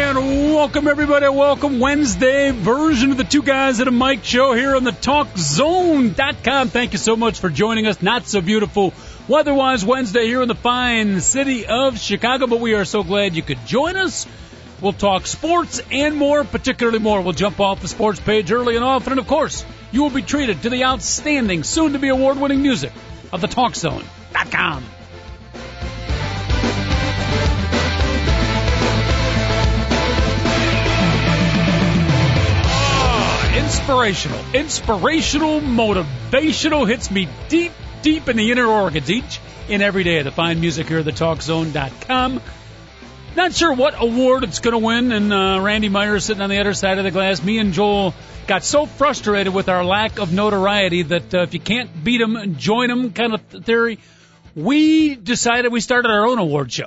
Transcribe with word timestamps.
And 0.00 0.54
welcome 0.54 0.86
everybody. 0.86 1.28
Welcome 1.28 1.80
Wednesday 1.80 2.52
version 2.52 3.10
of 3.10 3.16
the 3.16 3.24
Two 3.24 3.42
Guys 3.42 3.80
at 3.80 3.88
a 3.88 3.90
Mic 3.90 4.22
show 4.22 4.54
here 4.54 4.76
on 4.76 4.84
the 4.84 4.92
TalkZone.com. 4.92 6.68
Thank 6.68 6.92
you 6.92 6.98
so 6.98 7.16
much 7.16 7.40
for 7.40 7.50
joining 7.50 7.88
us. 7.88 8.00
Not 8.00 8.26
so 8.26 8.40
beautiful 8.40 8.94
weather-wise 9.26 9.84
Wednesday 9.84 10.26
here 10.26 10.40
in 10.40 10.48
the 10.48 10.54
fine 10.54 11.20
city 11.20 11.66
of 11.66 11.98
Chicago, 11.98 12.46
but 12.46 12.60
we 12.60 12.74
are 12.74 12.84
so 12.84 13.02
glad 13.02 13.34
you 13.34 13.42
could 13.42 13.66
join 13.66 13.96
us. 13.96 14.26
We'll 14.80 14.92
talk 14.92 15.26
sports 15.26 15.82
and 15.90 16.16
more, 16.16 16.44
particularly 16.44 17.00
more. 17.00 17.20
We'll 17.20 17.32
jump 17.32 17.58
off 17.58 17.82
the 17.82 17.88
sports 17.88 18.20
page 18.20 18.52
early 18.52 18.76
and 18.76 18.84
often, 18.84 19.14
and 19.14 19.20
of 19.20 19.26
course, 19.26 19.64
you 19.90 20.02
will 20.02 20.10
be 20.10 20.22
treated 20.22 20.62
to 20.62 20.70
the 20.70 20.84
outstanding, 20.84 21.64
soon-to-be 21.64 22.08
award-winning 22.08 22.62
music 22.62 22.92
of 23.32 23.40
the 23.40 23.48
TalkZone.com. 23.48 24.84
inspirational, 33.58 34.40
inspirational, 34.54 35.60
motivational 35.60 36.88
hits 36.88 37.10
me 37.10 37.28
deep, 37.48 37.72
deep 38.02 38.28
in 38.28 38.36
the 38.36 38.52
inner 38.52 38.66
organs 38.66 39.10
each 39.10 39.40
and 39.68 39.82
every 39.82 40.04
day. 40.04 40.22
The 40.22 40.30
fine 40.30 40.60
music 40.60 40.86
here 40.86 41.00
at 41.00 41.04
the 41.04 41.12
TalkZone.com. 41.12 42.40
Not 43.34 43.52
sure 43.54 43.72
what 43.72 44.00
award 44.00 44.44
it's 44.44 44.60
going 44.60 44.72
to 44.72 44.78
win, 44.78 45.12
and 45.12 45.32
uh, 45.32 45.60
Randy 45.60 45.88
Meyer 45.88 46.20
sitting 46.20 46.42
on 46.42 46.50
the 46.50 46.58
other 46.58 46.72
side 46.72 46.98
of 46.98 47.04
the 47.04 47.10
glass. 47.10 47.42
Me 47.42 47.58
and 47.58 47.72
Joel 47.72 48.14
got 48.46 48.62
so 48.64 48.86
frustrated 48.86 49.52
with 49.52 49.68
our 49.68 49.84
lack 49.84 50.20
of 50.20 50.32
notoriety 50.32 51.02
that 51.02 51.34
uh, 51.34 51.42
if 51.42 51.52
you 51.52 51.60
can't 51.60 52.04
beat 52.04 52.18
them, 52.18 52.56
join 52.56 52.88
them 52.88 53.12
kind 53.12 53.34
of 53.34 53.42
theory. 53.42 53.98
We 54.54 55.16
decided 55.16 55.72
we 55.72 55.80
started 55.80 56.10
our 56.10 56.26
own 56.26 56.38
award 56.38 56.72
show. 56.72 56.86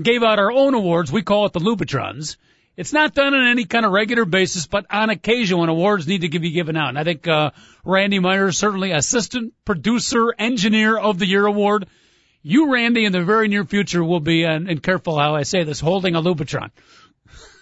Gave 0.00 0.24
out 0.24 0.40
our 0.40 0.50
own 0.50 0.74
awards. 0.74 1.12
We 1.12 1.22
call 1.22 1.46
it 1.46 1.52
the 1.52 1.60
Lubitrons. 1.60 2.36
It's 2.76 2.92
not 2.92 3.14
done 3.14 3.34
on 3.34 3.46
any 3.46 3.66
kind 3.66 3.86
of 3.86 3.92
regular 3.92 4.24
basis, 4.24 4.66
but 4.66 4.86
on 4.90 5.08
occasion 5.08 5.58
when 5.58 5.68
awards 5.68 6.08
need 6.08 6.22
to 6.22 6.40
be 6.40 6.50
given 6.50 6.76
out. 6.76 6.88
And 6.88 6.98
I 6.98 7.04
think 7.04 7.28
uh, 7.28 7.52
Randy 7.84 8.18
Meyer, 8.18 8.50
certainly 8.50 8.90
assistant 8.90 9.54
producer, 9.64 10.34
engineer 10.36 10.98
of 10.98 11.18
the 11.18 11.26
year 11.26 11.46
award. 11.46 11.86
You, 12.42 12.72
Randy, 12.72 13.04
in 13.04 13.12
the 13.12 13.22
very 13.22 13.48
near 13.48 13.64
future 13.64 14.02
will 14.02 14.20
be, 14.20 14.44
and, 14.44 14.68
and 14.68 14.82
careful 14.82 15.18
how 15.18 15.36
I 15.36 15.44
say 15.44 15.62
this, 15.62 15.80
holding 15.80 16.16
a 16.16 16.20
Lubitron. 16.20 16.70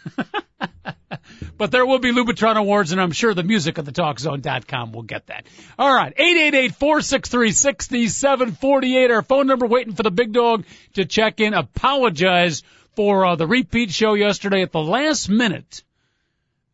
but 1.59 1.71
there 1.71 1.87
will 1.87 1.99
be 1.99 2.11
Lubitron 2.11 2.57
Awards, 2.57 2.93
and 2.93 3.01
I'm 3.01 3.13
sure 3.13 3.33
the 3.35 3.45
music 3.45 3.77
of 3.79 3.85
the 3.85 3.93
TalkZone.com 3.93 4.93
will 4.93 5.03
get 5.03 5.27
that. 5.27 5.47
All 5.79 5.95
right, 5.95 6.17
888-463-6748, 6.17 9.11
our 9.11 9.23
phone 9.23 9.47
number, 9.47 9.67
waiting 9.67 9.95
for 9.95 10.03
the 10.03 10.11
big 10.11 10.33
dog 10.33 10.65
to 10.95 11.05
check 11.05 11.41
in. 11.41 11.53
Apologize 11.55 12.63
for 12.95 13.25
uh, 13.27 13.37
the 13.37 13.47
repeat 13.47 13.91
show 13.91 14.15
yesterday 14.15 14.62
at 14.62 14.73
the 14.73 14.83
last 14.83 15.29
minute. 15.29 15.83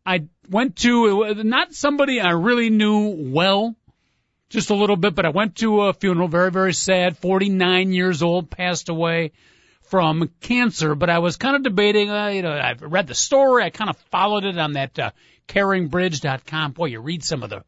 I 0.05 0.27
went 0.49 0.77
to 0.77 1.33
not 1.43 1.73
somebody 1.73 2.19
I 2.19 2.31
really 2.31 2.69
knew 2.69 3.31
well, 3.31 3.75
just 4.49 4.71
a 4.71 4.75
little 4.75 4.95
bit, 4.95 5.13
but 5.15 5.25
I 5.25 5.29
went 5.29 5.57
to 5.57 5.81
a 5.81 5.93
funeral, 5.93 6.27
very 6.27 6.51
very 6.51 6.73
sad. 6.73 7.17
49 7.17 7.93
years 7.93 8.23
old, 8.23 8.49
passed 8.49 8.89
away 8.89 9.31
from 9.83 10.29
cancer. 10.41 10.95
But 10.95 11.09
I 11.09 11.19
was 11.19 11.37
kind 11.37 11.55
of 11.55 11.63
debating. 11.63 12.09
Uh, 12.09 12.27
you 12.27 12.41
know, 12.41 12.51
I've 12.51 12.81
read 12.81 13.07
the 13.07 13.15
story. 13.15 13.63
I 13.63 13.69
kind 13.69 13.89
of 13.89 13.97
followed 14.11 14.45
it 14.45 14.57
on 14.57 14.73
that 14.73 14.97
uh, 14.97 15.11
CaringBridge.com. 15.47 16.71
Boy, 16.71 16.85
you 16.85 16.99
read 16.99 17.23
some 17.23 17.43
of 17.43 17.49
the 17.49 17.63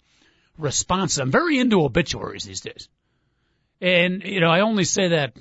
responses. 0.57 1.19
I'm 1.19 1.31
very 1.31 1.59
into 1.59 1.83
obituaries 1.83 2.43
these 2.43 2.61
days, 2.61 2.89
and 3.79 4.23
you 4.23 4.39
know, 4.39 4.49
I 4.49 4.61
only 4.61 4.85
say 4.85 5.09
that 5.09 5.35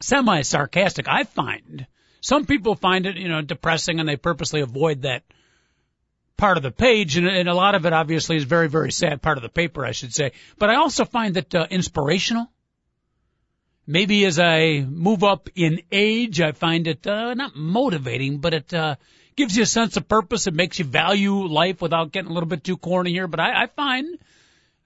semi 0.00 0.42
sarcastic. 0.42 1.08
I 1.08 1.24
find 1.24 1.86
some 2.26 2.44
people 2.44 2.74
find 2.74 3.06
it, 3.06 3.16
you 3.16 3.28
know, 3.28 3.40
depressing 3.40 4.00
and 4.00 4.08
they 4.08 4.16
purposely 4.16 4.60
avoid 4.60 5.02
that 5.02 5.22
part 6.36 6.56
of 6.56 6.64
the 6.64 6.72
page, 6.72 7.16
and, 7.16 7.28
and 7.28 7.48
a 7.48 7.54
lot 7.54 7.76
of 7.76 7.86
it 7.86 7.92
obviously 7.92 8.36
is 8.36 8.42
very, 8.42 8.68
very 8.68 8.90
sad 8.90 9.22
part 9.22 9.38
of 9.38 9.42
the 9.42 9.48
paper, 9.48 9.86
I 9.86 9.92
should 9.92 10.12
say. 10.12 10.32
But 10.58 10.68
I 10.68 10.74
also 10.74 11.04
find 11.04 11.34
that 11.34 11.54
uh, 11.54 11.68
inspirational. 11.70 12.50
Maybe 13.86 14.24
as 14.24 14.40
I 14.40 14.80
move 14.80 15.22
up 15.22 15.50
in 15.54 15.82
age, 15.92 16.40
I 16.40 16.50
find 16.50 16.88
it 16.88 17.06
uh, 17.06 17.34
not 17.34 17.54
motivating, 17.54 18.38
but 18.38 18.54
it 18.54 18.74
uh, 18.74 18.96
gives 19.36 19.56
you 19.56 19.62
a 19.62 19.66
sense 19.66 19.96
of 19.96 20.08
purpose. 20.08 20.48
It 20.48 20.54
makes 20.54 20.80
you 20.80 20.84
value 20.84 21.46
life 21.46 21.80
without 21.80 22.10
getting 22.10 22.32
a 22.32 22.34
little 22.34 22.48
bit 22.48 22.64
too 22.64 22.76
corny 22.76 23.12
here. 23.12 23.28
But 23.28 23.38
I, 23.38 23.62
I 23.62 23.66
find, 23.68 24.18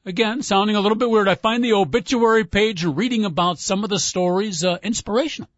again, 0.05 0.43
sounding 0.43 0.77
a 0.77 0.81
little 0.81 0.99
bit 0.99 1.09
weird, 1.09 1.27
I 1.27 1.37
find 1.37 1.65
the 1.65 1.73
obituary 1.73 2.45
page 2.45 2.85
reading 2.85 3.25
about 3.25 3.59
some 3.59 3.83
of 3.83 3.89
the 3.89 3.99
stories 3.99 4.63
uh, 4.63 4.77
inspirational 4.83 5.49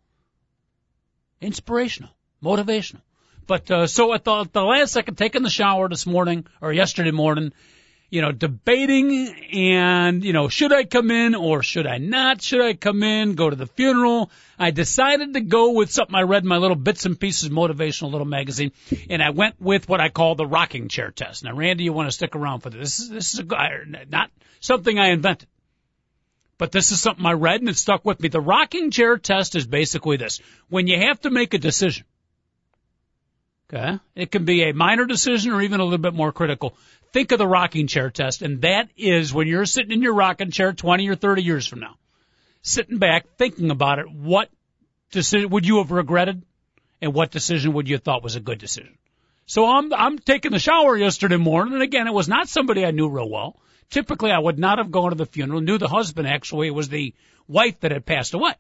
inspirational, 1.43 2.11
motivational. 2.43 3.03
But 3.47 3.71
uh, 3.71 3.87
so 3.87 4.15
at 4.15 4.25
the, 4.25 4.49
the 4.53 4.63
last 4.63 4.93
second, 4.93 5.17
taking 5.17 5.43
the 5.43 5.51
shower 5.51 5.89
this 5.89 6.07
morning 6.07 6.47
or 6.61 6.73
yesterday 6.73 7.11
morning, 7.11 7.53
you 8.09 8.21
know, 8.21 8.31
debating 8.31 9.35
and 9.53 10.23
you 10.23 10.35
know, 10.35 10.49
should 10.49 10.73
I 10.73 10.85
come 10.85 11.11
in 11.11 11.35
or 11.35 11.63
should 11.63 11.87
I 11.87 11.99
not? 11.99 12.43
Should 12.43 12.61
I 12.61 12.75
come 12.75 13.03
in? 13.03 13.35
Go 13.35 13.49
to 13.49 13.57
the 13.57 13.67
funeral? 13.67 14.31
I 14.59 14.71
decided 14.71 15.33
to 15.35 15.41
go 15.41 15.73
with 15.73 15.91
something 15.91 16.15
I 16.15 16.23
read 16.23 16.43
in 16.43 16.49
my 16.49 16.59
little 16.59 16.77
bits 16.77 17.07
and 17.07 17.19
pieces 17.19 17.49
motivational 17.49 18.13
little 18.13 18.27
magazine, 18.27 18.73
and 19.09 19.23
I 19.23 19.31
went 19.31 19.61
with 19.61 19.89
what 19.89 20.01
I 20.01 20.11
call 20.11 20.35
the 20.35 20.47
rocking 20.47 20.89
chair 20.89 21.11
test. 21.11 21.43
Now, 21.43 21.55
Randy, 21.55 21.85
you 21.85 21.93
want 21.95 22.09
to 22.09 22.13
stick 22.13 22.37
around 22.37 22.61
for 22.61 22.71
this? 22.71 22.81
This 22.81 23.01
is, 23.01 23.09
this 23.09 23.35
is 23.35 23.41
a, 23.41 24.05
not 24.11 24.31
something 24.61 24.99
I 24.99 25.09
invented. 25.09 25.49
But 26.63 26.71
this 26.71 26.93
is 26.93 27.03
something 27.03 27.27
I 27.27 27.33
read 27.33 27.59
and 27.59 27.69
it 27.69 27.77
stuck 27.77 28.05
with 28.05 28.21
me. 28.21 28.29
The 28.29 28.41
rocking 28.41 28.93
chair 28.93 29.19
test 29.19 29.57
is 29.57 29.67
basically 29.67 30.17
this. 30.17 30.41
When 30.69 30.87
you 30.87 30.97
have 30.97 31.21
to 31.23 31.31
make 31.31 31.55
a 31.55 31.59
decision, 31.59 32.07
okay, 33.69 33.99
it 34.15 34.31
can 34.31 34.45
be 34.45 34.63
a 34.63 34.73
minor 34.73 35.05
decision 35.05 35.51
or 35.51 35.61
even 35.61 35.81
a 35.81 35.83
little 35.83 35.99
bit 35.99 36.15
more 36.15 36.31
critical. 36.31 36.77
Think 37.13 37.33
of 37.33 37.39
the 37.39 37.49
rocking 37.49 37.89
chair 37.89 38.11
test. 38.11 38.43
And 38.43 38.63
that 38.63 38.91
is 38.97 39.35
when 39.35 39.49
you're 39.49 39.67
sitting 39.67 39.91
in 39.91 40.03
your 40.03 40.15
rocking 40.15 40.53
chair 40.53 40.73
20 40.73 41.09
or 41.09 41.17
30 41.17 41.43
years 41.43 41.67
from 41.67 41.81
now, 41.81 41.97
sitting 42.63 42.99
back, 42.99 43.27
thinking 43.37 43.73
about 43.73 43.99
it, 43.99 44.09
what 44.09 44.49
decision 45.11 45.51
would 45.51 45.67
you 45.67 45.79
have 45.79 45.91
regretted? 45.91 46.45
And 47.01 47.13
what 47.13 47.33
decision 47.33 47.73
would 47.73 47.89
you 47.89 47.97
have 47.97 48.05
thought 48.05 48.23
was 48.23 48.37
a 48.37 48.41
good 48.41 48.59
decision? 48.59 48.97
So 49.47 49.67
I'm, 49.67 49.93
I'm 49.93 50.17
taking 50.17 50.53
the 50.53 50.61
shower 50.61 50.97
yesterday 50.97 51.39
morning. 51.39 51.75
And 51.75 51.83
again, 51.83 52.07
it 52.07 52.15
was 52.15 52.29
not 52.29 52.49
somebody 52.49 52.87
I 52.87 52.93
knew 52.93 53.09
real 53.09 53.29
well. 53.29 53.59
Typically, 53.93 54.31
I 54.31 54.39
would 54.39 54.59
not 54.59 54.79
have 54.79 54.91
gone 54.91 55.11
to 55.11 55.17
the 55.17 55.27
funeral, 55.27 55.61
knew 55.61 55.77
the 55.77 55.87
husband 55.87 56.27
actually, 56.27 56.67
it 56.67 56.75
was 56.75 56.89
the 56.89 57.15
wife 57.47 57.79
that 57.81 57.91
had 57.91 58.07
passed 58.07 58.33
away. 58.33 58.55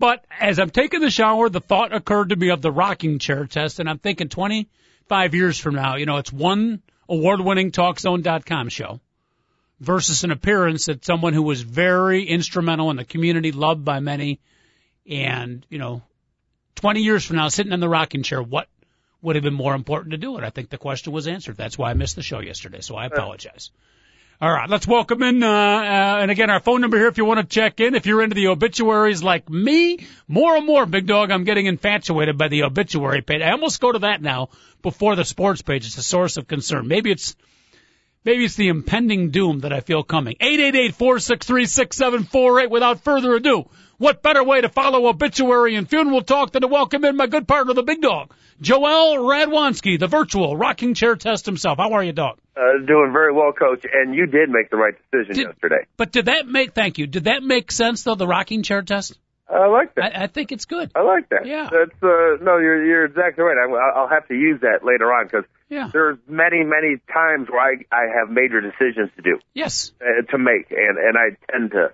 But 0.00 0.24
as 0.40 0.58
I'm 0.58 0.70
taking 0.70 1.00
the 1.00 1.08
shower, 1.08 1.48
the 1.48 1.60
thought 1.60 1.94
occurred 1.94 2.30
to 2.30 2.36
me 2.36 2.50
of 2.50 2.60
the 2.60 2.72
rocking 2.72 3.20
chair 3.20 3.46
test, 3.46 3.78
and 3.78 3.88
I'm 3.88 4.00
thinking 4.00 4.28
25 4.28 5.34
years 5.36 5.56
from 5.56 5.76
now, 5.76 5.94
you 5.94 6.06
know, 6.06 6.16
it's 6.16 6.32
one 6.32 6.82
award-winning 7.08 7.70
TalkZone.com 7.70 8.70
show 8.70 8.98
versus 9.78 10.24
an 10.24 10.32
appearance 10.32 10.88
at 10.88 11.04
someone 11.04 11.32
who 11.32 11.42
was 11.42 11.62
very 11.62 12.24
instrumental 12.24 12.90
in 12.90 12.96
the 12.96 13.04
community, 13.04 13.52
loved 13.52 13.84
by 13.84 14.00
many, 14.00 14.40
and, 15.08 15.64
you 15.70 15.78
know, 15.78 16.02
20 16.74 17.02
years 17.02 17.24
from 17.24 17.36
now, 17.36 17.46
sitting 17.46 17.72
in 17.72 17.78
the 17.78 17.88
rocking 17.88 18.24
chair, 18.24 18.42
what 18.42 18.66
would 19.22 19.36
have 19.36 19.44
been 19.44 19.54
more 19.54 19.74
important 19.74 20.10
to 20.10 20.18
do 20.18 20.36
it? 20.36 20.44
I 20.44 20.50
think 20.50 20.68
the 20.68 20.78
question 20.78 21.12
was 21.12 21.26
answered. 21.26 21.56
That's 21.56 21.78
why 21.78 21.90
I 21.90 21.94
missed 21.94 22.16
the 22.16 22.22
show 22.22 22.40
yesterday, 22.40 22.80
so 22.80 22.96
I 22.96 23.06
apologize. 23.06 23.70
All 24.40 24.52
right, 24.52 24.68
let's 24.68 24.88
welcome 24.88 25.22
in, 25.22 25.44
uh, 25.44 25.48
uh, 25.48 26.18
and 26.20 26.32
again, 26.32 26.50
our 26.50 26.58
phone 26.58 26.80
number 26.80 26.98
here 26.98 27.06
if 27.06 27.16
you 27.16 27.24
want 27.24 27.38
to 27.38 27.46
check 27.46 27.78
in. 27.78 27.94
If 27.94 28.06
you're 28.06 28.24
into 28.24 28.34
the 28.34 28.48
obituaries 28.48 29.22
like 29.22 29.48
me, 29.48 30.04
more 30.26 30.56
and 30.56 30.66
more, 30.66 30.84
big 30.84 31.06
dog, 31.06 31.30
I'm 31.30 31.44
getting 31.44 31.66
infatuated 31.66 32.36
by 32.36 32.48
the 32.48 32.64
obituary 32.64 33.22
page. 33.22 33.40
I 33.40 33.52
almost 33.52 33.80
go 33.80 33.92
to 33.92 34.00
that 34.00 34.20
now 34.20 34.48
before 34.82 35.14
the 35.14 35.24
sports 35.24 35.62
page. 35.62 35.86
It's 35.86 35.96
a 35.96 36.02
source 36.02 36.38
of 36.38 36.48
concern. 36.48 36.88
Maybe 36.88 37.12
it's, 37.12 37.36
maybe 38.24 38.44
it's 38.44 38.56
the 38.56 38.66
impending 38.66 39.30
doom 39.30 39.60
that 39.60 39.72
I 39.72 39.78
feel 39.78 40.02
coming. 40.02 40.34
888-463-6748. 40.40 42.68
Without 42.68 43.04
further 43.04 43.36
ado, 43.36 43.68
what 44.02 44.20
better 44.20 44.42
way 44.42 44.60
to 44.60 44.68
follow 44.68 45.06
obituary 45.06 45.76
and 45.76 45.88
funeral 45.88 46.22
talk 46.22 46.50
than 46.50 46.62
to 46.62 46.66
welcome 46.68 47.04
in 47.04 47.16
my 47.16 47.28
good 47.28 47.46
partner, 47.46 47.72
the 47.72 47.84
big 47.84 48.02
dog, 48.02 48.32
Joel 48.60 49.16
Radwanski, 49.18 49.98
the 49.98 50.08
virtual 50.08 50.56
rocking 50.56 50.94
chair 50.94 51.14
test 51.14 51.46
himself. 51.46 51.78
How 51.78 51.92
are 51.92 52.02
you, 52.02 52.12
dog? 52.12 52.38
Uh, 52.56 52.84
doing 52.84 53.10
very 53.12 53.32
well, 53.32 53.52
coach. 53.52 53.86
And 53.92 54.12
you 54.14 54.26
did 54.26 54.50
make 54.50 54.70
the 54.70 54.76
right 54.76 54.94
decision 55.12 55.36
did, 55.36 55.46
yesterday. 55.46 55.86
But 55.96 56.10
did 56.10 56.24
that 56.26 56.46
make? 56.48 56.74
Thank 56.74 56.98
you. 56.98 57.06
Did 57.06 57.24
that 57.24 57.42
make 57.44 57.70
sense 57.70 58.02
though? 58.02 58.16
The 58.16 58.26
rocking 58.26 58.62
chair 58.64 58.82
test. 58.82 59.18
I 59.48 59.66
like 59.68 59.94
that. 59.96 60.16
I, 60.16 60.24
I 60.24 60.26
think 60.26 60.50
it's 60.50 60.64
good. 60.64 60.90
I 60.96 61.02
like 61.02 61.28
that. 61.28 61.46
Yeah. 61.46 61.68
That's 61.70 62.02
uh 62.02 62.42
no, 62.42 62.58
you're 62.58 62.84
you're 62.84 63.04
exactly 63.04 63.44
right. 63.44 63.56
I, 63.56 64.00
I'll 64.00 64.08
have 64.08 64.26
to 64.28 64.34
use 64.34 64.60
that 64.62 64.80
later 64.84 65.12
on 65.12 65.26
because 65.26 65.44
Yeah. 65.68 65.90
there's 65.92 66.18
many 66.26 66.64
many 66.64 66.96
times 67.12 67.48
where 67.50 67.60
I 67.60 67.74
I 67.92 68.18
have 68.18 68.30
major 68.30 68.60
decisions 68.60 69.10
to 69.16 69.22
do 69.22 69.38
Yes. 69.54 69.92
uh, 70.00 70.22
to 70.32 70.38
make, 70.38 70.70
and 70.72 70.98
and 70.98 71.16
I 71.16 71.36
tend 71.52 71.70
to 71.72 71.92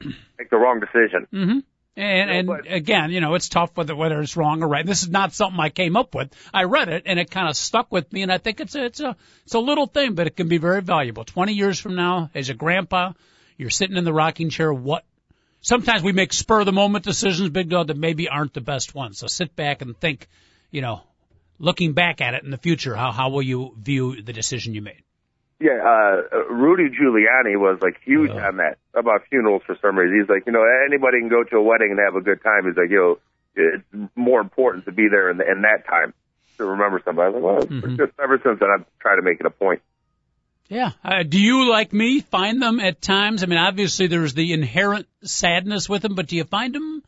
make 0.38 0.50
the 0.50 0.56
wrong 0.56 0.80
decision. 0.80 1.26
Mm-hmm. 1.32 1.58
And 1.98 2.30
and 2.30 2.46
but- 2.46 2.70
again, 2.70 3.10
you 3.10 3.20
know, 3.20 3.34
it's 3.34 3.48
tough 3.48 3.70
whether 3.74 3.96
whether 3.96 4.20
it's 4.20 4.36
wrong 4.36 4.62
or 4.62 4.68
right. 4.68 4.84
This 4.84 5.02
is 5.02 5.08
not 5.08 5.32
something 5.32 5.58
I 5.58 5.70
came 5.70 5.96
up 5.96 6.14
with. 6.14 6.30
I 6.52 6.64
read 6.64 6.88
it 6.88 7.04
and 7.06 7.18
it 7.18 7.30
kind 7.30 7.48
of 7.48 7.56
stuck 7.56 7.90
with 7.90 8.12
me, 8.12 8.22
and 8.22 8.30
I 8.30 8.38
think 8.38 8.60
it's 8.60 8.74
a 8.74 8.84
it's 8.84 9.00
a 9.00 9.16
it's 9.44 9.54
a 9.54 9.58
little 9.58 9.86
thing, 9.86 10.14
but 10.14 10.26
it 10.26 10.36
can 10.36 10.48
be 10.48 10.58
very 10.58 10.82
valuable. 10.82 11.24
Twenty 11.24 11.54
years 11.54 11.80
from 11.80 11.94
now, 11.94 12.30
as 12.34 12.50
a 12.50 12.54
grandpa, 12.54 13.12
you're 13.56 13.70
sitting 13.70 13.96
in 13.96 14.04
the 14.04 14.12
rocking 14.12 14.50
chair. 14.50 14.72
What? 14.72 15.04
Sometimes 15.62 16.02
we 16.02 16.12
make 16.12 16.32
spur 16.34 16.60
of 16.60 16.66
the 16.66 16.72
moment 16.72 17.04
decisions, 17.04 17.48
big 17.48 17.70
dog, 17.70 17.86
that 17.86 17.96
maybe 17.96 18.28
aren't 18.28 18.52
the 18.52 18.60
best 18.60 18.94
ones. 18.94 19.18
So 19.18 19.26
sit 19.26 19.56
back 19.56 19.80
and 19.80 19.98
think, 19.98 20.28
you 20.70 20.82
know, 20.82 21.00
looking 21.58 21.94
back 21.94 22.20
at 22.20 22.34
it 22.34 22.44
in 22.44 22.50
the 22.50 22.58
future, 22.58 22.94
how 22.94 23.10
how 23.10 23.30
will 23.30 23.42
you 23.42 23.74
view 23.78 24.20
the 24.20 24.34
decision 24.34 24.74
you 24.74 24.82
made? 24.82 25.02
Yeah, 25.58 25.80
uh, 25.82 26.52
Rudy 26.52 26.90
Giuliani 26.90 27.58
was 27.58 27.78
like 27.80 27.96
huge 28.04 28.30
Yeah. 28.30 28.48
on 28.48 28.58
that 28.58 28.76
about 28.94 29.22
funerals 29.30 29.62
for 29.66 29.76
some 29.80 29.96
reason. 29.98 30.20
He's 30.20 30.28
like, 30.28 30.44
you 30.46 30.52
know, 30.52 30.64
anybody 30.86 31.20
can 31.20 31.28
go 31.30 31.44
to 31.44 31.56
a 31.56 31.62
wedding 31.62 31.92
and 31.92 31.98
have 32.00 32.14
a 32.14 32.20
good 32.20 32.42
time. 32.42 32.66
He's 32.66 32.76
like, 32.76 32.90
you 32.90 32.96
know, 32.96 33.18
it's 33.58 34.10
more 34.14 34.40
important 34.42 34.84
to 34.84 34.92
be 34.92 35.08
there 35.10 35.30
in, 35.30 35.40
in 35.40 35.62
that 35.62 35.86
time 35.88 36.12
to 36.58 36.64
remember 36.66 37.00
somebody. 37.04 37.26
I 37.26 37.30
was 37.38 37.42
like, 37.42 37.70
well, 37.70 37.80
Mhm. 37.80 37.96
just 37.96 38.12
ever 38.22 38.38
since 38.44 38.60
then, 38.60 38.68
I've 38.70 38.84
tried 38.98 39.16
to 39.16 39.22
make 39.22 39.40
it 39.40 39.46
a 39.46 39.50
point. 39.50 39.80
Yeah. 40.68 40.90
Uh, 41.02 41.22
do 41.22 41.40
you, 41.40 41.70
like 41.70 41.92
me, 41.92 42.20
find 42.20 42.60
them 42.60 42.78
at 42.80 43.00
times? 43.00 43.42
I 43.42 43.46
mean, 43.46 43.58
obviously 43.58 44.08
there's 44.08 44.34
the 44.34 44.52
inherent 44.52 45.06
sadness 45.22 45.88
with 45.88 46.02
them, 46.02 46.14
but 46.16 46.26
do 46.26 46.36
you 46.36 46.44
find 46.44 46.74
them 46.74 47.02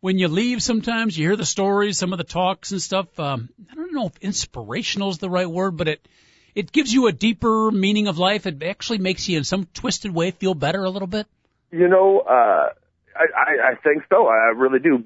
when 0.00 0.18
you 0.18 0.28
leave 0.28 0.62
sometimes? 0.62 1.18
You 1.18 1.26
hear 1.28 1.36
the 1.36 1.44
stories, 1.44 1.98
some 1.98 2.12
of 2.12 2.18
the 2.18 2.24
talks 2.24 2.72
and 2.72 2.80
stuff. 2.80 3.18
Um, 3.20 3.48
I 3.70 3.74
don't 3.74 3.92
know 3.92 4.06
if 4.06 4.16
inspirational 4.22 5.10
is 5.10 5.18
the 5.18 5.28
right 5.28 5.50
word, 5.50 5.76
but 5.76 5.88
it, 5.88 6.08
it 6.56 6.72
gives 6.72 6.92
you 6.92 7.06
a 7.06 7.12
deeper 7.12 7.70
meaning 7.70 8.08
of 8.08 8.18
life. 8.18 8.46
It 8.46 8.60
actually 8.64 8.98
makes 8.98 9.28
you 9.28 9.36
in 9.38 9.44
some 9.44 9.66
twisted 9.74 10.12
way 10.12 10.32
feel 10.32 10.54
better 10.54 10.82
a 10.82 10.90
little 10.90 11.06
bit. 11.06 11.26
You 11.70 11.86
know, 11.88 12.20
uh, 12.20 12.70
I, 13.14 13.24
I, 13.36 13.52
I 13.72 13.74
think 13.84 14.02
so. 14.10 14.26
I 14.26 14.52
really 14.56 14.78
do. 14.80 15.04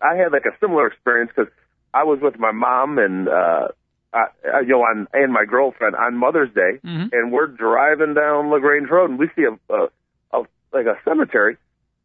I 0.00 0.14
had 0.16 0.30
like 0.32 0.44
a 0.44 0.56
similar 0.60 0.86
experience 0.86 1.30
because 1.34 1.52
I 1.94 2.04
was 2.04 2.18
with 2.22 2.38
my 2.38 2.52
mom 2.52 2.98
and, 2.98 3.28
uh, 3.28 3.68
I, 4.12 4.24
I- 4.54 4.60
you 4.60 4.68
know, 4.68 4.82
on, 4.82 5.08
and 5.12 5.32
my 5.32 5.44
girlfriend 5.44 5.96
on 5.96 6.16
Mother's 6.16 6.52
Day, 6.54 6.80
Mhm. 6.84 7.08
and 7.12 7.32
we're 7.32 7.46
driving 7.48 8.14
down 8.14 8.50
Lagrange 8.50 8.88
Road, 8.90 9.10
and 9.10 9.18
we 9.18 9.28
see 9.34 9.44
a, 9.44 9.74
a, 9.74 9.88
a 10.32 10.38
like 10.72 10.86
a 10.86 10.96
cemetery, 11.04 11.56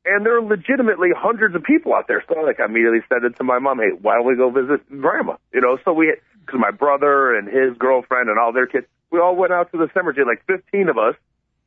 and 0.05 0.25
there 0.25 0.37
are 0.37 0.41
legitimately 0.41 1.09
hundreds 1.15 1.55
of 1.55 1.63
people 1.63 1.93
out 1.93 2.07
there. 2.07 2.23
So 2.27 2.39
like, 2.41 2.59
I 2.59 2.65
immediately 2.65 3.01
said 3.09 3.23
it 3.23 3.35
to 3.37 3.43
my 3.43 3.59
mom, 3.59 3.79
"Hey, 3.79 3.91
why 4.01 4.15
don't 4.15 4.25
we 4.25 4.35
go 4.35 4.49
visit 4.49 4.81
Grandma?" 4.89 5.35
You 5.53 5.61
know, 5.61 5.77
so 5.85 5.93
we, 5.93 6.15
because 6.45 6.59
my 6.59 6.71
brother 6.71 7.35
and 7.35 7.47
his 7.47 7.77
girlfriend 7.77 8.29
and 8.29 8.37
all 8.39 8.51
their 8.53 8.67
kids, 8.67 8.85
we 9.11 9.19
all 9.19 9.35
went 9.35 9.51
out 9.53 9.71
to 9.71 9.77
the 9.77 9.89
cemetery, 9.93 10.25
like 10.25 10.43
15 10.47 10.89
of 10.89 10.97
us. 10.97 11.15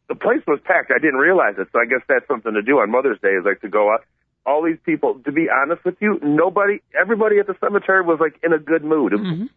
The 0.09 0.15
place 0.15 0.43
was 0.47 0.61
packed. 0.65 0.91
I 0.95 0.99
didn't 0.99 1.17
realize 1.21 1.55
it, 1.59 1.69
so 1.73 1.79
I 1.81 1.87
guess 1.87 2.01
that's 2.09 2.27
something 2.29 2.53
to 2.53 2.63
do 2.63 2.79
on 2.81 2.91
Mother's 2.91 3.19
Day 3.21 3.31
is 3.41 3.45
like 3.45 3.61
to 3.63 3.69
go 3.69 3.93
out. 3.93 4.05
All 4.47 4.63
these 4.63 4.77
people. 4.85 5.19
To 5.25 5.33
be 5.33 5.49
honest 5.49 5.83
with 5.85 5.97
you, 6.01 6.19
nobody, 6.23 6.83
everybody 7.01 7.39
at 7.39 7.47
the 7.47 7.57
cemetery 7.61 8.03
was 8.03 8.19
like 8.21 8.39
in 8.43 8.53
a 8.53 8.59
good 8.59 8.85
mood 8.85 9.13
Mhm. 9.13 9.49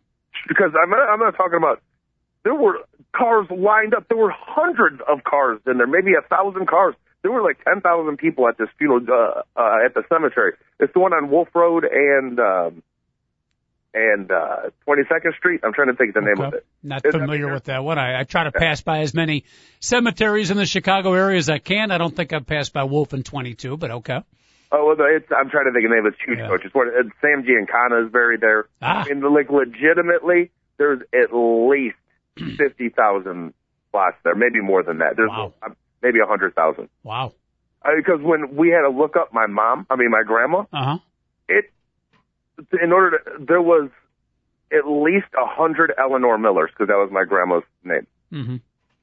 because 0.47 0.71
I'm 0.81 0.89
not, 0.89 1.09
I'm 1.09 1.19
not 1.19 1.35
talking 1.35 1.57
about. 1.57 1.81
There 2.43 2.55
were 2.55 2.79
cars 3.13 3.47
lined 3.51 3.93
up. 3.93 4.07
There 4.07 4.15
were 4.17 4.31
hundreds 4.31 5.01
of 5.05 5.25
cars 5.25 5.59
in 5.67 5.77
there, 5.79 5.87
maybe 5.87 6.13
a 6.13 6.21
thousand 6.33 6.67
cars. 6.69 6.95
There 7.23 7.31
were 7.33 7.41
like 7.41 7.61
ten 7.65 7.81
thousand 7.81 8.15
people 8.17 8.47
at 8.47 8.57
this 8.57 8.69
funeral 8.77 9.01
uh, 9.09 9.41
uh, 9.59 9.85
at 9.85 9.93
the 9.95 10.03
cemetery. 10.07 10.53
It's 10.79 10.93
the 10.93 10.99
one 11.01 11.11
on 11.11 11.29
Wolf 11.29 11.49
Road 11.53 11.83
and 11.83 12.39
um, 12.39 12.83
and 13.97 14.31
uh, 14.31 14.69
22nd 14.87 15.35
Street. 15.37 15.61
I'm 15.63 15.73
trying 15.73 15.87
to 15.87 15.93
think 15.95 16.15
of 16.15 16.23
the 16.23 16.29
name 16.29 16.39
of 16.45 16.53
it. 16.53 16.65
Not 16.83 17.05
Is 17.05 17.11
familiar 17.13 17.51
with 17.51 17.65
that 17.65 17.83
one. 17.83 17.97
I, 17.97 18.19
I 18.19 18.23
try 18.23 18.43
to 18.45 18.51
pass 18.51 18.81
by 18.81 18.99
as 18.99 19.13
many 19.13 19.43
cemeteries 19.79 20.51
in 20.51 20.57
the 20.57 20.65
Chicago 20.65 21.13
area 21.13 21.37
as 21.37 21.49
I 21.49 21.57
can. 21.59 21.91
I 21.91 21.97
don't 21.97 22.15
think 22.15 22.33
I've 22.33 22.45
passed 22.47 22.73
by 22.73 22.83
Wolf 22.83 23.13
in 23.13 23.23
22, 23.23 23.77
but 23.77 23.91
okay. 23.91 24.19
Oh, 24.71 24.85
well, 24.97 25.07
it's, 25.15 25.27
I'm 25.31 25.49
trying 25.49 25.65
to 25.65 25.71
think 25.71 25.85
of 25.85 25.91
the 25.91 25.95
name 25.95 26.05
of 26.05 26.13
it. 26.13 26.19
Huge 26.25 26.39
Yeah. 26.39 26.47
coach. 26.49 26.61
It's 26.65 26.75
one. 26.75 26.87
uh, 26.89 27.03
Sam 27.21 27.43
Giancana 27.43 28.05
is 28.05 28.11
buried 28.11 28.41
there. 28.41 28.67
Ah. 28.81 29.05
I 29.09 29.13
mean, 29.13 29.21
like 29.33 29.49
legitimately, 29.49 30.51
there's 30.77 31.01
at 31.13 31.33
least 31.33 31.95
fifty 32.57 32.89
thousand 32.89 33.53
spots 33.89 34.17
there, 34.23 34.35
maybe 34.35 34.59
more 34.61 34.83
than 34.83 34.97
that. 34.99 35.15
There's 35.15 35.29
Wow. 35.29 35.53
uh, 35.61 35.69
maybe 36.03 36.19
a 36.23 36.27
hundred 36.27 36.53
thousand. 36.55 36.89
Wow. 37.03 37.33
Because 37.95 38.19
when 38.21 38.57
we 38.57 38.69
had 38.69 38.81
to 38.81 38.89
look 38.89 39.15
up 39.15 39.31
my 39.33 39.47
mom, 39.47 39.87
I 39.89 39.95
mean 39.95 40.11
my 40.11 40.23
grandma, 40.27 40.65
Uh 40.73 40.83
huh. 40.83 40.97
it 41.47 41.71
in 42.81 42.91
order 42.91 43.19
to 43.19 43.45
there 43.45 43.61
was 43.61 43.89
at 44.71 44.87
least 44.87 45.27
a 45.33 45.45
hundred 45.45 45.93
Eleanor 45.97 46.37
Millers 46.37 46.71
because 46.71 46.87
that 46.87 46.97
was 46.97 47.09
my 47.11 47.23
grandma's 47.23 47.63
name. 47.83 48.07
Mm-hmm. 48.33 48.55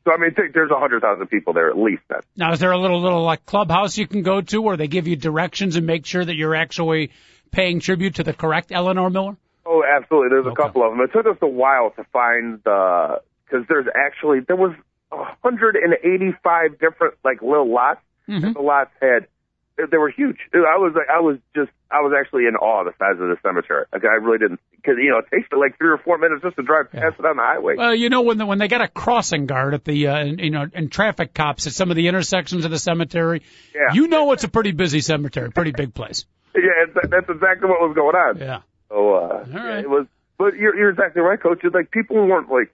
So 0.04 0.12
I 0.12 0.18
mean, 0.18 0.34
think 0.34 0.52
there's 0.52 0.70
a 0.70 0.78
hundred 0.78 1.00
thousand 1.00 1.26
people 1.28 1.54
there 1.54 1.70
at 1.70 1.78
least. 1.78 2.02
Then 2.08 2.20
Now, 2.36 2.52
is 2.52 2.60
there 2.60 2.72
a 2.72 2.78
little 2.78 3.00
little 3.00 3.22
like 3.22 3.46
clubhouse 3.46 3.96
you 3.96 4.06
can 4.06 4.22
go 4.22 4.40
to 4.40 4.60
where 4.60 4.76
they 4.76 4.88
give 4.88 5.08
you 5.08 5.16
directions 5.16 5.76
and 5.76 5.86
make 5.86 6.04
sure 6.04 6.24
that 6.24 6.34
you're 6.34 6.54
actually 6.54 7.10
paying 7.50 7.80
tribute 7.80 8.16
to 8.16 8.24
the 8.24 8.32
correct 8.32 8.72
Eleanor 8.72 9.10
Miller? 9.10 9.36
oh, 9.66 9.82
absolutely. 9.84 10.28
There's 10.30 10.46
a 10.46 10.54
couple 10.54 10.82
of 10.84 10.92
them. 10.92 11.00
It 11.00 11.12
took 11.12 11.26
us 11.26 11.38
a 11.40 11.48
while 11.48 11.90
to 11.92 12.04
find 12.12 12.60
the 12.64 13.20
because 13.44 13.66
there's 13.68 13.86
actually 13.94 14.40
there 14.40 14.56
was 14.56 14.74
a 15.12 15.24
hundred 15.42 15.76
and 15.76 15.94
eighty-five 16.02 16.78
different 16.78 17.14
like 17.24 17.40
little 17.42 17.72
lots. 17.72 18.00
Mm-hmm. 18.28 18.52
The 18.52 18.60
lots 18.60 18.90
had 19.00 19.26
they 19.76 19.96
were 19.96 20.10
huge. 20.10 20.36
I 20.54 20.76
was 20.78 20.92
like 20.94 21.08
I 21.12 21.20
was 21.20 21.38
just 21.54 21.70
I 21.90 22.00
was 22.00 22.12
actually 22.18 22.46
in 22.46 22.54
awe 22.56 22.80
of 22.80 22.86
the 22.86 22.92
size 22.98 23.20
of 23.20 23.28
the 23.28 23.36
cemetery. 23.42 23.86
Like 23.92 24.04
I 24.04 24.14
really 24.22 24.38
didn't 24.38 24.60
because 24.76 24.94
you 25.02 25.10
know 25.10 25.18
it 25.18 25.26
takes 25.34 25.48
like 25.52 25.76
three 25.78 25.88
or 25.90 25.98
four 25.98 26.18
minutes 26.18 26.42
just 26.42 26.56
to 26.56 26.62
drive 26.62 26.90
past 26.92 27.16
it 27.18 27.24
on 27.24 27.36
the 27.36 27.42
highway. 27.42 27.74
Well, 27.76 27.94
you 27.94 28.08
know 28.08 28.22
when 28.22 28.38
the, 28.38 28.46
when 28.46 28.58
they 28.58 28.68
got 28.68 28.82
a 28.82 28.88
crossing 28.88 29.46
guard 29.46 29.74
at 29.74 29.84
the 29.84 30.06
uh, 30.08 30.24
you 30.24 30.50
know 30.50 30.66
and 30.72 30.90
traffic 30.92 31.34
cops 31.34 31.66
at 31.66 31.72
some 31.72 31.90
of 31.90 31.96
the 31.96 32.06
intersections 32.08 32.64
of 32.64 32.70
the 32.70 32.78
cemetery, 32.78 33.42
Yeah. 33.74 33.94
you 33.94 34.06
know 34.08 34.30
it's 34.32 34.44
a 34.44 34.48
pretty 34.48 34.72
busy 34.72 35.00
cemetery, 35.00 35.50
pretty 35.50 35.72
big 35.72 35.92
place. 35.94 36.24
yeah, 36.54 36.62
it's, 36.86 36.94
that's 37.10 37.28
exactly 37.28 37.68
what 37.68 37.80
was 37.80 37.94
going 37.96 38.14
on. 38.14 38.38
Yeah. 38.38 38.60
So 38.90 39.14
uh, 39.14 39.44
yeah, 39.50 39.78
it 39.80 39.90
was, 39.90 40.06
but 40.38 40.54
you're 40.56 40.76
you're 40.76 40.90
exactly 40.90 41.20
right, 41.22 41.40
Coach. 41.40 41.60
It's 41.64 41.74
like 41.74 41.90
people 41.90 42.16
weren't 42.26 42.48
like 42.50 42.72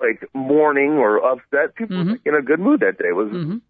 like 0.00 0.28
mourning 0.34 0.92
or 0.98 1.18
upset. 1.24 1.74
People 1.76 1.96
Mhm. 1.98 2.06
were 2.10 2.18
in 2.24 2.34
a 2.34 2.42
good 2.42 2.58
mood 2.60 2.80
that 2.80 2.98
day. 2.98 3.08
It 3.08 3.16
was 3.16 3.28
Mhm. 3.28 3.60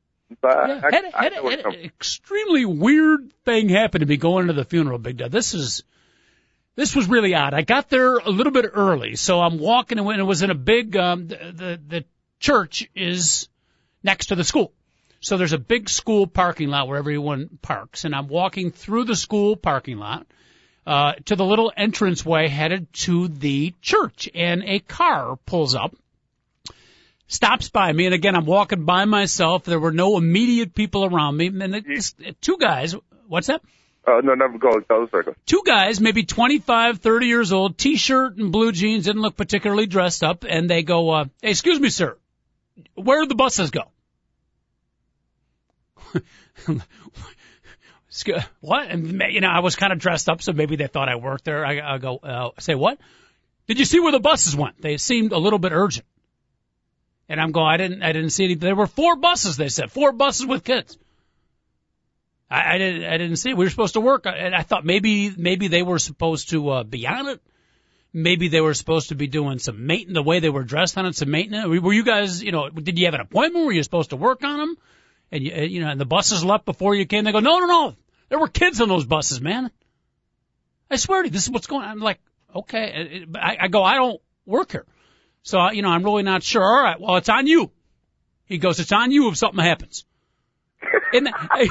But 0.41 0.69
Yeah, 0.69 0.81
I, 0.83 0.95
had, 0.95 1.05
I, 1.15 1.23
had, 1.25 1.33
I 1.33 1.37
know 1.37 1.49
had 1.49 1.67
an 1.67 1.75
extremely 1.75 2.65
weird 2.65 3.33
thing 3.45 3.69
happen 3.69 4.01
to 4.01 4.07
me 4.07 4.17
going 4.17 4.49
to 4.49 4.53
the 4.53 4.65
funeral, 4.65 4.99
Big 4.99 5.19
Dad. 5.19 5.31
This 5.31 5.55
is 5.55 5.85
this 6.75 6.95
was 6.95 7.09
really 7.09 7.35
odd. 7.35 7.55
I 7.55 7.63
got 7.63 7.89
there 7.89 8.17
a 8.17 8.29
little 8.29 8.53
bit 8.53 8.67
early, 8.75 9.17
so 9.17 9.41
I'm 9.41 9.59
walking 9.59 9.99
and 9.99 10.21
it 10.21 10.25
was 10.25 10.43
in 10.43 10.51
a 10.51 10.55
big 10.55 10.97
um, 10.97 11.29
the, 11.29 11.37
the 11.37 11.81
the 11.89 12.05
church 12.39 12.89
is 12.95 13.49
next 14.03 14.27
to 14.27 14.35
the 14.35 14.45
school. 14.45 14.73
So 15.21 15.37
there's 15.37 15.55
a 15.55 15.59
big 15.59 15.89
school 15.89 16.27
parking 16.27 16.69
lot 16.69 16.87
where 16.87 16.99
everyone 16.99 17.59
parks, 17.63 18.05
and 18.05 18.15
I'm 18.15 18.29
walking 18.29 18.71
through 18.71 19.05
the 19.05 19.17
school 19.17 19.57
parking 19.57 19.99
lot 19.99 20.27
uh, 20.87 21.15
to 21.25 21.37
the 21.37 21.45
little 21.45 21.73
entranceway 21.77 22.49
headed 22.49 22.93
to 22.93 23.29
the 23.29 23.75
church, 23.81 24.29
and 24.35 24.63
a 24.63 24.79
car 24.79 25.37
pulls 25.47 25.75
up 25.75 25.97
stops 27.27 27.69
by 27.69 27.93
me, 27.93 28.07
and 28.07 28.15
again, 28.15 28.35
I'm 28.35 28.47
walking 28.47 28.85
by 28.85 29.05
myself. 29.05 29.65
There 29.65 29.81
were 29.81 29.93
no 29.93 30.17
immediate 30.17 30.75
people 30.75 31.05
around 31.05 31.37
me, 31.37 31.49
and 31.49 31.75
it's, 31.87 32.15
two 32.41 32.57
guys. 32.59 32.95
What's 33.27 33.49
that? 33.49 33.63
Uh, 34.07 34.21
no, 34.23 34.35
never 34.35 34.57
go 34.57 34.71
tell 34.81 35.05
the 35.05 35.09
circle. 35.11 35.35
Two 35.47 35.63
guys, 35.67 36.01
maybe 36.01 36.23
25, 36.23 36.99
30 36.99 37.27
years 37.27 37.53
old, 37.53 37.77
t-shirt 37.77 38.37
and 38.37 38.53
blue 38.53 38.71
jeans, 38.71 39.05
didn't 39.05 39.23
look 39.23 39.37
particularly 39.37 39.87
dressed 39.87 40.23
up, 40.23 40.45
and 40.49 40.71
they 40.71 40.83
go, 40.85 41.11
uh, 41.11 41.25
hey, 41.43 41.51
excuse 41.51 41.81
me, 41.81 41.89
sir, 41.89 42.17
where 42.95 43.23
do 43.23 43.29
the 43.29 43.35
buses 43.35 43.71
go? 43.71 43.83
What? 48.61 48.89
And 48.89 49.21
you 49.31 49.43
know, 49.43 49.49
I 49.49 49.61
was 49.61 49.77
kind 49.77 49.93
of 49.93 49.99
dressed 49.99 50.29
up, 50.29 50.41
so 50.41 50.53
maybe 50.53 50.77
they 50.77 50.87
thought 50.87 51.09
I 51.09 51.17
worked 51.17 51.45
there. 51.45 51.67
I, 51.67 51.95
I 51.95 51.99
go, 51.99 52.17
uh, 52.17 52.51
say 52.59 52.75
what? 52.75 52.99
Did 53.67 53.79
you 53.79 53.85
see 53.85 54.01
where 54.01 54.13
the 54.13 54.21
buses 54.21 54.57
went? 54.57 54.81
They 54.81 54.97
seemed 54.97 55.33
a 55.33 55.39
little 55.39 55.59
bit 55.59 55.73
urgent. 55.73 56.07
And 57.29 57.41
I'm 57.41 57.53
going, 57.53 57.67
I 57.67 57.77
didn't, 57.77 58.03
I 58.03 58.13
didn't 58.13 58.31
see 58.31 58.45
any. 58.45 58.55
There 58.55 58.77
were 58.77 58.87
four 58.87 59.17
buses. 59.17 59.57
They 59.57 59.69
said 59.69 59.91
four 59.91 60.13
buses 60.13 60.47
with 60.47 60.65
kids. 60.65 60.97
I, 62.51 62.75
I 62.75 62.79
didn't, 62.79 63.05
I 63.05 63.17
didn't 63.19 63.37
see. 63.37 63.51
it. 63.51 63.57
We 63.57 63.65
were 63.65 63.71
supposed 63.71 63.95
to 63.95 64.01
work, 64.01 64.27
and 64.27 64.55
I 64.55 64.63
thought 64.63 64.85
maybe, 64.85 65.33
maybe 65.37 65.69
they 65.69 65.83
were 65.83 65.99
supposed 65.99 66.51
to 66.51 66.71
uh, 66.71 66.85
be 66.85 67.07
on 67.07 67.29
it. 67.29 67.41
Maybe 68.13 68.49
they 68.49 68.61
were 68.61 68.75
supposed 68.75 69.09
to 69.09 69.15
be 69.15 69.27
doing 69.27 69.59
some 69.59 69.87
maintenance. 69.87 70.15
The 70.15 70.23
way 70.23 70.41
they 70.41 70.49
were 70.49 70.63
dressed 70.63 70.97
on 70.97 71.05
it, 71.07 71.17
some 71.17 71.31
maintenance. 71.31 71.67
Were 71.67 71.93
you 71.93 72.05
guys, 72.05 72.43
you 72.43 72.53
know, 72.53 72.71
did 72.71 72.99
you 72.99 73.07
have 73.07 73.15
an 73.15 73.21
appointment? 73.21 73.67
Were 73.67 73.73
you 73.73 73.83
supposed 73.83 74.11
to 74.11 74.17
work 74.17 74.43
on 74.43 74.59
them? 74.59 74.77
And 75.33 75.45
you, 75.45 75.53
you 75.53 75.81
know, 75.81 75.91
and 75.91 76.01
the 76.01 76.07
buses 76.07 76.45
left 76.45 76.65
before 76.65 76.95
you 76.95 77.05
came. 77.05 77.25
They 77.25 77.33
go, 77.33 77.41
no, 77.41 77.59
no, 77.59 77.67
no. 77.67 77.97
There 78.29 78.39
were 78.39 78.49
kids 78.49 78.81
on 78.81 78.89
those 78.89 79.05
buses, 79.05 79.41
man. 79.41 79.71
I 80.91 80.97
swear 80.97 81.23
to 81.23 81.29
you, 81.29 81.33
this 81.33 81.43
is 81.43 81.51
what's 81.51 81.67
going 81.67 81.83
on. 81.83 81.91
I'm 81.91 82.01
like, 82.01 82.21
okay. 82.55 83.27
I, 83.35 83.57
I 83.63 83.69
go, 83.69 83.83
I 83.83 83.97
don't 83.97 84.21
work 84.47 84.73
here. 84.73 84.87
So, 85.47 85.71
you 85.71 85.83
know, 85.83 85.91
I'm 85.91 86.03
really 86.03 86.25
not 86.25 86.43
sure. 86.43 86.61
All 86.61 86.83
right. 86.83 87.01
Well, 87.01 87.17
it's 87.19 87.29
on 87.29 87.47
you. 87.47 87.71
He 88.47 88.59
goes, 88.59 88.81
it's 88.81 88.91
on 88.91 89.13
you 89.13 89.29
if 89.29 89.37
something 89.37 89.65
happens. 89.65 90.05
and 91.13 91.29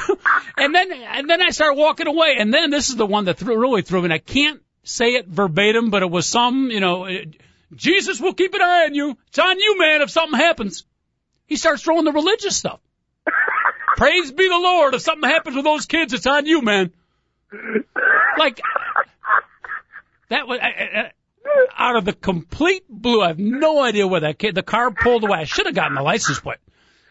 and 0.57 0.73
then 0.73 0.93
and 0.93 1.29
then 1.29 1.41
I 1.41 1.49
start 1.49 1.75
walking 1.75 2.07
away, 2.07 2.37
and 2.39 2.53
then 2.53 2.69
this 2.69 2.89
is 2.89 2.95
the 2.95 3.05
one 3.05 3.25
that 3.25 3.37
threw, 3.37 3.59
really 3.59 3.81
threw 3.81 3.99
me. 3.99 4.05
And 4.05 4.13
I 4.13 4.19
can't 4.19 4.61
say 4.83 5.15
it 5.15 5.27
verbatim, 5.27 5.89
but 5.89 6.03
it 6.03 6.09
was 6.09 6.25
some, 6.25 6.71
you 6.71 6.79
know, 6.79 7.03
eh, 7.03 7.25
Jesus 7.75 8.21
will 8.21 8.33
keep 8.33 8.53
an 8.53 8.61
eye 8.61 8.85
on 8.85 8.95
you. 8.95 9.17
It's 9.27 9.39
on 9.39 9.59
you, 9.59 9.77
man. 9.77 10.01
If 10.01 10.09
something 10.09 10.39
happens, 10.39 10.85
he 11.45 11.57
starts 11.57 11.81
throwing 11.81 12.05
the 12.05 12.13
religious 12.13 12.55
stuff. 12.55 12.79
Praise 13.97 14.31
be 14.31 14.47
the 14.47 14.57
Lord. 14.57 14.93
If 14.93 15.01
something 15.01 15.29
happens 15.29 15.57
with 15.57 15.65
those 15.65 15.85
kids, 15.85 16.13
it's 16.13 16.27
on 16.27 16.45
you, 16.45 16.61
man. 16.61 16.93
Like 18.37 18.61
that 20.29 20.47
was. 20.47 20.59
I, 20.61 20.67
I, 20.67 21.11
out 21.77 21.95
of 21.95 22.05
the 22.05 22.13
complete 22.13 22.83
blue. 22.89 23.21
I 23.21 23.27
have 23.29 23.39
no 23.39 23.81
idea 23.81 24.07
where 24.07 24.21
that 24.21 24.39
kid, 24.39 24.55
the 24.55 24.63
car 24.63 24.91
pulled 24.91 25.23
away. 25.23 25.39
I 25.39 25.43
should 25.43 25.65
have 25.65 25.75
gotten 25.75 25.95
the 25.95 26.01
license 26.01 26.39
plate. 26.39 26.57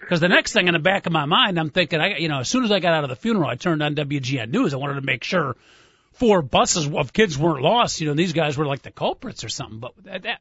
Because 0.00 0.20
the 0.20 0.28
next 0.28 0.52
thing 0.52 0.68
in 0.68 0.74
the 0.74 0.80
back 0.80 1.06
of 1.06 1.12
my 1.12 1.24
mind, 1.24 1.58
I'm 1.58 1.70
thinking, 1.70 2.00
I, 2.00 2.18
you 2.18 2.28
know, 2.28 2.40
as 2.40 2.48
soon 2.48 2.64
as 2.64 2.70
I 2.70 2.78
got 2.78 2.92
out 2.92 3.04
of 3.04 3.10
the 3.10 3.16
funeral, 3.16 3.48
I 3.48 3.54
turned 3.54 3.82
on 3.82 3.94
WGN 3.94 4.50
News. 4.50 4.74
I 4.74 4.76
wanted 4.76 4.96
to 4.96 5.00
make 5.00 5.24
sure 5.24 5.56
four 6.12 6.42
buses 6.42 6.88
of 6.88 7.12
kids 7.12 7.38
weren't 7.38 7.62
lost. 7.62 8.00
You 8.00 8.08
know, 8.08 8.14
these 8.14 8.34
guys 8.34 8.58
were 8.58 8.66
like 8.66 8.82
the 8.82 8.90
culprits 8.90 9.44
or 9.44 9.48
something. 9.48 9.78
But 9.78 9.92
that, 10.04 10.22
that 10.24 10.40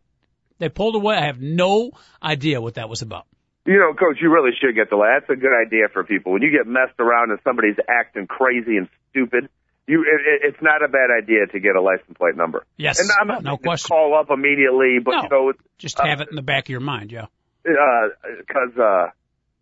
they 0.60 0.70
pulled 0.70 0.96
away. 0.96 1.16
I 1.16 1.28
have 1.28 1.42
no 1.42 1.92
idea 2.22 2.60
what 2.62 2.76
that 2.76 2.90
was 2.90 3.02
about. 3.02 3.26
You 3.66 3.80
know, 3.80 3.94
Coach, 3.94 4.18
you 4.22 4.30
really 4.30 4.52
should 4.60 4.76
get 4.76 4.90
the. 4.90 4.98
That's 4.98 5.30
a 5.30 5.40
good 5.40 5.56
idea 5.56 5.88
for 5.94 6.04
people. 6.04 6.34
When 6.34 6.42
you 6.42 6.52
get 6.52 6.68
messed 6.68 7.00
around 7.00 7.32
and 7.32 7.40
somebody's 7.46 7.78
acting 7.88 8.28
crazy 8.28 8.76
and 8.76 8.90
stupid, 9.12 9.48
you 9.88 10.02
it, 10.02 10.42
it's 10.44 10.62
not 10.62 10.84
a 10.84 10.88
bad 10.88 11.10
idea 11.16 11.46
to 11.48 11.60
get 11.60 11.76
a 11.76 11.82
license 11.82 12.18
plate 12.18 12.36
number. 12.36 12.66
Yes, 12.78 13.00
and 13.00 13.10
I'm 13.20 13.28
not 13.28 13.44
no 13.44 13.58
question. 13.58 13.90
Call 13.90 14.18
up 14.18 14.30
immediately, 14.30 15.00
but 15.04 15.12
no, 15.12 15.22
you 15.24 15.30
know, 15.30 15.54
just 15.78 16.00
have 16.00 16.20
uh, 16.20 16.24
it 16.24 16.30
in 16.30 16.36
the 16.36 16.42
back 16.42 16.66
of 16.66 16.70
your 16.70 16.80
mind, 16.80 17.12
yeah. 17.12 17.26
Because 17.64 18.78
uh, 18.78 18.84
uh, 18.84 19.08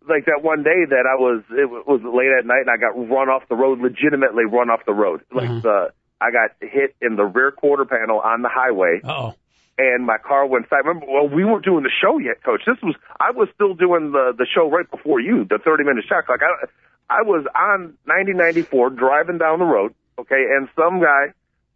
like 0.08 0.26
that 0.26 0.42
one 0.42 0.62
day 0.62 0.84
that 0.90 1.06
I 1.06 1.20
was 1.20 1.42
it 1.50 1.68
was 1.68 2.00
late 2.02 2.30
at 2.38 2.46
night 2.46 2.62
and 2.66 2.70
I 2.70 2.76
got 2.76 2.94
run 2.94 3.28
off 3.28 3.48
the 3.48 3.56
road, 3.56 3.80
legitimately 3.80 4.44
run 4.44 4.70
off 4.70 4.80
the 4.86 4.94
road. 4.94 5.22
Like 5.32 5.48
uh-huh. 5.48 5.60
the 5.60 5.92
I 6.20 6.30
got 6.30 6.50
hit 6.60 6.94
in 7.00 7.16
the 7.16 7.24
rear 7.24 7.50
quarter 7.50 7.84
panel 7.84 8.20
on 8.20 8.42
the 8.42 8.50
highway. 8.52 9.00
Oh. 9.02 9.34
And 9.78 10.06
my 10.06 10.18
car 10.18 10.46
went 10.46 10.68
side. 10.68 10.84
Remember, 10.84 11.06
well, 11.08 11.26
we 11.26 11.44
weren't 11.44 11.64
doing 11.64 11.82
the 11.82 11.90
show 11.90 12.18
yet, 12.18 12.44
Coach. 12.44 12.60
This 12.66 12.76
was 12.82 12.94
I 13.18 13.32
was 13.32 13.48
still 13.54 13.74
doing 13.74 14.12
the 14.12 14.32
the 14.36 14.46
show 14.46 14.70
right 14.70 14.88
before 14.88 15.18
you, 15.18 15.44
the 15.48 15.58
30 15.58 15.84
minute 15.84 16.04
shot 16.08 16.26
clock. 16.26 16.40
I 16.42 16.66
I 17.10 17.22
was 17.22 17.44
on 17.54 17.94
9094 18.06 18.90
driving 18.90 19.38
down 19.38 19.58
the 19.58 19.64
road 19.64 19.94
Okay, 20.22 20.44
and 20.56 20.68
some 20.76 21.00
guy 21.00 21.34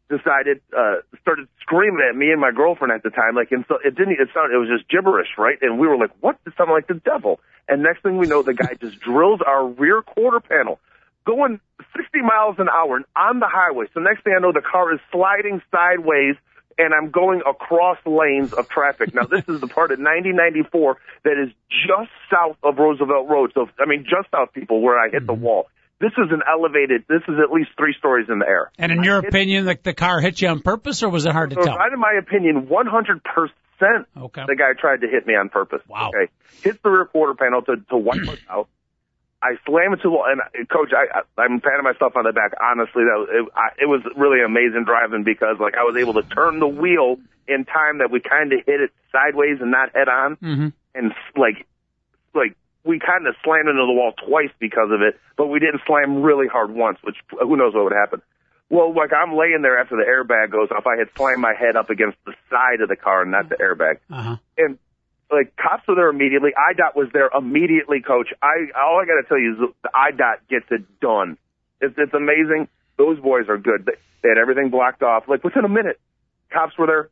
decided 0.08 0.60
uh 0.76 0.96
started 1.20 1.48
screaming 1.60 2.06
at 2.08 2.16
me 2.16 2.30
and 2.30 2.40
my 2.40 2.52
girlfriend 2.52 2.92
at 2.92 3.02
the 3.02 3.10
time 3.10 3.34
like 3.34 3.50
and 3.50 3.64
so 3.66 3.76
it 3.84 3.96
didn't 3.96 4.12
it 4.20 4.28
sounded 4.32 4.54
it 4.54 4.58
was 4.58 4.68
just 4.68 4.88
gibberish 4.88 5.28
right? 5.36 5.58
And 5.60 5.78
we 5.78 5.88
were 5.88 5.98
like 5.98 6.12
what? 6.20 6.38
It 6.46 6.52
sounded 6.56 6.72
like 6.72 6.86
the 6.86 6.94
devil. 6.94 7.40
And 7.68 7.82
next 7.82 8.02
thing 8.02 8.16
we 8.16 8.28
know 8.28 8.42
the 8.42 8.54
guy 8.54 8.74
just 8.80 9.00
drills 9.00 9.40
our 9.44 9.66
rear 9.66 10.02
quarter 10.02 10.38
panel 10.40 10.78
going 11.24 11.58
60 11.96 12.22
miles 12.22 12.54
an 12.58 12.68
hour 12.68 13.02
on 13.16 13.40
the 13.40 13.48
highway. 13.48 13.86
So 13.94 14.00
next 14.00 14.22
thing 14.22 14.34
i 14.36 14.40
know 14.40 14.52
the 14.52 14.62
car 14.62 14.94
is 14.94 15.00
sliding 15.10 15.60
sideways 15.72 16.36
and 16.78 16.94
i'm 16.94 17.10
going 17.10 17.42
across 17.44 17.98
lanes 18.06 18.52
of 18.52 18.68
traffic. 18.68 19.12
Now 19.12 19.24
this 19.24 19.42
is 19.48 19.60
the 19.60 19.66
part 19.66 19.90
of 19.90 19.98
9094 19.98 20.98
that 21.24 21.42
is 21.42 21.50
just 21.68 22.10
south 22.30 22.58
of 22.62 22.78
roosevelt 22.78 23.28
road. 23.28 23.50
So 23.54 23.68
i 23.80 23.86
mean 23.86 24.04
just 24.04 24.30
south 24.30 24.52
people 24.52 24.82
where 24.82 25.00
i 25.00 25.08
hit 25.08 25.22
mm-hmm. 25.22 25.26
the 25.26 25.34
wall 25.34 25.66
this 26.00 26.12
is 26.12 26.30
an 26.30 26.42
elevated. 26.46 27.04
This 27.08 27.22
is 27.28 27.36
at 27.42 27.50
least 27.50 27.70
three 27.78 27.94
stories 27.98 28.26
in 28.28 28.38
the 28.38 28.46
air. 28.46 28.70
And 28.78 28.92
in 28.92 29.02
your 29.02 29.18
opinion, 29.18 29.64
the, 29.64 29.78
the 29.82 29.94
car 29.94 30.20
hit 30.20 30.40
you 30.40 30.48
on 30.48 30.60
purpose, 30.60 31.02
or 31.02 31.08
was 31.08 31.24
it 31.24 31.32
hard 31.32 31.50
to 31.50 31.56
tell? 31.56 31.76
Right 31.76 31.92
in 31.92 31.98
my 31.98 32.14
opinion, 32.18 32.68
100 32.68 33.22
percent. 33.24 34.06
Okay. 34.16 34.44
The 34.46 34.56
guy 34.56 34.78
tried 34.78 35.00
to 35.00 35.08
hit 35.08 35.26
me 35.26 35.34
on 35.34 35.48
purpose. 35.48 35.80
Wow. 35.88 36.10
Okay. 36.10 36.30
Hits 36.62 36.78
the 36.82 36.90
rear 36.90 37.06
quarter 37.06 37.34
panel 37.34 37.62
to 37.62 37.76
to 37.90 37.96
wipe 37.96 38.28
us 38.28 38.38
out. 38.50 38.68
I 39.42 39.56
slam 39.66 39.92
into 39.92 40.04
the 40.04 40.10
wall, 40.10 40.24
and 40.26 40.40
uh, 40.40 40.64
coach, 40.72 40.92
I, 40.92 41.20
I 41.20 41.42
I'm 41.42 41.60
patting 41.60 41.84
myself 41.84 42.16
on 42.16 42.24
the 42.24 42.32
back. 42.32 42.52
Honestly, 42.60 43.04
that 43.04 43.16
was, 43.16 43.28
it, 43.30 43.52
I, 43.54 43.68
it 43.82 43.86
was 43.86 44.02
really 44.16 44.42
amazing 44.44 44.84
driving 44.84 45.24
because 45.24 45.56
like 45.60 45.76
I 45.76 45.84
was 45.84 45.96
able 45.96 46.14
to 46.14 46.22
turn 46.22 46.58
the 46.58 46.66
wheel 46.68 47.16
in 47.46 47.64
time 47.64 47.98
that 47.98 48.10
we 48.10 48.20
kind 48.20 48.52
of 48.52 48.60
hit 48.66 48.80
it 48.80 48.90
sideways 49.12 49.60
and 49.60 49.70
not 49.70 49.94
head 49.94 50.08
on, 50.08 50.36
mm-hmm. 50.36 50.68
and 50.94 51.12
like 51.36 51.66
like 52.34 52.56
we 52.86 52.98
kind 52.98 53.26
of 53.26 53.34
slammed 53.42 53.68
into 53.68 53.84
the 53.84 53.92
wall 53.92 54.12
twice 54.12 54.50
because 54.58 54.90
of 54.92 55.02
it, 55.02 55.18
but 55.36 55.48
we 55.48 55.58
didn't 55.58 55.82
slam 55.86 56.22
really 56.22 56.46
hard 56.46 56.70
once, 56.70 56.98
which 57.02 57.16
who 57.30 57.56
knows 57.56 57.74
what 57.74 57.84
would 57.84 57.92
happen. 57.92 58.22
Well, 58.70 58.94
like 58.94 59.12
I'm 59.12 59.36
laying 59.36 59.62
there 59.62 59.78
after 59.78 59.96
the 59.96 60.06
airbag 60.06 60.50
goes 60.50 60.68
off, 60.70 60.86
I 60.86 60.96
had 60.96 61.08
slammed 61.16 61.40
my 61.40 61.54
head 61.54 61.76
up 61.76 61.90
against 61.90 62.18
the 62.24 62.32
side 62.50 62.80
of 62.80 62.88
the 62.88 62.96
car 62.96 63.22
and 63.22 63.30
not 63.30 63.48
the 63.48 63.56
airbag. 63.56 63.98
Uh-huh. 64.10 64.36
And 64.58 64.78
like 65.30 65.54
cops 65.56 65.86
were 65.86 65.94
there 65.94 66.08
immediately. 66.08 66.50
IDOT 66.50 66.94
was 66.94 67.08
there 67.12 67.30
immediately, 67.36 68.00
coach. 68.00 68.28
I 68.42 68.70
all 68.78 69.00
I 69.00 69.06
got 69.06 69.20
to 69.20 69.26
tell 69.28 69.38
you 69.38 69.52
is 69.54 69.70
the 69.82 69.90
IDOT 69.90 70.48
gets 70.48 70.66
it 70.70 71.00
done. 71.00 71.38
It's, 71.80 71.94
it's 71.98 72.14
amazing. 72.14 72.68
Those 72.96 73.20
boys 73.20 73.48
are 73.48 73.58
good. 73.58 73.86
They, 73.86 73.98
they 74.22 74.30
had 74.30 74.38
everything 74.38 74.70
blocked 74.70 75.02
off. 75.02 75.24
Like 75.28 75.44
within 75.44 75.64
a 75.64 75.68
minute, 75.68 76.00
cops 76.52 76.76
were 76.78 76.86
there. 76.86 77.10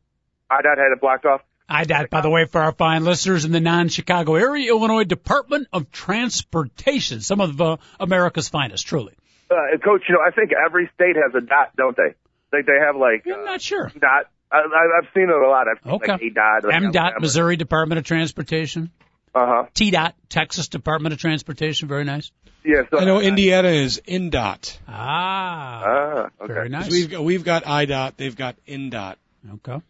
IDOT 0.50 0.78
had 0.78 0.92
it 0.92 1.00
blocked 1.00 1.24
off. 1.24 1.42
IDOT, 1.68 2.10
by 2.10 2.20
the 2.20 2.30
way, 2.30 2.44
for 2.44 2.60
our 2.60 2.72
fine 2.72 3.04
listeners 3.04 3.44
in 3.44 3.52
the 3.52 3.60
non-Chicago 3.60 4.34
area, 4.34 4.70
Illinois 4.70 5.04
Department 5.04 5.68
of 5.72 5.90
Transportation, 5.90 7.20
some 7.20 7.40
of 7.40 7.60
uh, 7.60 7.76
America's 7.98 8.48
finest, 8.48 8.86
truly. 8.86 9.14
Uh, 9.50 9.76
Coach, 9.82 10.02
you 10.08 10.14
know, 10.14 10.20
I 10.26 10.30
think 10.30 10.52
every 10.52 10.90
state 10.94 11.16
has 11.16 11.34
a 11.34 11.40
dot, 11.40 11.74
don't 11.76 11.96
they? 11.96 12.14
Like 12.52 12.66
they 12.66 12.78
have 12.84 12.96
like. 12.96 13.24
I'm 13.26 13.44
not 13.44 13.60
sure. 13.60 13.90
Dot. 13.98 14.26
I, 14.52 14.58
I've 14.58 15.08
seen 15.14 15.24
it 15.24 15.30
a 15.30 15.48
lot. 15.48 15.66
I've 15.68 15.82
seen 15.82 15.92
okay. 15.94 16.12
like 16.12 16.22
A 16.22 16.30
dot. 16.30 16.72
M 16.72 16.92
dot, 16.92 17.20
Missouri 17.20 17.56
Department 17.56 17.98
of 17.98 18.04
Transportation. 18.04 18.90
Uh 19.34 19.46
huh. 19.46 19.66
T 19.74 19.90
dot, 19.90 20.14
Texas 20.28 20.68
Department 20.68 21.12
of 21.12 21.18
Transportation. 21.18 21.88
Very 21.88 22.04
nice. 22.04 22.30
Yeah, 22.64 22.82
so 22.90 22.98
I 22.98 23.04
know 23.04 23.20
Indiana 23.20 23.68
is 23.68 24.00
INDOT. 24.06 24.78
Ah. 24.88 25.82
Ah, 25.84 26.28
okay. 26.40 26.52
Very 26.52 26.68
nice. 26.70 26.90
We've 26.90 27.10
got, 27.10 27.22
we've 27.22 27.44
got 27.44 27.64
IDOT, 27.64 28.16
they've 28.16 28.34
got 28.34 28.56
INDOT. 28.66 29.16
Okay. 29.54 29.82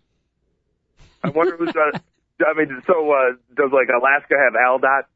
I 1.25 1.31
wonder 1.31 1.57
who's 1.57 1.73
got. 1.73 1.95
I 2.47 2.53
mean, 2.55 2.83
so 2.87 3.11
uh, 3.13 3.33
does 3.57 3.71
like 3.73 3.89
Alaska 3.89 4.35
have 4.37 4.55
Al 4.55 4.79
dot? 4.79 5.07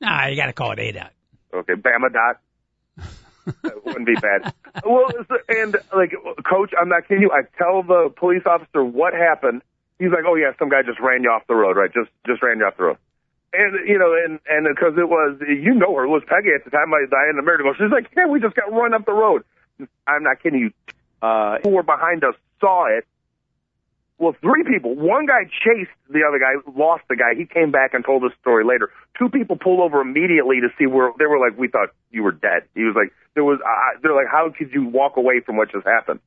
Nah, 0.00 0.26
you 0.26 0.36
got 0.36 0.46
to 0.46 0.52
call 0.52 0.72
it 0.72 0.80
A 0.80 0.92
dot. 0.92 1.12
Okay, 1.52 1.74
Bama 1.74 2.12
dot. 2.12 2.40
that 3.62 3.84
wouldn't 3.84 4.06
be 4.06 4.14
bad. 4.14 4.52
Well, 4.84 5.06
and 5.48 5.76
like, 5.94 6.12
coach, 6.44 6.72
I'm 6.78 6.88
not 6.88 7.06
kidding 7.06 7.22
you. 7.22 7.30
I 7.30 7.42
tell 7.56 7.82
the 7.82 8.12
police 8.16 8.42
officer 8.46 8.82
what 8.84 9.12
happened. 9.12 9.62
He's 9.98 10.10
like, 10.10 10.24
"Oh 10.26 10.34
yeah, 10.34 10.50
some 10.58 10.68
guy 10.68 10.82
just 10.82 10.98
ran 10.98 11.22
you 11.22 11.30
off 11.30 11.46
the 11.46 11.54
road, 11.54 11.76
right? 11.76 11.92
Just 11.92 12.10
just 12.26 12.42
ran 12.42 12.58
you 12.58 12.64
off 12.64 12.76
the 12.76 12.84
road." 12.84 12.98
And 13.52 13.88
you 13.88 13.98
know, 13.98 14.12
and 14.12 14.40
and 14.50 14.66
because 14.74 14.98
it 14.98 15.08
was, 15.08 15.38
you 15.46 15.74
know, 15.74 15.94
her 15.94 16.04
it 16.04 16.08
was 16.08 16.22
Peggy 16.26 16.50
at 16.56 16.64
the 16.64 16.70
time. 16.70 16.92
I, 16.92 17.06
I 17.14 17.26
had 17.28 17.38
a 17.38 17.42
married 17.42 17.62
She's 17.78 17.92
like, 17.92 18.10
"Yeah, 18.16 18.26
we 18.26 18.40
just 18.40 18.56
got 18.56 18.72
run 18.72 18.94
up 18.94 19.06
the 19.06 19.12
road." 19.12 19.44
I'm 20.08 20.24
not 20.24 20.42
kidding 20.42 20.60
you. 20.60 20.72
Uh, 21.22 21.58
who 21.62 21.70
were 21.70 21.82
behind 21.82 22.24
us 22.24 22.34
saw 22.60 22.86
it 22.86 23.06
well, 24.18 24.34
three 24.40 24.62
people. 24.62 24.94
One 24.94 25.26
guy 25.26 25.44
chased 25.44 25.90
the 26.08 26.22
other 26.26 26.38
guy, 26.38 26.54
lost 26.70 27.02
the 27.08 27.16
guy. 27.16 27.34
He 27.36 27.46
came 27.46 27.72
back 27.72 27.94
and 27.94 28.04
told 28.04 28.22
the 28.22 28.30
story 28.40 28.64
later. 28.64 28.90
Two 29.18 29.28
people 29.28 29.56
pulled 29.56 29.80
over 29.80 30.00
immediately 30.00 30.60
to 30.60 30.68
see 30.78 30.86
where 30.86 31.10
they 31.18 31.26
were 31.26 31.38
like, 31.38 31.58
we 31.58 31.68
thought 31.68 31.88
you 32.10 32.22
were 32.22 32.32
dead. 32.32 32.62
He 32.74 32.82
was 32.82 32.94
like, 32.94 33.12
there 33.34 33.42
was, 33.42 33.58
uh, 33.58 33.98
they're 34.02 34.14
like, 34.14 34.30
how 34.30 34.50
could 34.56 34.72
you 34.72 34.86
walk 34.86 35.16
away 35.16 35.40
from 35.40 35.56
what 35.56 35.72
just 35.72 35.86
happened? 35.86 36.20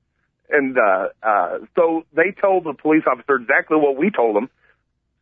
And, 0.49 0.77
uh, 0.77 1.09
uh, 1.23 1.59
so 1.75 2.03
they 2.13 2.31
told 2.39 2.65
the 2.65 2.73
police 2.73 3.03
officer 3.09 3.35
exactly 3.35 3.77
what 3.77 3.97
we 3.97 4.11
told 4.11 4.35
them. 4.35 4.49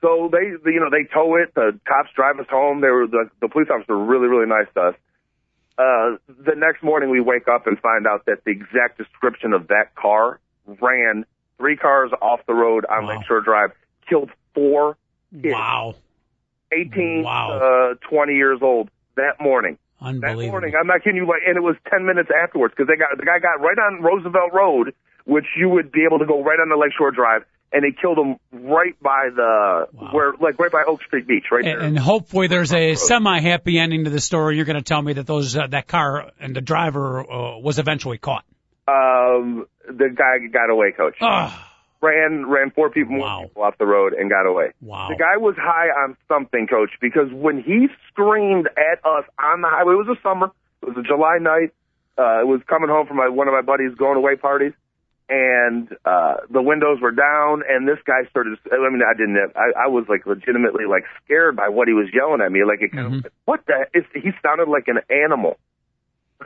So 0.02 0.30
they, 0.32 0.54
you 0.70 0.80
know, 0.80 0.90
they 0.90 1.06
tow 1.12 1.36
it. 1.36 1.54
The 1.54 1.80
cops 1.88 2.10
drive 2.16 2.40
us 2.40 2.48
home. 2.50 2.82
They 2.82 2.90
were, 2.90 3.08
the, 3.08 3.30
the 3.42 3.48
police 3.48 3.68
officer 3.72 3.98
were 3.98 4.06
really, 4.06 4.28
really 4.28 4.48
nice 4.48 4.68
to 4.74 4.82
us. 4.82 4.96
Uh, 5.78 6.18
the 6.28 6.56
next 6.56 6.82
morning 6.84 7.10
we 7.10 7.22
wake 7.22 7.48
up 7.48 7.68
and 7.68 7.78
find 7.80 8.08
out 8.08 8.26
that 8.26 8.44
the 8.46 8.52
exact 8.52 8.98
description 8.98 9.54
of 9.54 9.68
that 9.68 9.94
car 9.96 10.40
ran 10.66 11.26
three 11.58 11.78
cars 11.78 12.12
off 12.22 12.42
the 12.48 12.54
road 12.54 12.86
on 12.86 13.06
wow. 13.06 13.18
Lakeshore 13.18 13.42
Drive, 13.42 13.72
killed 14.08 14.30
four 14.54 14.98
kids. 15.32 15.54
Wow. 15.54 15.96
18 16.72 17.24
wow. 17.24 17.92
Uh, 17.92 18.08
20 18.10 18.34
years 18.34 18.60
old 18.62 18.90
that 19.16 19.42
morning. 19.42 19.78
Unbelievable. 20.02 20.42
That 20.42 20.52
morning, 20.52 20.74
I'm 20.80 20.88
not 20.88 21.04
kidding 21.04 21.18
you, 21.18 21.28
like, 21.28 21.42
and 21.48 21.56
it 21.58 21.64
was 21.64 21.76
10 21.90 22.06
minutes 22.06 22.30
afterwards 22.44 22.74
because 22.76 22.88
they 22.88 22.98
got, 22.98 23.18
the 23.18 23.26
guy 23.26 23.40
got 23.40 23.62
right 23.62 23.78
on 23.78 24.02
Roosevelt 24.02 24.52
Road, 24.54 24.94
which 25.26 25.46
you 25.58 25.70
would 25.70 25.92
be 25.92 26.04
able 26.06 26.20
to 26.20 26.26
go 26.26 26.44
right 26.44 26.60
on 26.60 26.70
the 26.70 26.76
Lakeshore 26.76 27.12
Drive, 27.12 27.44
and 27.72 27.84
they 27.84 27.96
killed 28.00 28.18
him 28.18 28.36
right 28.52 29.00
by 29.02 29.30
the, 29.34 29.88
wow. 29.94 30.10
where, 30.12 30.34
like 30.40 30.60
right 30.60 30.72
by 30.72 30.84
Oak 30.86 31.02
Street 31.04 31.28
Beach, 31.28 31.46
right 31.52 31.64
and, 31.66 31.80
there. 31.80 31.88
And 31.88 31.98
hopefully 31.98 32.48
there's 32.48 32.74
a 32.74 32.96
semi-happy 32.96 33.80
ending 33.80 34.04
to 34.04 34.10
the 34.10 34.20
story. 34.20 34.58
You're 34.58 34.66
going 34.66 34.78
to 34.78 34.84
tell 34.84 35.02
me 35.02 35.14
that 35.14 35.26
those, 35.26 35.56
uh, 35.56 35.68
that 35.68 35.88
car 35.88 36.32
and 36.40 36.56
the 36.56 36.62
driver, 36.62 37.22
uh, 37.22 37.58
was 37.60 37.80
eventually 37.80 38.18
caught. 38.18 38.44
Um, 38.88 39.66
the 39.88 40.10
guy 40.16 40.46
got 40.52 40.70
away, 40.70 40.92
coach. 40.92 41.16
Oh. 41.22 41.62
Ran 42.02 42.46
ran 42.48 42.70
four 42.72 42.90
people, 42.92 43.18
wow. 43.20 43.44
people 43.48 43.64
off 43.64 43.78
the 43.80 43.86
road 43.86 44.14
and 44.14 44.30
got 44.30 44.46
away. 44.46 44.72
Wow. 44.82 45.08
The 45.10 45.16
guy 45.16 45.38
was 45.38 45.56
high 45.58 45.88
on 45.88 46.16
something, 46.28 46.68
coach, 46.68 46.92
because 47.02 47.32
when 47.32 47.62
he 47.64 47.88
screamed 48.10 48.68
at 48.78 49.04
us 49.04 49.24
on 49.40 49.62
the 49.62 49.70
highway, 49.70 49.94
it 49.94 50.08
was 50.08 50.18
a 50.18 50.22
summer, 50.22 50.52
it 50.84 50.88
was 50.90 50.98
a 50.98 51.02
July 51.08 51.38
night. 51.40 51.74
Uh, 52.18 52.42
it 52.42 52.48
was 52.48 52.62
coming 52.70 52.90
home 52.90 53.08
from 53.08 53.18
my, 53.18 53.28
one 53.28 53.48
of 53.48 53.54
my 53.54 53.62
buddies' 53.62 53.96
going 53.98 54.18
away 54.18 54.36
parties. 54.36 54.74
and 55.28 55.90
uh 56.06 56.36
the 56.52 56.62
windows 56.62 57.00
were 57.02 57.10
down 57.12 57.64
and 57.68 57.88
this 57.88 57.98
guy 58.06 58.22
started 58.30 58.60
i 58.72 58.78
mean 58.94 59.02
i 59.02 59.18
didn't 59.18 59.36
i 59.56 59.86
i 59.86 59.88
was 59.88 60.06
like 60.08 60.24
legitimately 60.28 60.86
like 60.86 61.02
scared 61.24 61.56
by 61.56 61.68
what 61.68 61.88
he 61.88 61.96
was 61.96 62.06
yelling 62.14 62.42
at 62.46 62.52
me 62.52 62.62
like 62.64 62.80
it 62.84 62.92
kind 62.92 63.10
Mhm. 63.12 63.26
of 63.26 63.32
what 63.46 63.66
the 63.66 63.88
is 63.98 64.06
he 64.14 64.30
sounded 64.46 64.68
like 64.70 64.88
an 64.88 65.00
animal 65.10 65.58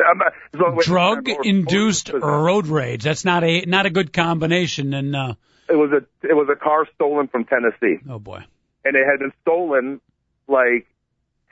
I'm 0.00 0.18
not, 0.18 0.82
Drug 0.82 1.28
induced 1.28 2.10
road 2.12 2.66
rage. 2.66 3.04
That's 3.04 3.24
not 3.24 3.44
a 3.44 3.64
not 3.66 3.86
a 3.86 3.90
good 3.90 4.12
combination. 4.12 4.94
And 4.94 5.14
uh, 5.14 5.34
was 5.68 5.92
a 5.92 6.26
it 6.26 6.34
was 6.34 6.48
a 6.50 6.56
car 6.56 6.86
stolen 6.94 7.28
from 7.28 7.44
tennessee 7.44 7.98
oh 8.08 8.18
boy, 8.18 8.44
and 8.84 8.96
it 8.96 9.06
had 9.06 9.20
been 9.20 9.32
stolen 9.42 10.00
like 10.48 10.86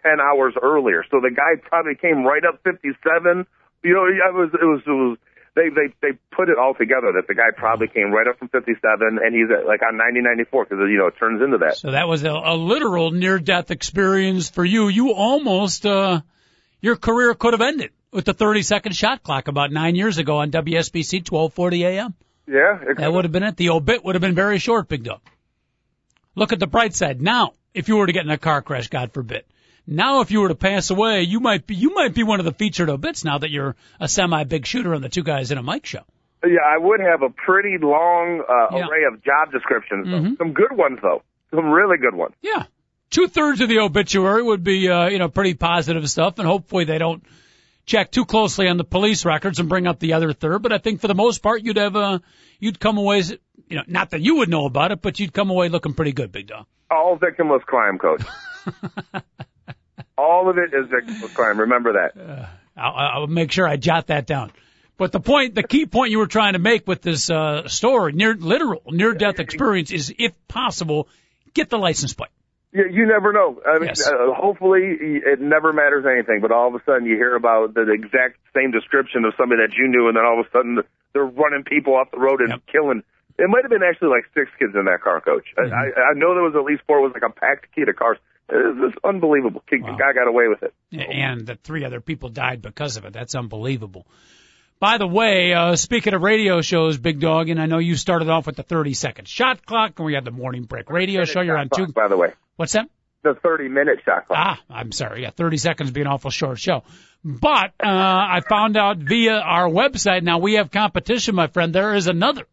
10 0.03 0.21
hours 0.21 0.55
earlier. 0.61 1.05
So 1.11 1.21
the 1.21 1.31
guy 1.31 1.61
probably 1.63 1.95
came 1.95 2.25
right 2.25 2.43
up 2.45 2.61
57. 2.65 3.47
You 3.83 3.95
know, 3.95 4.07
it 4.07 4.35
was, 4.35 4.51
it 4.55 4.65
was, 4.65 4.83
it 4.87 4.91
was, 4.91 5.19
they, 5.55 5.69
they, 5.71 5.95
they 6.03 6.19
put 6.31 6.49
it 6.49 6.59
all 6.59 6.75
together 6.75 7.13
that 7.15 7.27
the 7.27 7.35
guy 7.35 7.51
probably 7.57 7.89
came 7.89 8.11
right 8.11 8.27
up 8.27 8.39
from 8.39 8.49
57 8.49 8.79
and 9.01 9.35
he's 9.35 9.51
at 9.51 9.67
like 9.67 9.83
on 9.83 9.97
9094 9.97 10.65
because, 10.65 10.79
you 10.91 10.99
know, 10.99 11.07
it 11.09 11.15
turns 11.19 11.43
into 11.43 11.59
that. 11.59 11.77
so 11.77 11.91
that 11.93 12.09
was 12.09 12.23
a, 12.25 12.31
a 12.31 12.55
literal 12.55 13.11
near 13.11 13.39
death 13.39 13.71
experience 13.71 14.51
for 14.51 14.65
you. 14.65 14.89
You 14.89 15.13
almost 15.13 15.87
uh, 15.87 16.21
your 16.81 16.97
career 16.97 17.35
could 17.35 17.55
have 17.55 17.63
ended 17.63 17.91
with 18.13 18.25
the 18.25 18.33
30 18.35 18.63
second 18.63 18.93
shot 18.97 19.23
clock 19.23 19.49
about 19.49 19.71
nine 19.73 19.95
years 19.95 20.19
ago 20.19 20.39
on 20.39 20.51
WSBC 20.51 21.31
1240 21.31 21.85
AM. 21.85 22.15
Yeah. 22.47 22.95
That 22.97 23.13
would 23.13 23.25
have 23.25 23.33
been 23.33 23.43
it. 23.43 23.57
The 23.57 23.71
obit 23.71 24.05
would 24.05 24.15
have 24.15 24.23
been 24.23 24.35
very 24.35 24.59
short, 24.59 24.89
Big 24.89 25.05
Dog. 25.05 25.21
Look 26.35 26.53
at 26.53 26.59
the 26.61 26.67
bright 26.67 26.95
side. 26.95 27.21
Now, 27.21 27.53
if 27.75 27.89
you 27.89 27.97
were 27.97 28.07
to 28.07 28.13
get 28.13 28.25
in 28.25 28.31
a 28.31 28.39
car 28.39 28.63
crash, 28.63 28.89
God 28.89 29.13
forbid. 29.13 29.45
Now, 29.87 30.21
if 30.21 30.31
you 30.31 30.41
were 30.41 30.49
to 30.49 30.55
pass 30.55 30.91
away, 30.91 31.23
you 31.23 31.41
might 31.41 31.67
be 31.67 31.75
you 31.75 31.95
might 31.95 32.15
be 32.15 32.23
one 32.23 32.39
of 32.41 32.45
the 32.45 32.53
featured 32.53 32.91
obits 32.91 33.25
now 33.25 33.39
that 33.39 33.51
you're 33.51 33.75
a 33.99 34.09
semi 34.09 34.45
big 34.45 34.67
shooter 34.67 34.95
on 34.95 35.03
the 35.03 35.09
two 35.09 35.23
guys 35.23 35.51
in 35.51 35.59
a 35.59 35.63
mic 35.63 35.87
show. 35.87 36.03
yeah, 36.45 36.61
I 36.65 36.79
would 36.79 37.01
have 37.01 37.23
a 37.23 37.31
pretty 37.31 37.77
long 37.83 38.43
uh, 38.49 38.77
Yeah. 38.77 38.87
array 38.87 39.05
of 39.05 39.23
job 39.25 39.51
descriptions. 39.51 40.07
though. 40.07 40.21
Mhm. 40.21 40.39
Some 40.39 40.53
good 40.53 40.73
ones 40.73 40.99
though. 41.03 41.23
Some 41.55 41.71
really 41.71 41.97
good 41.99 42.15
ones. 42.15 42.35
Yeah. 42.43 42.65
Two 43.11 43.27
thirds 43.29 43.61
of 43.63 43.69
the 43.71 43.79
obituary 43.81 44.43
would 44.43 44.63
be, 44.63 44.89
uh, 44.89 45.09
you 45.09 45.19
know, 45.19 45.29
pretty 45.29 45.55
positive 45.55 46.09
stuff, 46.11 46.39
and 46.39 46.47
hopefully 46.47 46.85
they 46.85 46.99
don't 46.99 47.25
check 47.89 48.13
too 48.13 48.25
closely 48.25 48.69
on 48.69 48.77
the 48.77 48.85
police 48.85 49.25
records 49.25 49.59
and 49.59 49.69
bring 49.69 49.87
up 49.87 49.99
the 49.99 50.13
other 50.13 50.33
third. 50.33 50.63
But 50.63 50.73
I 50.73 50.79
think 50.79 51.01
for 51.01 51.09
the 51.09 51.15
most 51.15 51.39
part, 51.43 51.63
you'd 51.63 51.79
have, 51.79 51.97
uh, 51.97 52.19
you'd 52.61 52.79
come 52.79 52.99
away, 52.99 53.23
you 53.69 53.77
know, 53.77 53.83
not 53.89 54.11
that 54.11 54.21
you 54.21 54.37
would 54.37 54.49
know 54.49 54.67
about 54.67 54.93
it, 54.93 55.03
but 55.03 55.19
you'd 55.19 55.33
come 55.33 55.51
away 55.51 55.69
looking 55.69 55.95
pretty 55.95 56.13
good, 56.13 56.31
big 56.31 56.47
dog. 56.47 56.67
All 56.91 57.19
victimless 57.19 57.63
crime, 57.63 57.99
coach. 57.99 58.23
all 60.19 60.49
of 60.49 60.59
it 60.59 60.73
is 60.73 60.87
victimless 60.87 61.35
crime. 61.35 61.61
Remember 61.61 61.95
that. 61.95 62.49
I'll, 62.77 63.23
I'll 63.23 63.27
make 63.27 63.51
sure 63.51 63.67
I 63.67 63.77
jot 63.77 64.09
that 64.09 64.27
down. 64.27 64.53
But 64.99 65.13
the 65.13 65.21
point, 65.21 65.55
the 65.55 65.63
key 65.63 65.87
point 65.87 66.11
you 66.11 66.19
were 66.19 66.27
trying 66.27 66.55
to 66.55 66.59
make 66.59 66.87
with 66.87 67.03
this 67.03 67.31
uh, 67.31 67.69
story, 67.69 68.13
near 68.13 68.35
literal 68.35 68.83
near 68.89 69.15
death 69.15 69.39
experience, 69.39 69.93
is 69.93 70.13
if 70.19 70.33
possible, 70.49 71.09
get 71.55 71.71
the 71.71 71.79
license 71.79 72.15
plate. 72.15 72.31
You, 72.73 72.85
you 72.91 73.07
never 73.07 73.33
know. 73.33 73.61
I 73.65 73.79
mean, 73.79 73.89
Yes. 73.89 74.07
uh, 74.07 74.35
hopefully 74.37 74.83
it 75.01 75.41
never 75.41 75.73
matters 75.73 76.05
anything, 76.05 76.41
but 76.43 76.53
all 76.53 76.69
of 76.69 76.75
a 76.75 76.85
sudden 76.85 77.07
you 77.07 77.17
hear 77.17 77.35
about 77.35 77.73
the 77.75 77.91
exact 77.91 78.37
same 78.55 78.71
description 78.71 79.25
of 79.25 79.33
somebody 79.39 79.63
that 79.67 79.75
you 79.77 79.89
knew, 79.89 80.09
and 80.09 80.17
then 80.17 80.25
all 80.25 80.39
of 80.41 80.47
a 80.47 80.51
sudden 80.51 80.79
they're 81.15 81.25
running 81.25 81.65
people 81.65 81.95
off 81.95 82.11
the 82.11 82.19
road 82.19 82.41
and 82.41 82.51
Yep. 82.51 82.61
killing. 82.71 83.03
It 83.39 83.49
might 83.49 83.63
have 83.63 83.71
been 83.71 83.83
actually 83.83 84.09
like 84.11 84.25
six 84.35 84.51
kids 84.59 84.75
in 84.75 84.85
that 84.85 85.01
car, 85.01 85.21
coach. 85.21 85.47
Mm-hmm. 85.57 85.73
I, 85.73 86.11
I 86.11 86.13
know 86.15 86.35
there 86.35 86.43
was 86.45 86.55
at 86.57 86.65
least 86.65 86.83
four. 86.87 86.99
It 86.99 87.03
was 87.03 87.13
like 87.15 87.23
a 87.25 87.33
packed 87.33 87.73
key 87.75 87.85
to 87.85 87.93
cars. 87.95 88.19
It 88.51 88.77
was 88.77 88.93
unbelievable. 89.05 89.63
The 89.71 89.79
Wow. 89.81 89.97
Guy 89.97 90.13
got 90.13 90.27
away 90.29 90.49
with 90.49 90.63
it. 90.63 90.75
and 90.93 91.47
the 91.47 91.55
three 91.57 91.85
other 91.85 92.01
people 92.01 92.29
died 92.31 92.61
because 92.63 92.97
of 92.97 93.05
it. 93.05 93.13
That's 93.13 93.35
unbelievable. 93.35 94.07
By 94.81 94.99
the 94.99 95.07
way, 95.07 95.53
uh, 95.55 95.75
speaking 95.77 96.15
of 96.15 96.23
radio 96.23 96.61
shows, 96.61 96.99
Big 96.99 97.19
Dog, 97.21 97.49
and 97.49 97.61
I 97.61 97.67
know 97.67 97.79
you 97.79 97.97
started 97.97 98.29
off 98.29 98.47
with 98.47 98.57
the 98.57 98.63
30 98.63 98.95
second 98.95 99.27
shot 99.29 99.65
clock, 99.67 99.99
and 99.99 100.07
we 100.07 100.15
had 100.15 100.25
the 100.25 100.31
morning 100.31 100.63
break 100.65 100.89
radio 100.91 101.25
show. 101.25 101.41
You're 101.41 101.59
on 101.59 101.69
two. 101.69 101.87
by 101.89 102.09
the 102.09 102.17
way. 102.17 102.29
What's 102.59 102.73
that? 102.73 102.91
The 103.23 103.35
30 103.41 103.69
minute 103.69 104.01
shot 104.05 104.27
clock. 104.27 104.39
Ah, 104.39 104.61
I'm 104.69 104.91
sorry. 104.91 105.23
Yeah, 105.23 105.31
30 105.31 105.59
seconds 105.59 105.91
be 105.93 106.01
an 106.01 106.09
awful 106.09 106.33
short 106.33 106.59
show. 106.59 106.83
But 107.25 107.73
uh, 107.81 107.87
I 107.87 108.41
found 108.49 108.77
out 108.77 108.97
via 108.97 109.37
our 109.37 109.69
website. 109.69 110.25
Now 110.25 110.39
we 110.39 110.55
have 110.55 110.73
competition, 110.73 111.37
my 111.37 111.47
friend. 111.47 111.73
There 111.73 111.95
is 111.95 112.09
another. 112.09 112.47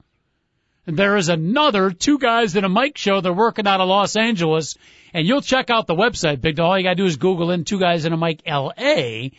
There 0.85 1.17
is 1.17 1.29
another 1.29 1.89
two 1.89 2.19
guys 2.19 2.55
in 2.55 2.65
a 2.65 2.69
mic 2.69 2.99
show. 2.99 3.19
They're 3.19 3.33
working 3.33 3.65
out 3.65 3.81
of 3.81 3.87
Los 3.87 4.15
Angeles, 4.15 4.77
and 5.11 5.25
you'll 5.25 5.41
check 5.41 5.71
out 5.71 5.87
the 5.87 5.95
website. 5.95 6.39
Big 6.39 6.55
dog. 6.55 6.67
All 6.67 6.77
you 6.77 6.83
gotta 6.83 6.95
do 6.95 7.05
is 7.05 7.17
Google 7.17 7.49
in 7.49 7.63
two 7.63 7.79
guys 7.79 8.05
in 8.05 8.13
a 8.13 8.17
mic 8.17 8.43
L.A. 8.45 9.31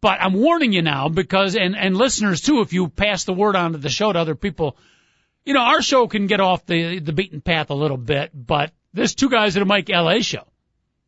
But 0.00 0.20
I'm 0.20 0.32
warning 0.32 0.72
you 0.72 0.82
now 0.82 1.08
because, 1.08 1.54
and 1.54 1.76
and 1.76 1.96
listeners 1.96 2.40
too, 2.40 2.60
if 2.60 2.72
you 2.72 2.88
pass 2.88 3.22
the 3.22 3.34
word 3.34 3.54
on 3.54 3.72
to 3.72 3.78
the 3.78 3.88
show 3.88 4.12
to 4.12 4.18
other 4.18 4.34
people, 4.34 4.76
you 5.44 5.54
know 5.54 5.60
our 5.60 5.80
show 5.80 6.08
can 6.08 6.26
get 6.26 6.40
off 6.40 6.66
the 6.66 6.98
the 6.98 7.12
beaten 7.12 7.40
path 7.40 7.70
a 7.70 7.74
little 7.74 7.96
bit. 7.96 8.30
But 8.34 8.72
this 8.92 9.14
two 9.14 9.28
guys 9.30 9.56
in 9.56 9.62
a 9.62 9.66
Mic 9.66 9.90
L.A. 9.90 10.22
show 10.22 10.44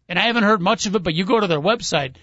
and 0.09 0.19
I 0.19 0.23
haven't 0.23 0.45
heard 0.45 0.61
much 0.61 0.87
of 0.87 0.95
it, 0.95 1.03
but 1.03 1.15
you 1.15 1.25
go 1.25 1.41
to 1.41 1.47
their 1.47 1.61
website, 1.61 2.17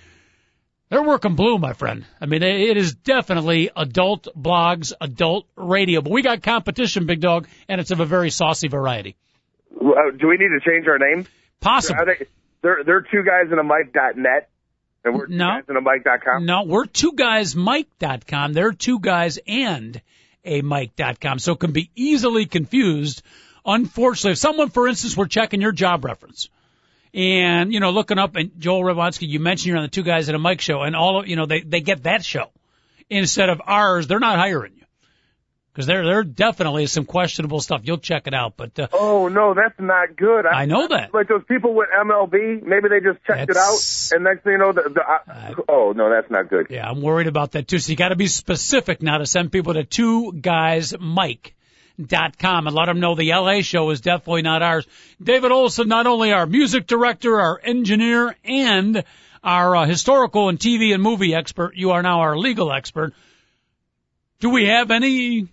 they're 0.89 1.03
working 1.03 1.35
blue, 1.35 1.57
my 1.57 1.73
friend. 1.73 2.05
I 2.19 2.25
mean, 2.25 2.43
it 2.43 2.77
is 2.77 2.93
definitely 2.93 3.69
adult 3.75 4.27
blogs, 4.37 4.91
adult 4.99 5.47
radio, 5.55 6.01
but 6.01 6.11
we 6.11 6.21
got 6.21 6.43
competition, 6.43 7.05
big 7.05 7.19
dog, 7.21 7.47
and 7.67 7.79
it's 7.79 7.91
of 7.91 7.99
a 7.99 8.05
very 8.05 8.29
saucy 8.31 8.67
variety. 8.67 9.15
Uh, 9.75 10.11
do 10.19 10.27
we 10.27 10.37
need 10.37 10.49
to 10.49 10.59
change 10.65 10.87
our 10.87 10.97
name? 10.99 11.27
Possible. 11.61 12.03
They, 12.05 12.25
they're, 12.61 12.83
they're 12.83 13.01
two 13.01 13.23
guys 13.23 13.51
in 13.51 13.59
a 13.59 13.63
mic 13.63 13.93
dot 13.93 14.17
net, 14.17 14.49
and 15.05 15.15
we're 15.15 15.27
two 15.27 15.35
No. 15.35 15.45
guys 15.47 15.63
in 15.69 15.77
a 15.77 15.81
mic 15.81 16.03
dot 16.03 16.23
com. 16.23 16.45
No, 16.45 16.63
we're 16.63 16.85
two 16.85 17.13
guys 17.13 17.55
mic 17.55 17.87
dot 17.99 18.25
com. 18.27 18.53
They're 18.53 18.71
two 18.73 18.99
guys 18.99 19.39
and 19.47 20.01
a 20.43 20.61
mic 20.61 20.95
dot 20.95 21.19
com, 21.19 21.39
So 21.39 21.53
it 21.53 21.59
can 21.59 21.71
be 21.71 21.89
easily 21.95 22.45
confused. 22.45 23.21
Unfortunately, 23.69 24.31
if 24.31 24.39
someone, 24.39 24.69
for 24.69 24.87
instance, 24.87 25.15
were 25.15 25.27
checking 25.27 25.61
your 25.61 25.71
job 25.71 26.03
reference 26.03 26.49
and, 27.13 27.71
you 27.71 27.79
know, 27.79 27.91
looking 27.91 28.17
up 28.17 28.35
and 28.35 28.51
Joel 28.59 28.81
Radwanski, 28.81 29.27
you 29.27 29.39
mentioned 29.39 29.67
you're 29.67 29.77
on 29.77 29.83
the 29.83 29.89
two 29.89 30.01
guys 30.01 30.27
at 30.27 30.33
a 30.33 30.39
Mic 30.39 30.59
show 30.59 30.81
and 30.81 30.95
all 30.95 31.19
of, 31.19 31.27
you 31.27 31.35
know, 31.35 31.45
they, 31.45 31.61
they 31.61 31.79
get 31.79 32.03
that 32.03 32.25
show 32.25 32.49
instead 33.11 33.49
of 33.49 33.61
ours. 33.63 34.07
They're 34.07 34.19
not 34.19 34.39
hiring 34.39 34.73
you 34.75 34.85
because 35.71 35.85
there, 35.85 36.03
there 36.03 36.23
definitely 36.23 36.83
is 36.83 36.91
some 36.91 37.05
questionable 37.05 37.61
stuff. 37.61 37.81
You'll 37.83 37.99
check 37.99 38.25
it 38.25 38.33
out, 38.33 38.53
but, 38.57 38.77
uh, 38.79 38.87
Oh 38.91 39.27
no, 39.27 39.53
that's 39.53 39.79
not 39.79 40.15
good. 40.15 40.47
I 40.47 40.65
know 40.65 40.87
that. 40.87 41.13
Like 41.13 41.27
those 41.27 41.43
people 41.47 41.75
with 41.75 41.89
MLB, 41.95 42.63
maybe 42.63 42.89
they 42.89 43.01
just 43.01 43.23
checked 43.23 43.49
That's- 43.49 44.11
it 44.11 44.13
out, 44.13 44.17
and 44.17 44.23
next 44.23 44.43
thing 44.43 44.53
you 44.53 44.57
know, 44.57 44.71
the, 44.71 44.89
the 44.89 45.01
I, 45.07 45.53
oh 45.69 45.93
no, 45.95 46.09
that's 46.09 46.31
not 46.31 46.49
good. 46.49 46.67
Yeah, 46.71 46.89
I'm 46.89 47.01
worried 47.03 47.27
about 47.27 47.51
that 47.51 47.67
too. 47.67 47.77
So 47.77 47.91
you 47.91 47.97
got 47.97 48.09
to 48.09 48.15
be 48.15 48.25
specific 48.25 49.03
now 49.03 49.19
to 49.19 49.27
send 49.27 49.51
people 49.51 49.75
to 49.75 49.83
two 49.83 50.33
guys 50.33 50.95
Mic. 50.99 51.55
Dot 52.07 52.37
com 52.37 52.65
and 52.65 52.75
let 52.75 52.85
them 52.85 53.01
know 53.01 53.13
the 53.13 53.31
LA 53.31 53.59
show 53.61 53.89
is 53.89 53.99
definitely 53.99 54.41
not 54.41 54.61
ours. 54.61 54.87
David 55.21 55.51
Olson, 55.51 55.89
not 55.89 56.07
only 56.07 56.31
our 56.31 56.45
music 56.45 56.87
director, 56.87 57.39
our 57.39 57.59
engineer, 57.61 58.37
and 58.45 59.03
our 59.43 59.75
uh, 59.75 59.85
historical 59.85 60.47
and 60.47 60.57
TV 60.57 60.93
and 60.93 61.03
movie 61.03 61.35
expert, 61.35 61.75
you 61.75 61.91
are 61.91 62.01
now 62.01 62.21
our 62.21 62.37
legal 62.37 62.71
expert. 62.71 63.13
Do 64.39 64.49
we 64.49 64.67
have 64.67 64.91
any 64.91 65.49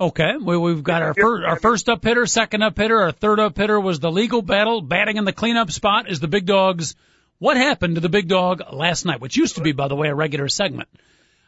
Okay, 0.00 0.36
we, 0.42 0.56
we've 0.56 0.82
got 0.82 1.02
our 1.02 1.12
first, 1.12 1.44
our 1.44 1.60
first 1.60 1.88
up 1.90 2.02
hitter, 2.02 2.24
second 2.24 2.62
up 2.62 2.78
hitter, 2.78 3.02
our 3.02 3.12
third 3.12 3.38
up 3.38 3.58
hitter 3.58 3.78
was 3.78 4.00
the 4.00 4.10
legal 4.10 4.40
battle. 4.40 4.80
Batting 4.80 5.18
in 5.18 5.26
the 5.26 5.32
cleanup 5.34 5.70
spot 5.70 6.10
is 6.10 6.20
the 6.20 6.28
big 6.28 6.46
dogs. 6.46 6.94
What 7.38 7.58
happened 7.58 7.96
to 7.96 8.00
the 8.00 8.08
big 8.08 8.28
dog 8.28 8.62
last 8.72 9.04
night? 9.04 9.20
Which 9.20 9.36
used 9.36 9.56
to 9.56 9.60
be, 9.60 9.72
by 9.72 9.88
the 9.88 9.96
way, 9.96 10.08
a 10.08 10.14
regular 10.14 10.48
segment 10.48 10.88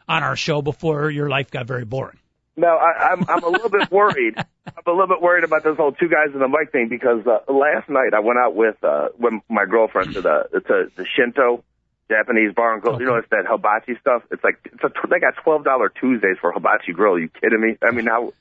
on 0.07 0.21
our 0.21 0.35
show 0.35 0.61
before 0.61 1.09
your 1.09 1.29
life 1.29 1.49
got 1.49 1.65
very 1.65 1.85
boring. 1.85 2.19
No, 2.55 2.67
I, 2.67 3.11
I'm 3.11 3.25
I'm 3.29 3.43
a 3.43 3.49
little 3.49 3.69
bit 3.69 3.91
worried. 3.91 4.35
I'm 4.65 4.83
a 4.85 4.91
little 4.91 5.07
bit 5.07 5.21
worried 5.21 5.43
about 5.43 5.63
this 5.63 5.77
whole 5.77 5.91
two 5.91 6.07
guys 6.09 6.33
in 6.33 6.39
the 6.39 6.47
mic 6.47 6.71
thing 6.71 6.87
because 6.87 7.25
uh, 7.25 7.51
last 7.51 7.89
night 7.89 8.13
I 8.13 8.19
went 8.19 8.39
out 8.39 8.55
with 8.55 8.75
uh, 8.83 9.09
with 9.17 9.33
my 9.49 9.65
girlfriend 9.65 10.13
to 10.13 10.21
the 10.21 10.47
to 10.67 10.91
the 10.95 11.05
Shinto 11.15 11.63
Japanese 12.09 12.53
bar 12.53 12.73
and 12.73 12.81
grill. 12.81 12.99
You 12.99 13.07
know, 13.07 13.15
it's 13.15 13.29
that 13.31 13.45
hibachi 13.47 13.97
stuff. 13.99 14.23
It's 14.31 14.43
like 14.43 14.59
it's 14.65 14.83
a, 14.83 14.91
they 15.07 15.19
got 15.19 15.35
twelve 15.43 15.63
dollar 15.63 15.89
Tuesdays 15.89 16.37
for 16.39 16.51
hibachi 16.51 16.93
grill. 16.93 17.13
Are 17.13 17.19
you 17.19 17.29
kidding 17.29 17.59
me? 17.61 17.77
I 17.81 17.91
mean, 17.91 18.05
now 18.05 18.31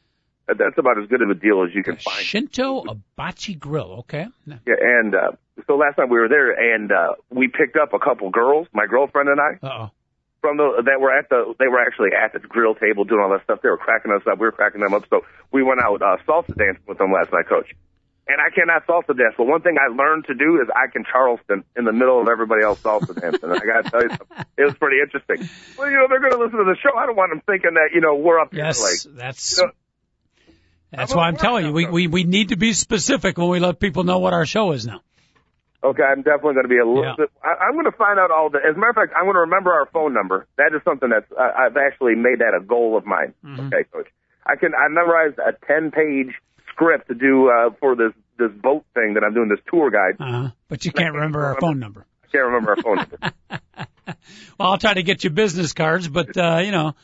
that's 0.47 0.77
about 0.77 0.99
as 1.01 1.09
good 1.09 1.23
of 1.23 1.31
a 1.31 1.35
deal 1.35 1.63
as 1.63 1.75
you 1.75 1.83
can 1.83 1.97
find. 1.97 2.19
Shinto 2.25 2.83
Hibachi 2.83 3.55
Grill. 3.55 3.93
Okay. 4.01 4.27
Yeah, 4.47 4.75
and 4.81 5.15
uh, 5.15 5.33
so 5.67 5.77
last 5.77 5.99
night 5.99 6.09
we 6.11 6.19
were 6.19 6.29
there, 6.29 6.75
and 6.75 6.91
uh, 6.91 7.15
we 7.31 7.49
picked 7.49 7.77
up 7.77 7.95
a 7.95 7.99
couple 7.99 8.29
girls, 8.31 8.67
my 8.73 8.87
girlfriend 8.87 9.29
and 9.29 9.41
I, 9.41 9.67
Uh 9.67 9.87
oh. 9.87 9.91
From 10.43 10.59
the 10.59 10.83
that 10.85 11.01
were 11.01 11.15
at 11.15 11.31
the 11.31 11.55
they 11.59 11.71
were 11.71 11.81
actually 11.81 12.11
at 12.13 12.35
the 12.35 12.41
grill 12.41 12.75
table 12.75 13.05
doing 13.05 13.23
all 13.23 13.31
that 13.31 13.45
stuff. 13.45 13.63
They 13.63 13.71
were 13.71 13.79
cracking 13.79 14.13
us 14.13 14.27
up. 14.27 14.39
We 14.39 14.45
were 14.45 14.53
cracking 14.53 14.83
them 14.83 14.93
up. 14.93 15.07
So 15.09 15.23
we 15.51 15.63
went 15.63 15.81
out 15.81 16.03
uh, 16.03 16.19
salsa 16.29 16.53
dancing 16.59 16.83
with 16.87 16.99
them 16.99 17.13
last 17.13 17.33
night, 17.33 17.49
Coach. 17.49 17.71
And 18.29 18.39
I 18.39 18.55
cannot 18.55 18.87
salsa 18.87 19.17
dance, 19.17 19.35
but 19.37 19.47
one 19.47 19.63
thing 19.63 19.77
I 19.79 19.91
learned 19.91 20.27
to 20.27 20.35
do 20.35 20.61
is 20.63 20.69
I 20.71 20.91
can 20.93 21.05
Charleston 21.05 21.65
in 21.77 21.85
the 21.85 21.93
middle 21.93 22.21
of 22.21 22.29
everybody 22.29 22.63
else 22.63 22.81
salsa 22.81 23.19
dancing. 23.19 23.51
I 23.51 23.59
got 23.67 23.85
to 23.85 23.91
tell 23.91 24.03
you, 24.03 24.11
something, 24.11 24.47
it 24.59 24.63
was 24.63 24.75
pretty 24.75 24.99
interesting. 25.03 25.49
Well, 25.79 25.91
you 25.91 25.97
know, 25.97 26.07
they're 26.09 26.21
going 26.21 26.33
to 26.33 26.39
listen 26.39 26.59
to 26.59 26.65
the 26.65 26.77
show. 26.83 26.97
I 26.97 27.07
don't 27.07 27.17
want 27.17 27.31
them 27.31 27.43
thinking 27.47 27.75
that 27.75 27.91
you 27.95 28.01
know 28.01 28.15
we're 28.15 28.39
up 28.39 28.53
here 28.53 28.65
Yes, 28.65 28.83
like 28.83 29.17
that's 29.17 29.59
you 29.59 29.67
know, 29.67 29.73
that's 30.91 31.13
I'm 31.13 31.19
why 31.19 31.29
I'm 31.29 31.37
telling 31.37 31.67
you 31.67 31.73
we, 31.73 31.87
we 31.87 32.07
we 32.07 32.25
need 32.25 32.51
to 32.51 32.57
be 32.57 32.75
specific 32.75 33.39
when 33.39 33.49
we 33.49 33.61
let 33.61 33.81
people 33.81 34.05
know 34.05 34.19
what 34.19 34.35
our 34.35 34.47
show 34.47 34.73
is 34.73 34.87
now. 34.87 35.01
Okay, 35.85 36.03
I'm 36.03 36.23
definitely 36.23 36.55
going 36.55 36.65
to 36.65 36.69
be 36.69 36.79
a 36.79 36.87
little 36.87 37.03
Yeah. 37.05 37.15
bit. 37.17 37.31
I, 37.43 37.65
I'm 37.67 37.73
going 37.73 37.87
to 37.91 37.97
find 37.97 38.19
out 38.19 38.31
all 38.31 38.51
the. 38.51 38.59
As 38.59 38.77
a 38.77 38.79
matter 38.79 38.91
of 38.91 38.97
fact, 38.97 39.13
I'm 39.17 39.25
going 39.25 39.35
to 39.35 39.41
remember 39.41 39.73
our 39.73 39.87
phone 39.93 40.15
number. 40.15 40.47
That 40.57 40.71
is 40.75 40.81
something 40.85 41.09
that's. 41.11 41.27
I, 41.39 41.67
I've 41.67 41.77
actually 41.77 42.15
made 42.15 42.39
that 42.39 42.55
a 42.57 42.61
goal 42.65 42.97
of 42.97 43.05
mine. 43.05 43.35
Mm-hmm. 43.45 43.67
Okay, 43.67 43.85
coach. 43.93 44.07
I 44.47 44.57
can. 44.57 44.73
I 44.75 44.89
memorized 44.89 45.39
a 45.39 45.53
10 45.67 45.91
page 45.91 46.35
script 46.73 47.09
to 47.09 47.15
do 47.15 47.49
uh, 47.51 47.71
for 47.81 47.97
this 47.97 48.13
this 48.39 48.51
boat 48.63 48.85
thing 48.95 49.15
that 49.15 49.25
I'm 49.25 49.35
doing. 49.35 49.49
This 49.49 49.59
tour 49.69 49.91
guide. 49.91 50.17
Uh-huh. 50.21 50.51
But 50.69 50.85
you 50.85 50.93
can't 50.93 51.15
remember 51.15 51.45
our 51.45 51.59
phone 51.61 51.79
number. 51.81 52.07
I 52.25 52.27
can't 52.29 52.45
remember 52.47 52.71
our 52.77 52.83
phone 52.83 52.97
number. 52.97 53.19
Well, 54.59 54.73
I'll 54.73 54.79
try 54.79 54.95
to 54.95 55.03
get 55.05 55.23
you 55.23 55.31
business 55.31 55.73
cards, 55.75 56.09
but 56.09 56.37
uh, 56.37 56.61
you 56.65 56.73
know, 56.73 56.95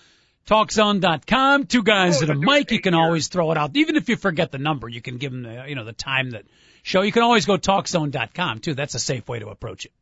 talkzone.com, 0.48 1.66
two 1.66 1.82
guys 1.82 2.18
Oh, 2.18 2.22
and 2.26 2.30
a 2.30 2.34
mic. 2.34 2.70
You 2.70 2.80
can 2.80 2.94
always 2.94 3.28
throw 3.28 3.50
it 3.52 3.56
out. 3.58 3.70
Even 3.76 3.96
if 3.96 4.08
you 4.08 4.16
forget 4.16 4.50
the 4.50 4.58
number, 4.58 4.88
you 4.88 5.00
can 5.00 5.16
give 5.16 5.32
them 5.32 5.42
the, 5.44 5.64
you 5.68 5.74
know, 5.74 5.84
the 5.84 5.92
time 5.92 6.30
that 6.32 6.44
show. 6.88 7.02
You 7.02 7.12
can 7.12 7.22
always 7.22 7.46
go 7.46 7.56
talkzone.com 7.56 8.60
too. 8.60 8.74
That's 8.74 8.94
a 8.94 8.98
safe 8.98 9.28
way 9.28 9.38
to 9.38 9.48
approach 9.48 9.84
it. 9.84 9.92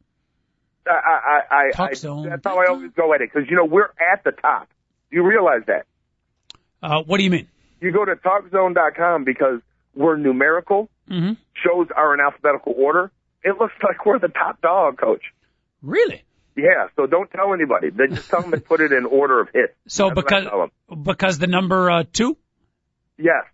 I, 0.87 0.91
I, 0.91 1.41
I, 1.51 1.85
I, 1.85 1.89
that's 1.89 2.45
how 2.45 2.59
I 2.61 2.67
always 2.69 2.93
go 2.93 3.13
at 3.13 3.21
it 3.21 3.31
because 3.33 3.51
you 3.51 3.57
know 3.57 3.65
we're 3.65 3.91
at 4.13 4.23
the 4.25 4.31
top. 4.31 4.69
Do 5.11 5.17
you 5.17 5.27
realize 5.27 5.63
that? 5.67 5.87
Uh, 6.83 7.03
what 7.03 7.19
do 7.19 7.25
you 7.25 7.31
mean? 7.31 7.49
You 7.81 7.93
go 7.93 8.05
to 8.05 8.15
talkzone.com 8.15 9.25
because 9.25 9.61
we're 9.95 10.17
numerical. 10.17 10.89
Mm-hmm. 11.11 11.33
Shows 11.65 11.89
are 11.95 12.15
in 12.15 12.21
alphabetical 12.21 12.75
order. 12.77 13.11
It 13.43 13.59
looks 13.59 13.75
like 13.83 14.05
we're 14.07 14.19
the 14.19 14.29
top 14.29 14.61
dog, 14.61 14.99
coach. 14.99 15.23
Really? 15.83 16.23
Yeah, 16.57 16.89
so 16.97 17.07
don't 17.07 17.31
tell 17.31 17.53
anybody. 17.53 17.91
They 17.91 18.07
just 18.15 18.31
tell 18.31 18.43
them 18.43 18.53
to 18.53 18.61
put 18.61 18.81
it 18.81 18.93
in 18.93 19.05
order 19.05 19.41
of 19.41 19.49
hits. 19.53 19.75
So 19.89 20.09
That's 20.09 20.23
because 20.23 20.71
because 21.03 21.39
the 21.39 21.47
number 21.47 21.91
uh, 21.91 22.05
two. 22.11 22.37
Yes. 23.19 23.45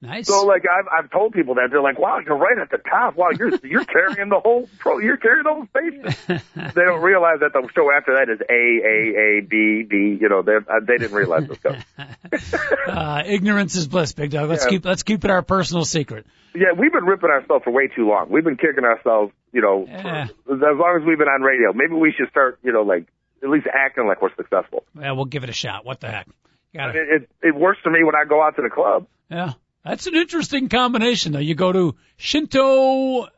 Nice. 0.00 0.28
So 0.28 0.44
like 0.46 0.62
I've 0.64 0.86
I've 1.04 1.10
told 1.10 1.32
people 1.32 1.54
that 1.56 1.68
they're 1.72 1.82
like, 1.82 1.98
wow, 1.98 2.20
you're 2.24 2.36
right 2.36 2.56
at 2.56 2.70
the 2.70 2.78
top. 2.78 3.16
Wow, 3.16 3.30
you're 3.36 3.50
you're 3.64 3.84
carrying 3.84 4.28
the 4.28 4.38
whole 4.38 4.68
pro. 4.78 4.98
You're 4.98 5.16
carrying 5.16 5.42
the 5.42 5.52
whole 5.54 5.66
station. 5.66 6.42
they 6.74 6.82
don't 6.82 7.02
realize 7.02 7.40
that 7.40 7.52
the 7.52 7.68
show 7.74 7.90
after 7.92 8.14
that 8.14 8.28
is 8.30 8.40
A 8.48 8.52
A 8.52 9.38
A 9.38 9.40
B 9.42 9.82
B. 9.88 10.16
You 10.20 10.28
know, 10.28 10.42
they 10.42 10.54
uh, 10.54 10.78
they 10.86 10.98
didn't 10.98 11.16
realize 11.16 11.48
this 11.48 11.58
stuff. 11.58 11.84
uh, 12.88 13.22
ignorance 13.26 13.74
is 13.74 13.88
bliss, 13.88 14.12
big 14.12 14.30
dog. 14.30 14.48
Let's 14.48 14.64
Yeah. 14.64 14.70
keep 14.70 14.84
let's 14.84 15.02
keep 15.02 15.24
it 15.24 15.30
our 15.30 15.42
personal 15.42 15.84
secret. 15.84 16.26
yeah, 16.54 16.72
we've 16.78 16.92
been 16.92 17.04
ripping 17.04 17.30
ourselves 17.30 17.64
for 17.64 17.72
way 17.72 17.88
too 17.88 18.08
long. 18.08 18.28
We've 18.30 18.44
been 18.44 18.56
kicking 18.56 18.84
ourselves. 18.84 19.32
You 19.52 19.62
know, 19.62 19.84
Yeah. 19.88 20.26
for, 20.46 20.54
as 20.54 20.60
long 20.78 20.98
as 21.00 21.06
we've 21.06 21.18
been 21.18 21.26
on 21.28 21.42
radio. 21.42 21.72
Maybe 21.72 21.94
we 21.94 22.12
should 22.16 22.30
start. 22.30 22.58
You 22.62 22.72
know, 22.72 22.82
like 22.82 23.06
at 23.42 23.48
least 23.50 23.66
acting 23.72 24.06
like 24.06 24.22
we're 24.22 24.34
successful. 24.36 24.84
Yeah, 24.96 25.12
we'll 25.12 25.24
give 25.24 25.42
it 25.44 25.50
a 25.50 25.54
shot. 25.54 25.84
What 25.84 26.00
the 26.00 26.08
heck? 26.08 26.28
Got 26.74 26.94
It, 26.94 27.08
it 27.08 27.30
it 27.48 27.54
works 27.56 27.80
for 27.82 27.90
me 27.90 28.04
when 28.04 28.14
I 28.14 28.24
go 28.28 28.42
out 28.42 28.54
to 28.56 28.62
the 28.62 28.70
club. 28.70 29.06
Yeah. 29.30 29.54
That's 29.84 30.06
an 30.06 30.14
interesting 30.14 30.68
combination 30.68 31.32
though. 31.32 31.38
You 31.38 31.54
go 31.54 31.72
to 31.72 31.96
Shinto 32.16 33.28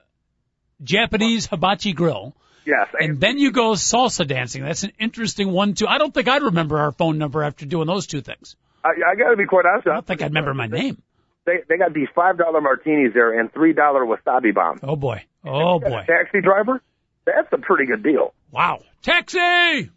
Japanese 0.83 1.47
Hibachi 1.47 1.93
Grill 1.93 2.35
Yes, 2.67 2.89
and 2.99 3.21
then 3.21 3.39
you 3.39 3.53
go 3.53 3.73
salsa 3.73 4.27
dancing. 4.27 4.63
That's 4.63 4.83
an 4.83 4.93
interesting 4.99 5.51
one 5.51 5.75
too. 5.75 5.87
I 5.87 5.99
don't 5.99 6.13
think 6.13 6.29
I'd 6.29 6.43
remember 6.43 6.79
our 6.79 6.93
phone 6.93 7.19
number 7.19 7.43
after 7.43 7.67
doing 7.67 7.87
those 7.87 8.07
two 8.07 8.21
things. 8.21 8.57
I, 8.85 8.91
I 9.13 9.15
got 9.15 9.31
to 9.31 9.37
be 9.37 9.47
quite 9.47 9.65
honest. 9.67 9.89
I 9.89 9.95
don't 9.95 10.07
think 10.07 10.23
I'd 10.23 10.31
remember 10.31 10.55
my 10.55 10.67
name. 10.67 11.03
They 11.47 11.59
they 11.69 11.79
got 11.79 11.95
these 11.95 12.09
five 12.15 12.39
dollar 12.39 12.61
martinis 12.61 13.15
there 13.15 13.39
and 13.39 13.53
three 13.53 13.73
dollar 13.73 14.05
wasabi 14.05 14.55
bombs. 14.55 14.81
Oh 14.83 14.97
boy. 14.97 15.25
Oh 15.45 15.81
boy. 15.81 16.05
Taxi 16.07 16.43
driver, 16.43 16.83
that's 17.25 17.49
a 17.53 17.59
pretty 17.59 17.87
good 17.87 18.03
deal. 18.03 18.35
Wow. 18.51 18.83
Taxi! 19.03 19.91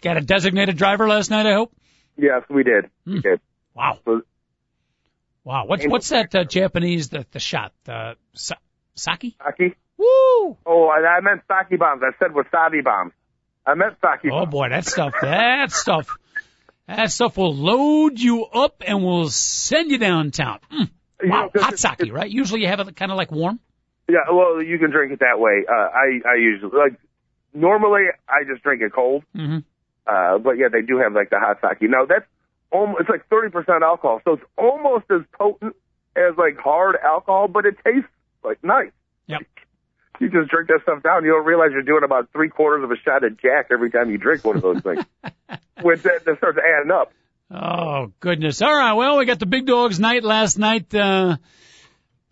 Got 0.00 0.16
a 0.16 0.22
designated 0.22 0.76
driver 0.76 1.06
last 1.06 1.30
night, 1.30 1.46
I 1.46 1.52
hope? 1.52 1.72
Yes, 2.16 2.42
we 2.48 2.62
did. 2.62 2.86
Hmm. 3.04 3.18
Okay. 3.18 3.42
Wow. 3.74 3.98
So, 4.04 4.22
Wow. 5.46 5.66
What's, 5.66 5.86
what's 5.86 6.08
that 6.08 6.34
uh, 6.34 6.42
Japanese, 6.42 7.08
the, 7.08 7.24
the 7.30 7.38
shot? 7.38 7.72
The 7.84 8.16
sa- 8.34 8.56
sake? 8.96 9.36
sake? 9.56 9.76
Woo! 9.96 10.56
Oh, 10.66 10.88
I, 10.88 11.18
I 11.18 11.20
meant 11.20 11.42
sake 11.46 11.78
bombs. 11.78 12.02
I 12.04 12.10
said 12.18 12.32
wasabi 12.34 12.82
bombs. 12.82 13.12
I 13.64 13.74
meant 13.74 13.94
sake. 14.02 14.30
Oh 14.32 14.40
bombs. 14.40 14.50
boy, 14.50 14.68
that 14.70 14.84
stuff, 14.84 15.12
that 15.22 15.70
stuff, 15.70 16.18
that 16.88 17.12
stuff 17.12 17.36
will 17.36 17.54
load 17.54 18.18
you 18.18 18.44
up 18.44 18.82
and 18.84 19.04
will 19.04 19.28
send 19.28 19.92
you 19.92 19.98
downtown. 19.98 20.58
Mm. 20.72 20.90
You 21.22 21.30
Wow, 21.30 21.50
know, 21.54 21.62
hot 21.62 21.78
sake, 21.78 22.12
right? 22.12 22.28
Usually 22.28 22.62
you 22.62 22.66
have 22.66 22.80
it 22.80 22.96
kind 22.96 23.12
of 23.12 23.16
like 23.16 23.30
warm. 23.30 23.60
Yeah, 24.08 24.30
well, 24.32 24.60
you 24.60 24.78
can 24.78 24.90
drink 24.90 25.12
it 25.12 25.20
that 25.20 25.38
way. 25.38 25.64
Uh, 25.68 25.72
I 25.72 26.28
I 26.28 26.34
usually 26.38 26.76
like 26.76 26.98
normally 27.54 28.02
I 28.28 28.42
just 28.50 28.64
drink 28.64 28.82
it 28.82 28.92
cold. 28.92 29.22
Mm-hmm. 29.34 29.58
Uh, 30.06 30.38
but 30.38 30.58
yeah, 30.58 30.68
they 30.70 30.82
do 30.82 30.98
have 30.98 31.12
like 31.12 31.30
the 31.30 31.38
hot 31.38 31.58
sake. 31.62 31.88
Now 31.88 32.04
that's 32.04 32.26
almost 32.70 33.00
it's 33.00 33.10
like 33.10 33.26
thirty 33.28 33.50
percent 33.50 33.82
alcohol, 33.82 34.20
so 34.24 34.34
it's 34.34 34.44
almost 34.56 35.04
as 35.10 35.22
potent 35.32 35.76
as 36.16 36.36
like 36.36 36.56
hard 36.58 36.96
alcohol, 37.02 37.48
but 37.48 37.66
it 37.66 37.76
tastes 37.84 38.08
like 38.44 38.62
nice. 38.62 38.92
Yep. 39.26 39.42
You 40.18 40.30
just 40.30 40.50
drink 40.50 40.68
that 40.68 40.80
stuff 40.82 41.02
down, 41.02 41.24
you 41.24 41.30
don't 41.30 41.44
realize 41.44 41.70
you're 41.72 41.82
doing 41.82 42.04
about 42.04 42.30
three 42.32 42.48
quarters 42.48 42.84
of 42.84 42.90
a 42.90 42.96
shot 42.96 43.22
of 43.22 43.38
Jack 43.40 43.68
every 43.70 43.90
time 43.90 44.10
you 44.10 44.16
drink 44.16 44.44
one 44.44 44.56
of 44.56 44.62
those 44.62 44.80
things. 44.80 45.04
Which 45.82 46.02
that, 46.02 46.24
that 46.24 46.38
starts 46.38 46.58
adding 46.58 46.90
up. 46.90 47.12
Oh 47.50 48.12
goodness. 48.20 48.62
All 48.62 48.74
right. 48.74 48.94
Well, 48.94 49.18
we 49.18 49.26
got 49.26 49.38
the 49.38 49.46
big 49.46 49.66
dogs 49.66 50.00
night 50.00 50.24
last 50.24 50.58
night. 50.58 50.94
Uh, 50.94 51.36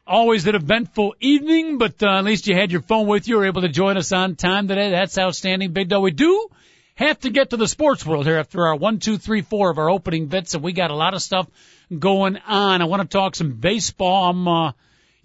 always 0.07 0.47
an 0.47 0.55
eventful 0.55 1.15
evening, 1.21 1.79
but 1.79 2.03
uh, 2.03 2.19
at 2.19 2.25
least 2.25 2.47
you 2.47 2.55
had 2.55 2.73
your 2.73 2.81
phone 2.81 3.07
with 3.07 3.29
you. 3.29 3.37
Were 3.37 3.47
able 3.47 3.63
to 3.63 3.69
join 3.69 3.97
us 3.97 4.13
on 4.13 4.35
time 4.35 4.67
today. 4.67 4.91
That's 4.91 5.19
outstanding, 5.19 5.73
big 5.73 5.89
dog. 5.89 6.03
We 6.03 6.11
do 6.11 6.49
have 6.95 7.19
to 7.21 7.31
get 7.31 7.51
to 7.51 7.57
the 7.57 7.69
sports 7.69 8.05
world 8.07 8.27
here 8.27 8.39
after 8.39 8.67
our 8.67 8.77
one, 8.77 8.99
two, 8.99 9.19
three, 9.19 9.43
four 9.43 9.71
of 9.71 9.79
our 9.79 9.91
opening 9.91 10.27
bits, 10.27 10.55
and 10.55 10.63
we 10.63 10.73
got 10.73 10.91
a 10.91 10.97
lot 10.97 11.15
of 11.15 11.23
stuff 11.23 11.49
going 11.97 12.37
on. 12.47 12.83
I 12.83 12.85
want 12.85 13.03
to 13.03 13.09
talk 13.09 13.35
some 13.35 13.53
baseball. 13.53 14.31
I'm 14.31 14.49
uh, 14.49 14.73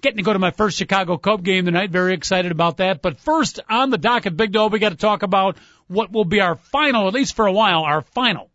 getting 0.01 0.17
to 0.17 0.23
go 0.23 0.33
to 0.33 0.39
my 0.39 0.51
first 0.51 0.77
Chicago 0.77 1.17
Cub 1.17 1.43
game 1.43 1.65
tonight. 1.65 1.91
Very 1.91 2.13
excited 2.13 2.51
about 2.51 2.77
that. 2.77 3.01
But 3.01 3.19
first, 3.19 3.59
on 3.69 3.89
the 3.89 3.97
docket, 3.97 4.35
big 4.35 4.51
dog, 4.51 4.71
we 4.71 4.79
got 4.79 4.89
to 4.89 4.97
talk 4.97 5.23
about 5.23 5.57
what 5.87 6.11
will 6.11 6.25
be 6.25 6.41
our 6.41 6.55
final, 6.55 7.07
at 7.07 7.13
least 7.13 7.35
for 7.35 7.45
a 7.45 7.53
while, 7.53 7.83
our 7.83 8.01
final 8.01 8.49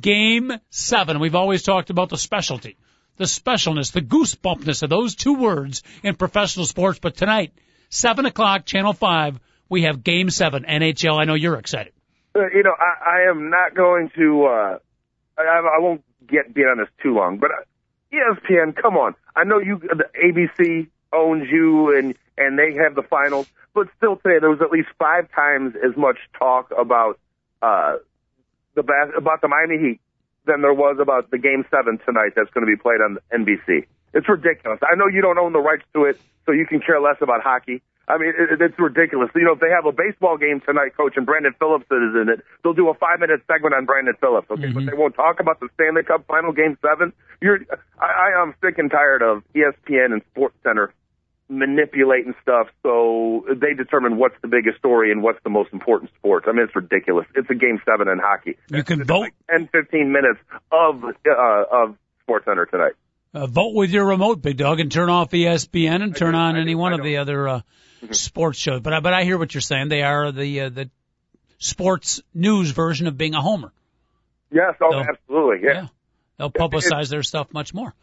Game 0.00 0.52
seven. 0.70 1.20
We've 1.20 1.34
always 1.34 1.62
talked 1.62 1.90
about 1.90 2.08
the 2.08 2.16
specialty, 2.16 2.78
the 3.18 3.24
specialness, 3.24 3.92
the 3.92 4.00
goosebumpness 4.00 4.82
of 4.82 4.88
those 4.88 5.14
two 5.14 5.34
words 5.34 5.82
in 6.02 6.14
professional 6.14 6.64
sports. 6.64 6.98
But 6.98 7.16
tonight, 7.16 7.52
seven 7.90 8.24
o'clock, 8.24 8.64
channel 8.64 8.94
five, 8.94 9.38
we 9.68 9.82
have 9.82 10.02
game 10.02 10.30
seven, 10.30 10.64
NHL. 10.64 11.20
I 11.20 11.24
know 11.24 11.34
you're 11.34 11.58
excited. 11.58 11.92
Uh, 12.34 12.48
you 12.54 12.62
know, 12.62 12.74
I, 12.78 13.24
I 13.26 13.30
am 13.30 13.50
not 13.50 13.74
going 13.74 14.10
to. 14.16 14.44
uh 14.46 14.78
I, 15.38 15.42
I 15.76 15.78
won't 15.78 16.04
get 16.26 16.52
be 16.54 16.62
on 16.62 16.78
this 16.78 16.88
too 17.02 17.14
long, 17.14 17.38
but 17.38 17.50
uh, 17.50 17.62
ESPN, 18.12 18.76
come 18.76 18.96
on. 18.96 19.14
I 19.34 19.44
know 19.44 19.58
you, 19.58 19.78
the 19.78 20.04
ABC 20.22 20.88
owns 21.12 21.48
you, 21.50 21.96
and 21.96 22.14
and 22.36 22.58
they 22.58 22.74
have 22.74 22.94
the 22.94 23.02
finals, 23.02 23.46
but 23.74 23.88
still 23.96 24.16
today 24.16 24.38
there 24.40 24.50
was 24.50 24.60
at 24.60 24.70
least 24.70 24.88
five 24.98 25.30
times 25.32 25.74
as 25.76 25.96
much 25.96 26.18
talk 26.38 26.70
about 26.78 27.18
uh 27.62 27.96
the 28.74 28.82
about 29.16 29.40
the 29.40 29.48
Miami 29.48 29.78
Heat 29.78 30.00
than 30.46 30.60
there 30.60 30.74
was 30.74 30.98
about 31.00 31.30
the 31.30 31.38
Game 31.38 31.64
Seven 31.70 31.98
tonight. 32.04 32.32
That's 32.36 32.50
going 32.50 32.66
to 32.66 32.70
be 32.70 32.80
played 32.80 33.00
on 33.00 33.18
NBC. 33.32 33.86
It's 34.14 34.28
ridiculous. 34.28 34.80
I 34.82 34.94
know 34.96 35.06
you 35.06 35.22
don't 35.22 35.38
own 35.38 35.52
the 35.52 35.60
rights 35.60 35.84
to 35.94 36.04
it, 36.04 36.20
so 36.44 36.52
you 36.52 36.66
can 36.66 36.80
care 36.80 37.00
less 37.00 37.16
about 37.20 37.42
hockey. 37.42 37.82
I 38.08 38.18
mean, 38.18 38.34
it, 38.36 38.60
it's 38.60 38.78
ridiculous. 38.78 39.30
You 39.34 39.44
know, 39.44 39.52
if 39.52 39.60
they 39.60 39.70
have 39.70 39.86
a 39.86 39.92
baseball 39.92 40.36
game 40.36 40.60
tonight, 40.66 40.96
coach, 40.96 41.14
and 41.16 41.24
Brandon 41.24 41.54
Phillips 41.58 41.86
is 41.90 42.14
in 42.18 42.28
it, 42.28 42.44
they'll 42.62 42.74
do 42.74 42.88
a 42.88 42.94
five 42.94 43.20
minute 43.20 43.40
segment 43.46 43.74
on 43.74 43.86
Brandon 43.86 44.14
Phillips. 44.20 44.50
Okay, 44.50 44.62
mm-hmm. 44.62 44.74
but 44.74 44.86
they 44.86 44.96
won't 44.96 45.14
talk 45.14 45.40
about 45.40 45.60
the 45.60 45.68
Stanley 45.74 46.02
Cup 46.02 46.26
Final 46.26 46.52
Game 46.52 46.76
Seven. 46.82 47.12
You're, 47.40 47.60
I, 48.00 48.32
I 48.34 48.42
am 48.42 48.54
sick 48.62 48.78
and 48.78 48.90
tired 48.90 49.22
of 49.22 49.42
ESPN 49.54 50.12
and 50.12 50.22
Sports 50.32 50.56
Center 50.62 50.92
manipulating 51.48 52.34
stuff 52.40 52.68
so 52.82 53.44
they 53.48 53.74
determine 53.74 54.16
what's 54.16 54.34
the 54.40 54.48
biggest 54.48 54.78
story 54.78 55.12
and 55.12 55.22
what's 55.22 55.38
the 55.44 55.50
most 55.50 55.70
important 55.72 56.10
sports. 56.18 56.46
I 56.48 56.52
mean, 56.52 56.64
it's 56.64 56.74
ridiculous. 56.74 57.26
It's 57.34 57.50
a 57.50 57.54
game 57.54 57.80
seven 57.84 58.08
in 58.08 58.18
hockey. 58.18 58.56
You 58.70 58.82
can 58.82 59.02
it's 59.02 59.08
vote 59.08 59.20
like 59.20 59.34
10, 59.50 59.68
15 59.70 60.12
minutes 60.12 60.40
of 60.72 61.04
uh, 61.04 61.64
of 61.70 61.96
Sports 62.22 62.46
Center 62.46 62.66
tonight. 62.66 62.92
Uh, 63.34 63.46
vote 63.46 63.74
with 63.74 63.90
your 63.90 64.04
remote, 64.04 64.42
big 64.42 64.58
dog, 64.58 64.78
and 64.78 64.92
turn 64.92 65.08
off 65.08 65.30
ESPN 65.30 66.02
and 66.02 66.14
turn 66.14 66.34
on 66.34 66.56
any 66.56 66.74
one 66.74 66.92
of 66.92 67.02
the 67.02 67.16
other 67.16 67.48
uh, 67.48 67.60
mm-hmm. 68.02 68.12
sports 68.12 68.58
shows. 68.58 68.80
But 68.80 68.92
I, 68.92 69.00
but 69.00 69.14
I 69.14 69.24
hear 69.24 69.38
what 69.38 69.54
you're 69.54 69.62
saying. 69.62 69.88
They 69.88 70.02
are 70.02 70.30
the 70.32 70.60
uh, 70.60 70.68
the 70.68 70.90
sports 71.58 72.20
news 72.34 72.72
version 72.72 73.06
of 73.06 73.16
being 73.16 73.34
a 73.34 73.40
homer. 73.40 73.72
Yes, 74.50 74.74
oh, 74.82 74.90
they'll, 74.90 75.00
absolutely, 75.00 75.66
yeah. 75.66 75.72
yeah. 75.72 75.86
They'll 76.36 76.50
publicize 76.50 77.08
their 77.08 77.22
stuff 77.22 77.48
much 77.54 77.72
more. 77.72 77.94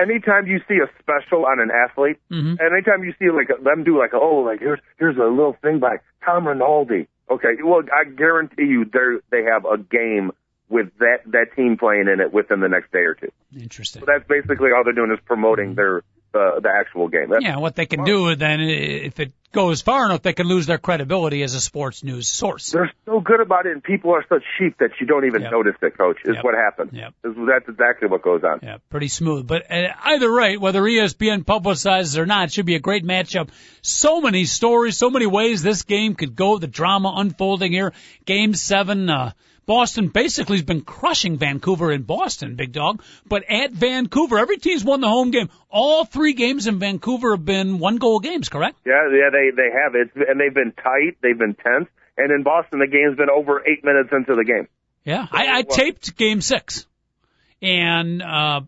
Anytime 0.00 0.46
you 0.46 0.60
see 0.68 0.76
a 0.76 0.88
special 1.00 1.44
on 1.44 1.60
an 1.60 1.70
athlete, 1.70 2.18
mm-hmm. 2.30 2.54
anytime 2.60 3.04
you 3.04 3.12
see 3.18 3.30
like 3.30 3.48
them 3.62 3.84
do 3.84 3.98
like 3.98 4.14
oh 4.14 4.36
like 4.36 4.60
here's 4.60 4.80
here's 4.98 5.16
a 5.16 5.24
little 5.24 5.56
thing 5.60 5.80
by 5.80 5.96
Tom 6.24 6.46
Rinaldi. 6.46 7.08
Okay, 7.30 7.62
well 7.62 7.82
I 7.92 8.08
guarantee 8.08 8.64
you 8.64 8.86
they 8.86 9.18
they 9.30 9.44
have 9.44 9.66
a 9.66 9.76
game 9.76 10.32
with 10.68 10.90
that 10.98 11.18
that 11.26 11.56
team 11.56 11.76
playing 11.76 12.08
in 12.12 12.20
it 12.20 12.32
within 12.32 12.60
the 12.60 12.68
next 12.68 12.92
day 12.92 13.00
or 13.00 13.14
two. 13.14 13.30
Interesting. 13.58 14.00
So 14.00 14.06
that's 14.06 14.26
basically 14.28 14.70
all 14.72 14.84
they're 14.84 14.92
doing 14.92 15.12
is 15.12 15.20
promoting 15.24 15.74
their 15.74 16.02
uh, 16.34 16.60
the 16.60 16.68
actual 16.68 17.08
game. 17.08 17.30
That's 17.30 17.42
yeah, 17.42 17.56
what 17.56 17.74
they 17.74 17.86
can 17.86 18.04
do 18.04 18.34
then, 18.36 18.60
if 18.60 19.18
it 19.18 19.32
goes 19.52 19.80
far 19.80 20.04
enough, 20.04 20.22
they 20.22 20.34
can 20.34 20.46
lose 20.46 20.66
their 20.66 20.78
credibility 20.78 21.42
as 21.42 21.54
a 21.54 21.60
sports 21.60 22.04
news 22.04 22.28
source. 22.28 22.70
They're 22.70 22.92
so 23.06 23.20
good 23.20 23.40
about 23.40 23.66
it, 23.66 23.72
and 23.72 23.82
people 23.82 24.12
are 24.12 24.24
such 24.28 24.42
sheep 24.58 24.76
that 24.78 24.90
you 25.00 25.06
don't 25.06 25.24
even 25.24 25.42
yep. 25.42 25.52
notice 25.52 25.74
it, 25.80 25.96
Coach. 25.96 26.18
Is 26.24 26.34
yep. 26.34 26.44
what 26.44 26.54
happens. 26.54 26.92
Yep. 26.92 27.14
That's 27.22 27.68
exactly 27.68 28.08
what 28.08 28.22
goes 28.22 28.42
on. 28.44 28.60
Yeah, 28.62 28.76
pretty 28.90 29.08
smooth. 29.08 29.46
But 29.46 29.70
uh, 29.70 29.88
either 30.04 30.30
right, 30.30 30.60
whether 30.60 30.82
ESPN 30.82 31.44
publicizes 31.44 32.18
or 32.18 32.26
not, 32.26 32.44
it 32.44 32.52
should 32.52 32.66
be 32.66 32.74
a 32.74 32.80
great 32.80 33.04
matchup. 33.04 33.48
So 33.80 34.20
many 34.20 34.44
stories, 34.44 34.96
so 34.96 35.10
many 35.10 35.26
ways 35.26 35.62
this 35.62 35.82
game 35.82 36.14
could 36.14 36.36
go. 36.36 36.58
The 36.58 36.66
drama 36.66 37.14
unfolding 37.16 37.72
here. 37.72 37.94
Game 38.26 38.54
seven. 38.54 39.08
Uh, 39.08 39.32
Boston 39.68 40.08
basically 40.08 40.56
has 40.56 40.64
been 40.64 40.80
crushing 40.80 41.36
Vancouver 41.36 41.92
in 41.92 42.00
Boston, 42.00 42.54
big 42.54 42.72
dog. 42.72 43.02
But 43.26 43.44
at 43.50 43.70
Vancouver, 43.70 44.38
every 44.38 44.56
team's 44.56 44.82
won 44.82 45.02
the 45.02 45.10
home 45.10 45.30
game. 45.30 45.50
All 45.68 46.06
three 46.06 46.32
games 46.32 46.66
in 46.66 46.78
Vancouver 46.78 47.36
have 47.36 47.44
been 47.44 47.78
one 47.78 47.98
goal 47.98 48.18
games, 48.18 48.48
correct? 48.48 48.78
Yeah, 48.86 49.10
yeah, 49.12 49.28
they 49.30 49.50
they 49.54 49.68
have 49.70 49.94
it, 49.94 50.10
and 50.26 50.40
they've 50.40 50.54
been 50.54 50.72
tight, 50.72 51.18
they've 51.20 51.36
been 51.36 51.54
tense, 51.54 51.86
and 52.16 52.32
in 52.32 52.44
Boston, 52.44 52.78
the 52.78 52.86
game's 52.86 53.18
been 53.18 53.28
over 53.28 53.62
eight 53.68 53.84
minutes 53.84 54.08
into 54.10 54.34
the 54.34 54.44
game. 54.44 54.68
Yeah, 55.04 55.26
I, 55.30 55.58
I 55.58 55.62
taped 55.62 56.16
Game 56.16 56.40
Six, 56.40 56.86
and 57.60 58.22
uh, 58.22 58.62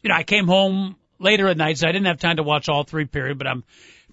you 0.00 0.10
know 0.10 0.14
I 0.14 0.22
came 0.22 0.46
home 0.46 0.94
later 1.18 1.48
at 1.48 1.56
night, 1.56 1.78
so 1.78 1.88
I 1.88 1.92
didn't 1.92 2.06
have 2.06 2.20
time 2.20 2.36
to 2.36 2.44
watch 2.44 2.68
all 2.68 2.84
three 2.84 3.06
period, 3.06 3.36
but 3.36 3.48
I'm 3.48 3.64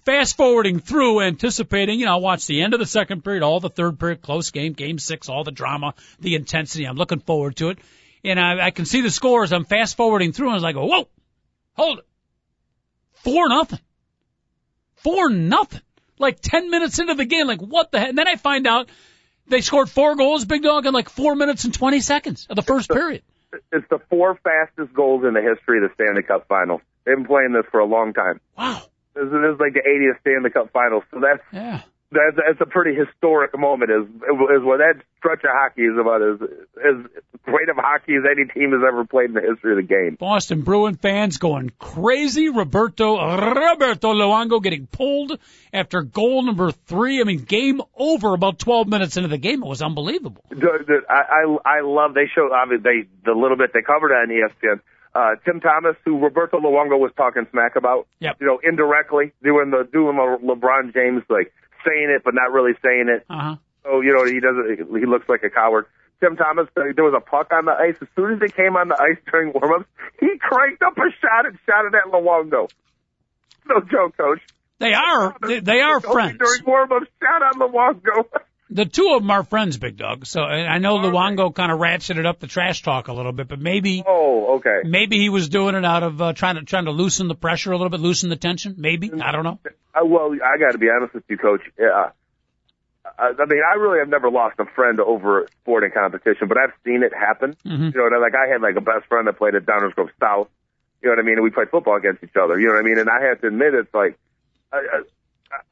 fast 0.04 0.36
forwarding 0.36 0.78
through, 0.78 1.20
anticipating, 1.20 1.98
you 1.98 2.06
know, 2.06 2.12
I'll 2.12 2.20
watch 2.20 2.46
the 2.46 2.62
end 2.62 2.74
of 2.74 2.80
the 2.80 2.86
second 2.86 3.22
period, 3.22 3.42
all 3.42 3.60
the 3.60 3.70
third 3.70 3.98
period, 3.98 4.22
close 4.22 4.50
game, 4.50 4.72
game 4.72 4.98
six, 4.98 5.28
all 5.28 5.44
the 5.44 5.50
drama, 5.50 5.94
the 6.18 6.34
intensity. 6.34 6.84
I'm 6.84 6.96
looking 6.96 7.20
forward 7.20 7.56
to 7.56 7.70
it. 7.70 7.78
And 8.24 8.38
I, 8.38 8.66
I 8.66 8.70
can 8.70 8.84
see 8.84 9.00
the 9.00 9.10
scores. 9.10 9.52
I'm 9.52 9.64
fast 9.64 9.96
forwarding 9.96 10.32
through 10.32 10.48
and 10.48 10.52
I 10.52 10.56
was 10.56 10.62
like, 10.62 10.76
whoa, 10.76 11.08
hold 11.74 11.98
it. 11.98 12.06
Four 13.14 13.48
nothing. 13.48 13.80
Four 14.96 15.30
nothing. 15.30 15.80
Like 16.18 16.40
10 16.40 16.70
minutes 16.70 16.98
into 16.98 17.14
the 17.14 17.24
game, 17.24 17.46
like 17.46 17.60
what 17.60 17.90
the 17.90 17.98
heck? 17.98 18.10
And 18.10 18.18
then 18.18 18.28
I 18.28 18.36
find 18.36 18.66
out 18.66 18.90
they 19.46 19.62
scored 19.62 19.88
four 19.88 20.16
goals, 20.16 20.44
big 20.44 20.62
dog, 20.62 20.86
in 20.86 20.92
like 20.92 21.08
four 21.08 21.34
minutes 21.34 21.64
and 21.64 21.72
20 21.72 22.00
seconds 22.00 22.46
of 22.50 22.56
the 22.56 22.62
first 22.62 22.88
it's 22.88 22.88
the, 22.88 22.94
period. 22.94 23.22
It's 23.72 23.88
the 23.88 24.00
four 24.10 24.38
fastest 24.44 24.94
goals 24.94 25.24
in 25.24 25.32
the 25.34 25.40
history 25.40 25.82
of 25.82 25.88
the 25.88 25.94
Stanley 25.94 26.22
Cup 26.22 26.46
final. 26.46 26.82
They've 27.04 27.16
been 27.16 27.26
playing 27.26 27.52
this 27.52 27.64
for 27.70 27.80
a 27.80 27.86
long 27.86 28.12
time. 28.12 28.40
Wow. 28.56 28.82
This 29.14 29.24
is 29.26 29.58
like 29.58 29.74
the 29.74 29.82
80th 29.82 30.20
Stanley 30.20 30.50
Cup 30.50 30.70
Finals, 30.72 31.04
so 31.10 31.20
that's 31.20 31.42
yeah. 31.52 31.82
That's, 32.12 32.36
that's 32.36 32.60
a 32.60 32.66
pretty 32.66 32.96
historic 32.96 33.56
moment. 33.56 33.90
Is 33.92 34.04
is 34.04 34.64
what 34.64 34.78
that 34.78 34.94
stretch 35.18 35.44
of 35.44 35.50
hockey 35.52 35.82
is 35.82 35.96
about. 35.96 36.22
Is 36.22 36.40
as 36.76 37.22
great 37.44 37.68
of 37.68 37.76
hockey 37.76 38.14
as 38.16 38.22
any 38.28 38.46
team 38.48 38.72
has 38.72 38.80
ever 38.86 39.04
played 39.04 39.26
in 39.30 39.34
the 39.34 39.42
history 39.42 39.72
of 39.72 39.76
the 39.76 39.86
game. 39.86 40.16
Boston 40.18 40.62
Bruin 40.62 40.96
fans 40.96 41.36
going 41.36 41.70
crazy. 41.78 42.48
Roberto 42.48 43.14
Roberto 43.14 44.12
Luongo 44.12 44.60
getting 44.60 44.88
pulled 44.88 45.38
after 45.72 46.02
goal 46.02 46.42
number 46.42 46.72
three. 46.72 47.20
I 47.20 47.24
mean, 47.24 47.44
game 47.44 47.80
over. 47.94 48.34
About 48.34 48.58
12 48.58 48.88
minutes 48.88 49.16
into 49.16 49.28
the 49.28 49.38
game, 49.38 49.62
it 49.62 49.68
was 49.68 49.80
unbelievable. 49.80 50.42
I, 50.50 51.14
I 51.14 51.78
I 51.78 51.80
love 51.82 52.14
they 52.14 52.26
show. 52.34 52.52
I 52.52 52.66
mean, 52.66 52.82
they 52.82 53.06
the 53.24 53.38
little 53.38 53.56
bit 53.56 53.70
they 53.72 53.82
covered 53.82 54.12
on 54.12 54.28
ESPN 54.30 54.80
uh, 55.14 55.34
Tim 55.44 55.60
Thomas, 55.60 55.96
who 56.04 56.18
Roberto 56.18 56.58
Luongo 56.58 56.98
was 56.98 57.10
talking 57.16 57.46
smack 57.50 57.76
about, 57.76 58.06
yep. 58.20 58.36
you 58.40 58.46
know, 58.46 58.60
indirectly 58.62 59.32
doing 59.42 59.70
the 59.70 59.88
doing 59.90 60.16
the 60.16 60.38
LeBron 60.46 60.94
James 60.94 61.22
like 61.28 61.52
saying 61.84 62.10
it 62.14 62.22
but 62.24 62.34
not 62.34 62.52
really 62.52 62.72
saying 62.84 63.08
it. 63.08 63.24
Uh-huh. 63.28 63.56
So 63.82 64.00
you 64.00 64.14
know 64.14 64.24
he 64.24 64.40
doesn't. 64.40 64.98
He 64.98 65.06
looks 65.06 65.28
like 65.28 65.42
a 65.42 65.50
coward. 65.50 65.86
Tim 66.20 66.36
Thomas, 66.36 66.68
there 66.74 66.92
was 67.04 67.14
a 67.16 67.24
puck 67.24 67.50
on 67.50 67.64
the 67.64 67.72
ice. 67.72 67.96
As 68.00 68.08
soon 68.14 68.34
as 68.34 68.42
it 68.42 68.54
came 68.54 68.76
on 68.76 68.88
the 68.88 69.00
ice 69.00 69.16
during 69.32 69.52
warmups, 69.52 69.86
he 70.20 70.28
cranked 70.38 70.82
up 70.82 70.98
a 70.98 71.08
shot 71.18 71.46
and 71.46 71.58
shot 71.64 71.86
it 71.86 71.94
at 71.94 72.12
Luongo. 72.12 72.68
No 73.66 73.80
joke, 73.80 74.16
coach. 74.18 74.40
They 74.78 74.92
are. 74.92 75.34
They, 75.40 75.60
they 75.60 75.80
are 75.80 76.00
friends. 76.00 76.38
During 76.38 76.62
warmups, 76.64 77.06
shot 77.22 77.42
on 77.42 77.60
Luongo. 77.60 78.24
the 78.70 78.86
two 78.86 79.12
of 79.14 79.22
them 79.22 79.30
are 79.30 79.42
friends, 79.42 79.76
Big 79.76 79.96
Dog. 79.96 80.26
So 80.26 80.42
I 80.42 80.78
know 80.78 80.96
Luongo 80.98 81.54
kind 81.54 81.72
of 81.72 81.78
ratcheted 81.78 82.24
up 82.24 82.38
the 82.38 82.46
trash 82.46 82.82
talk 82.82 83.08
a 83.08 83.12
little 83.12 83.32
bit, 83.32 83.48
but 83.48 83.58
maybe. 83.58 84.02
Oh, 84.06 84.56
okay. 84.56 84.82
Maybe 84.84 85.18
he 85.18 85.28
was 85.28 85.48
doing 85.48 85.74
it 85.74 85.84
out 85.84 86.02
of 86.02 86.22
uh, 86.22 86.32
trying 86.32 86.56
to 86.56 86.62
trying 86.62 86.84
to 86.84 86.92
loosen 86.92 87.28
the 87.28 87.34
pressure 87.34 87.72
a 87.72 87.76
little 87.76 87.90
bit, 87.90 88.00
loosen 88.00 88.30
the 88.30 88.36
tension. 88.36 88.76
Maybe 88.78 89.10
I 89.20 89.32
don't 89.32 89.44
know. 89.44 89.58
Uh, 89.94 90.04
well, 90.04 90.32
I 90.32 90.58
got 90.58 90.72
to 90.72 90.78
be 90.78 90.88
honest 90.88 91.14
with 91.14 91.24
you, 91.28 91.36
Coach. 91.36 91.62
Yeah. 91.78 92.10
I, 93.18 93.32
I 93.38 93.44
mean, 93.46 93.60
I 93.68 93.74
really 93.74 93.98
have 93.98 94.08
never 94.08 94.30
lost 94.30 94.60
a 94.60 94.66
friend 94.66 95.00
over 95.00 95.48
sporting 95.62 95.90
competition, 95.90 96.46
but 96.48 96.56
I've 96.56 96.72
seen 96.84 97.02
it 97.02 97.12
happen. 97.12 97.56
Mm-hmm. 97.66 97.90
You 97.94 98.10
know, 98.10 98.18
like 98.18 98.34
I 98.34 98.50
had 98.50 98.62
like 98.62 98.76
a 98.76 98.80
best 98.80 99.06
friend 99.08 99.26
that 99.26 99.36
played 99.36 99.56
at 99.56 99.66
Downers 99.66 99.94
Grove 99.94 100.10
South. 100.20 100.48
You 101.02 101.08
know 101.08 101.16
what 101.16 101.22
I 101.22 101.26
mean? 101.26 101.34
And 101.34 101.42
we 101.42 101.50
played 101.50 101.70
football 101.70 101.96
against 101.96 102.22
each 102.22 102.36
other. 102.40 102.60
You 102.60 102.68
know 102.68 102.74
what 102.74 102.84
I 102.84 102.86
mean? 102.86 102.98
And 102.98 103.08
I 103.08 103.24
have 103.28 103.40
to 103.40 103.48
admit, 103.48 103.74
it's 103.74 103.92
like. 103.92 104.18
I, 104.72 104.76
I, 104.76 105.02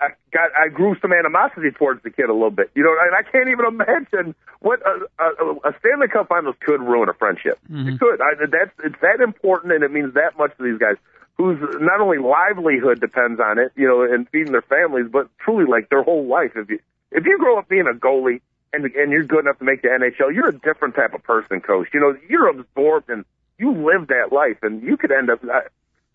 I 0.00 0.08
got 0.32 0.50
I 0.58 0.68
grew 0.68 0.96
some 1.00 1.12
animosity 1.12 1.70
towards 1.70 2.02
the 2.02 2.10
kid 2.10 2.28
a 2.28 2.32
little 2.32 2.50
bit. 2.50 2.70
You 2.74 2.82
know, 2.82 2.94
and 3.00 3.14
I 3.14 3.22
can't 3.22 3.48
even 3.48 3.64
imagine 3.66 4.34
what 4.60 4.80
a, 4.82 5.06
a, 5.22 5.70
a 5.70 5.74
Stanley 5.78 6.08
Cup 6.08 6.28
Finals 6.28 6.56
could 6.60 6.80
ruin 6.80 7.08
a 7.08 7.14
friendship. 7.14 7.58
Mm-hmm. 7.70 7.88
It 7.90 8.00
could. 8.00 8.20
I, 8.20 8.46
that's 8.50 8.74
it's 8.82 9.00
that 9.02 9.20
important, 9.22 9.72
and 9.72 9.84
it 9.84 9.92
means 9.92 10.14
that 10.14 10.36
much 10.36 10.56
to 10.56 10.64
these 10.64 10.78
guys 10.78 10.96
whose 11.36 11.58
not 11.80 12.00
only 12.00 12.18
livelihood 12.18 13.00
depends 13.00 13.40
on 13.40 13.58
it, 13.58 13.70
you 13.76 13.86
know, 13.86 14.02
and 14.02 14.28
feeding 14.30 14.52
their 14.52 14.62
families, 14.62 15.06
but 15.10 15.28
truly 15.38 15.64
like 15.64 15.88
their 15.88 16.02
whole 16.02 16.26
life. 16.26 16.52
If 16.56 16.68
you 16.68 16.80
if 17.12 17.24
you 17.24 17.38
grow 17.38 17.58
up 17.58 17.68
being 17.68 17.86
a 17.86 17.96
goalie 17.96 18.40
and 18.72 18.84
and 18.84 19.12
you're 19.12 19.24
good 19.24 19.44
enough 19.46 19.58
to 19.58 19.64
make 19.64 19.82
the 19.82 19.88
NHL, 19.88 20.34
you're 20.34 20.48
a 20.48 20.58
different 20.58 20.96
type 20.96 21.14
of 21.14 21.22
person, 21.22 21.60
coach. 21.60 21.88
You 21.94 22.00
know, 22.00 22.16
you're 22.28 22.48
absorbed 22.48 23.08
and 23.08 23.24
you 23.58 23.72
live 23.72 24.08
that 24.08 24.32
life, 24.32 24.58
and 24.62 24.82
you 24.82 24.96
could 24.96 25.12
end 25.12 25.30
up. 25.30 25.40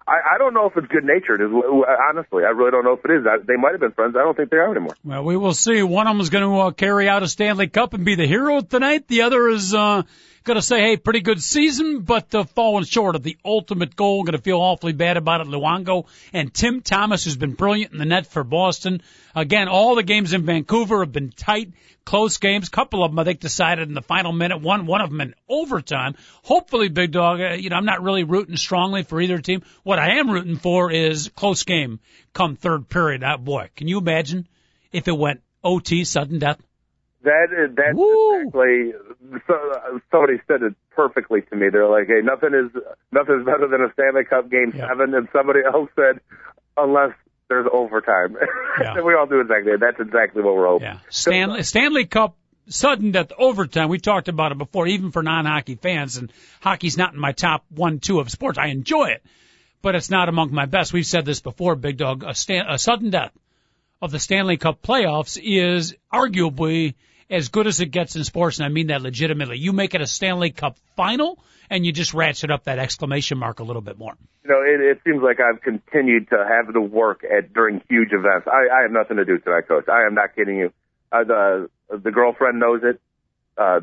I, 0.08 0.36
I 0.36 0.38
don't 0.38 0.54
know 0.54 0.66
if 0.66 0.76
it's 0.76 0.88
good 0.88 1.04
natured. 1.04 1.42
Honestly, 1.42 2.44
I 2.44 2.50
really 2.50 2.72
don't 2.72 2.84
know 2.84 2.94
if 2.94 3.06
it 3.06 3.12
is. 3.12 3.26
I, 3.26 3.38
they 3.46 3.56
might 3.56 3.72
have 3.72 3.80
been 3.80 3.94
friends. 3.94 4.16
I 4.18 4.24
don't 4.24 4.36
think 4.36 4.50
they 4.50 4.58
are 4.58 4.72
anymore. 4.72 4.96
Well, 5.04 5.24
we 5.24 5.38
will 5.38 5.54
see. 5.54 5.82
One 5.82 6.08
of 6.08 6.13
them 6.13 6.22
is 6.22 6.30
going 6.30 6.44
to 6.44 6.60
uh, 6.60 6.72
carry 6.72 7.08
out 7.08 7.24
a 7.24 7.28
Stanley 7.28 7.68
Cup 7.68 7.94
and 7.94 8.04
be 8.04 8.16
the 8.16 8.28
hero 8.28 8.62
tonight. 8.62 9.08
The 9.08 9.22
other 9.22 9.48
is 9.48 9.74
uh, 9.74 10.04
going 10.44 10.56
to 10.56 10.62
say, 10.62 10.82
"Hey, 10.82 10.98
pretty 10.98 11.22
good 11.22 11.42
season, 11.42 12.02
but 12.02 12.34
uh, 12.36 12.44
falling 12.44 12.86
short 12.86 13.16
of 13.16 13.24
the 13.24 13.38
ultimate 13.44 13.96
goal." 13.96 14.24
Going 14.24 14.38
to 14.38 14.42
feel 14.42 14.60
awfully 14.60 14.94
bad 14.94 15.18
about 15.18 15.42
it. 15.42 15.48
Luongo 15.48 16.08
and 16.32 16.54
Tim 16.54 16.82
Thomas, 16.82 17.24
who's 17.24 17.38
been 17.38 17.54
brilliant 17.54 17.94
in 17.94 18.00
the 18.00 18.06
net 18.06 18.28
for 18.28 18.44
Boston. 18.44 19.02
Again, 19.36 19.68
all 19.68 19.96
the 19.96 20.04
games 20.04 20.34
in 20.34 20.46
Vancouver 20.46 21.00
have 21.00 21.12
been 21.12 21.32
tight 21.32 21.74
close 22.06 22.38
games. 22.38 22.70
Couple 22.70 23.04
of 23.04 23.12
them, 23.12 23.20
I 23.20 23.24
think, 23.24 23.40
decided 23.40 23.88
in 23.88 23.94
the 23.94 24.02
final 24.02 24.32
minute. 24.32 24.62
One, 24.62 24.86
one 24.86 25.02
of 25.02 25.10
them 25.10 25.22
in 25.22 25.36
overtime. 25.48 26.16
Hopefully, 26.44 26.90
Big 26.90 27.12
Dog. 27.12 27.42
Uh, 27.42 27.54
you 27.54 27.70
know, 27.70 27.76
I'm 27.76 27.86
not 27.86 28.04
really 28.04 28.24
rooting 28.24 28.58
strongly 28.58 29.04
for 29.04 29.20
either 29.20 29.40
team. 29.40 29.64
What 29.84 30.00
I 30.00 30.20
am 30.20 30.30
rooting 30.30 30.58
for 30.58 30.92
is 30.92 31.32
close 31.36 31.64
game 31.64 32.00
come 32.34 32.56
third 32.56 32.90
period. 32.90 33.24
Ah, 33.24 33.38
boy, 33.38 33.70
can 33.76 33.88
you 33.88 34.00
imagine 34.00 34.48
if 34.92 35.08
it 35.08 35.18
went 35.18 35.42
OT, 35.64 36.04
sudden 36.04 36.40
death? 36.40 36.62
That 37.24 37.48
is 37.52 37.76
that's 37.76 37.96
Woo. 37.96 38.42
exactly. 38.42 38.94
So, 39.48 40.02
somebody 40.12 40.42
said 40.48 40.64
it 40.64 40.76
perfectly 40.96 41.42
to 41.42 41.56
me. 41.56 41.70
They're 41.72 41.88
like, 41.88 42.08
"Hey, 42.08 42.22
nothing 42.24 42.54
is 42.54 42.72
nothing 43.12 43.40
is 43.40 43.46
better 43.46 43.68
than 43.68 43.82
a 43.82 43.94
Stanley 43.94 44.26
Cup 44.26 44.50
Game 44.50 44.74
yep. 44.76 44.90
Seven," 44.90 45.14
and 45.16 45.28
somebody 45.32 45.62
else 45.66 45.90
said, 45.96 46.20
"Unless 46.76 47.14
there's 47.48 47.68
overtime. 47.72 48.36
Yeah. 48.82 49.02
we 49.06 49.14
all 49.14 49.28
do 49.28 49.40
exactly. 49.40 49.74
That. 49.74 49.80
That's 49.80 50.00
exactly 50.00 50.42
what 50.42 50.56
we're 50.56 50.68
hoping. 50.68 50.88
Yeah. 50.88 51.00
Stanley 51.10 51.64
Stanley 51.64 52.06
Cup 52.06 52.36
sudden 52.68 53.12
death 53.12 53.32
overtime. 53.38 53.90
We 53.90 54.00
talked 54.00 54.28
about 54.28 54.52
it 54.52 54.58
before, 54.58 54.88
even 54.88 55.12
for 55.12 55.22
non-hockey 55.22 55.76
fans. 55.76 56.18
And 56.18 56.32
hockey's 56.62 56.98
not 56.98 57.14
in 57.14 57.20
my 57.20 57.32
top 57.32 57.66
one, 57.70 58.00
two 58.00 58.20
of 58.20 58.30
sports. 58.32 58.58
I 58.58 58.68
enjoy 58.68 59.10
it, 59.10 59.24
but 59.82 59.96
it's 59.96 60.10
not 60.10 60.30
among 60.30 60.54
my 60.54 60.66
best. 60.66 60.94
We've 60.94 61.06
said 61.06 61.26
this 61.26 61.42
before, 61.42 61.76
Big 61.76 61.98
Dog. 61.98 62.24
A, 62.24 62.34
stan- 62.34 62.70
a 62.70 62.78
sudden 62.78 63.10
death 63.10 63.32
of 64.02 64.12
the 64.12 64.20
Stanley 64.20 64.58
Cup 64.58 64.82
playoffs 64.82 65.40
is 65.42 65.96
arguably 66.12 66.96
as 67.30 67.50
good 67.50 67.68
as 67.68 67.80
it 67.80 67.88
gets 67.88 68.16
in 68.16 68.24
sports, 68.24 68.60
and 68.60 68.66
I 68.66 68.70
mean 68.70 68.88
that 68.88 69.02
legitimately. 69.02 69.58
You 69.58 69.74
make 69.74 69.96
it 69.96 70.02
a 70.02 70.08
Stanley 70.08 70.52
Cup 70.52 70.78
final, 70.96 71.40
and 71.70 71.86
you 71.86 71.92
just 71.92 72.14
ratchet 72.14 72.52
up 72.52 72.66
that 72.66 72.80
exclamation 72.80 73.38
mark 73.38 73.60
a 73.60 73.64
little 73.64 73.82
bit 73.82 73.98
more. 73.98 74.16
You 74.44 74.52
know, 74.52 74.62
it, 74.62 74.82
it 74.82 75.02
seems 75.06 75.22
like 75.24 75.40
I've 75.40 75.62
continued 75.62 76.30
to 76.30 76.46
have 76.48 76.74
to 76.74 76.82
work 76.82 77.24
at 77.24 77.54
during 77.54 77.82
huge 77.90 78.10
events. 78.12 78.48
I, 78.48 78.80
I 78.80 78.82
have 78.84 78.92
nothing 78.92 79.18
to 79.18 79.26
do 79.26 79.38
tonight, 79.40 79.68
Coach. 79.68 79.88
I 79.88 80.06
am 80.06 80.14
not 80.14 80.36
kidding 80.36 80.58
you. 80.58 80.74
Uh, 81.12 81.24
the 81.24 81.70
the 81.90 82.12
girlfriend 82.12 82.60
knows 82.60 82.82
it. 82.84 83.00
Uh, 83.56 83.82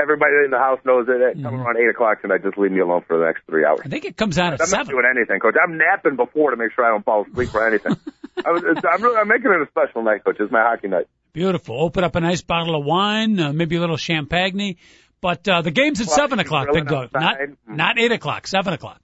everybody 0.00 0.32
in 0.44 0.50
the 0.52 0.58
house 0.58 0.78
knows 0.84 1.08
it. 1.08 1.18
Mm-hmm. 1.18 1.42
Come 1.42 1.54
around 1.56 1.76
eight 1.76 1.90
o'clock 1.90 2.22
tonight, 2.22 2.42
just 2.44 2.56
leave 2.56 2.70
me 2.70 2.78
alone 2.78 3.02
for 3.06 3.18
the 3.18 3.24
next 3.24 3.42
three 3.46 3.64
hours. 3.64 3.80
I 3.84 3.88
think 3.88 4.04
it 4.04 4.16
comes 4.16 4.38
out 4.38 4.54
at 4.54 4.60
I'm 4.60 4.68
seven. 4.68 4.86
not 4.86 4.90
doing 4.92 5.04
anything, 5.16 5.40
Coach. 5.40 5.56
I'm 5.60 5.76
napping 5.76 6.14
before 6.14 6.52
to 6.52 6.56
make 6.56 6.72
sure 6.72 6.84
I 6.84 6.90
don't 6.90 7.04
fall 7.04 7.26
asleep 7.28 7.52
or 7.52 7.66
anything. 7.66 7.96
I 8.46 8.52
was, 8.52 8.62
I'm 8.64 9.02
really, 9.02 9.16
I'm 9.16 9.26
making 9.26 9.50
it 9.50 9.60
a 9.60 9.66
special 9.70 10.04
night, 10.04 10.22
Coach. 10.24 10.36
It's 10.38 10.52
my 10.52 10.62
hockey 10.62 10.86
night. 10.86 11.08
Beautiful. 11.38 11.80
Open 11.80 12.02
up 12.02 12.16
a 12.16 12.20
nice 12.20 12.42
bottle 12.42 12.74
of 12.74 12.84
wine, 12.84 13.38
uh, 13.38 13.52
maybe 13.52 13.76
a 13.76 13.80
little 13.80 13.96
champagne. 13.96 14.74
But 15.20 15.46
uh, 15.48 15.62
the 15.62 15.70
game's 15.70 16.00
at 16.00 16.08
Well, 16.08 16.16
seven 16.16 16.40
o'clock, 16.40 16.68
Big 16.72 16.86
Dog. 16.88 17.10
Not. 17.14 17.38
Mm. 17.38 17.56
not 17.68 17.98
eight 17.98 18.10
o'clock. 18.10 18.46
Seven 18.48 18.72
o'clock. 18.72 19.00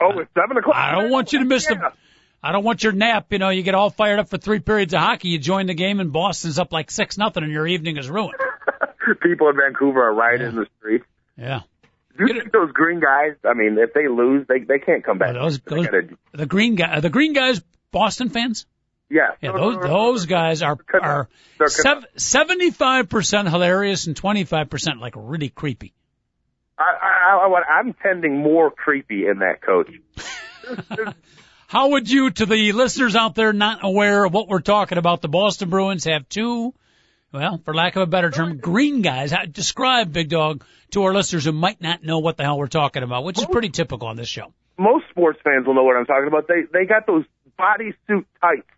Oh, 0.00 0.18
it's 0.18 0.30
seven 0.34 0.56
o'clock. 0.56 0.74
I 0.76 0.92
don't 0.92 1.10
want 1.10 1.32
you 1.32 1.38
to 1.40 1.44
miss 1.44 1.66
Yeah. 1.70 1.76
the. 1.76 1.92
I 2.42 2.50
don't 2.50 2.64
want 2.64 2.82
your 2.82 2.90
nap. 2.92 3.26
You 3.30 3.38
know, 3.38 3.50
you 3.50 3.62
get 3.62 3.76
all 3.76 3.90
fired 3.90 4.18
up 4.18 4.28
for 4.28 4.38
three 4.38 4.58
periods 4.58 4.92
of 4.92 5.00
hockey. 5.00 5.28
You 5.28 5.38
join 5.38 5.66
the 5.66 5.74
game 5.74 6.00
and 6.00 6.12
Boston's 6.12 6.58
up 6.58 6.72
like 6.72 6.90
six 6.90 7.16
nothing, 7.16 7.44
and 7.44 7.52
your 7.52 7.68
evening 7.68 7.96
is 7.96 8.10
ruined. 8.10 8.34
People 9.22 9.48
in 9.50 9.56
Vancouver 9.56 10.02
are 10.02 10.14
riding 10.14 10.48
in 10.48 10.56
the 10.56 10.66
streets. 10.78 11.06
Yeah. 11.36 11.60
Do 12.18 12.26
you 12.26 12.40
think 12.40 12.52
those 12.52 12.72
green 12.72 12.98
guys? 13.00 13.36
I 13.48 13.54
mean, 13.54 13.76
if 13.78 13.94
they 13.94 14.08
lose, 14.08 14.46
they 14.48 14.58
they 14.60 14.80
can't 14.80 15.04
come 15.04 15.18
back. 15.18 15.34
Well, 15.34 15.44
those- 15.44 15.60
those- 15.60 15.86
gotta- 15.86 16.08
The 16.32 16.46
green 16.46 16.74
guy, 16.74 16.98
the 16.98 17.10
green 17.10 17.32
guys, 17.32 17.62
Boston 17.92 18.28
fans. 18.28 18.66
Yeah, 19.12 19.32
Yeah, 19.42 19.52
those 19.52 19.76
those 19.82 20.26
guys 20.26 20.62
are 20.62 20.78
are 21.00 21.28
seventy 22.16 22.70
five 22.70 23.08
percent 23.10 23.48
hilarious 23.48 24.06
and 24.06 24.16
twenty 24.16 24.44
five 24.44 24.70
percent 24.70 25.00
like 25.00 25.12
really 25.16 25.50
creepy. 25.50 25.92
I, 26.78 26.82
I, 26.82 27.46
I, 27.46 27.78
I'm 27.78 27.92
tending 27.92 28.38
more 28.38 28.70
creepy 28.70 29.26
in 29.26 29.40
that 29.40 29.60
coach. 29.60 29.92
How 31.68 31.90
would 31.90 32.10
you, 32.10 32.30
to 32.30 32.46
the 32.46 32.72
listeners 32.72 33.14
out 33.14 33.34
there 33.34 33.52
not 33.52 33.80
aware 33.82 34.24
of 34.24 34.32
what 34.32 34.48
we're 34.48 34.60
talking 34.60 34.98
about, 34.98 35.22
the 35.22 35.28
Boston 35.28 35.70
Bruins 35.70 36.04
have 36.04 36.28
two, 36.28 36.74
well, 37.32 37.60
for 37.64 37.72
lack 37.72 37.96
of 37.96 38.02
a 38.02 38.06
better 38.06 38.30
term, 38.30 38.58
green 38.58 39.00
guys. 39.00 39.30
How, 39.30 39.44
describe 39.44 40.12
Big 40.12 40.28
Dog 40.28 40.64
to 40.90 41.04
our 41.04 41.14
listeners 41.14 41.44
who 41.44 41.52
might 41.52 41.80
not 41.80 42.02
know 42.02 42.18
what 42.18 42.36
the 42.36 42.42
hell 42.42 42.58
we're 42.58 42.66
talking 42.66 43.02
about, 43.02 43.24
which 43.24 43.38
is 43.38 43.46
pretty 43.46 43.70
typical 43.70 44.08
on 44.08 44.16
this 44.16 44.28
show. 44.28 44.52
Most 44.78 45.04
sports 45.10 45.38
fans 45.44 45.66
will 45.66 45.74
know 45.74 45.84
what 45.84 45.96
I'm 45.96 46.04
talking 46.06 46.28
about. 46.28 46.46
They 46.48 46.62
they 46.72 46.84
got 46.84 47.06
those 47.06 47.24
bodysuit 47.58 48.24
tights. 48.40 48.68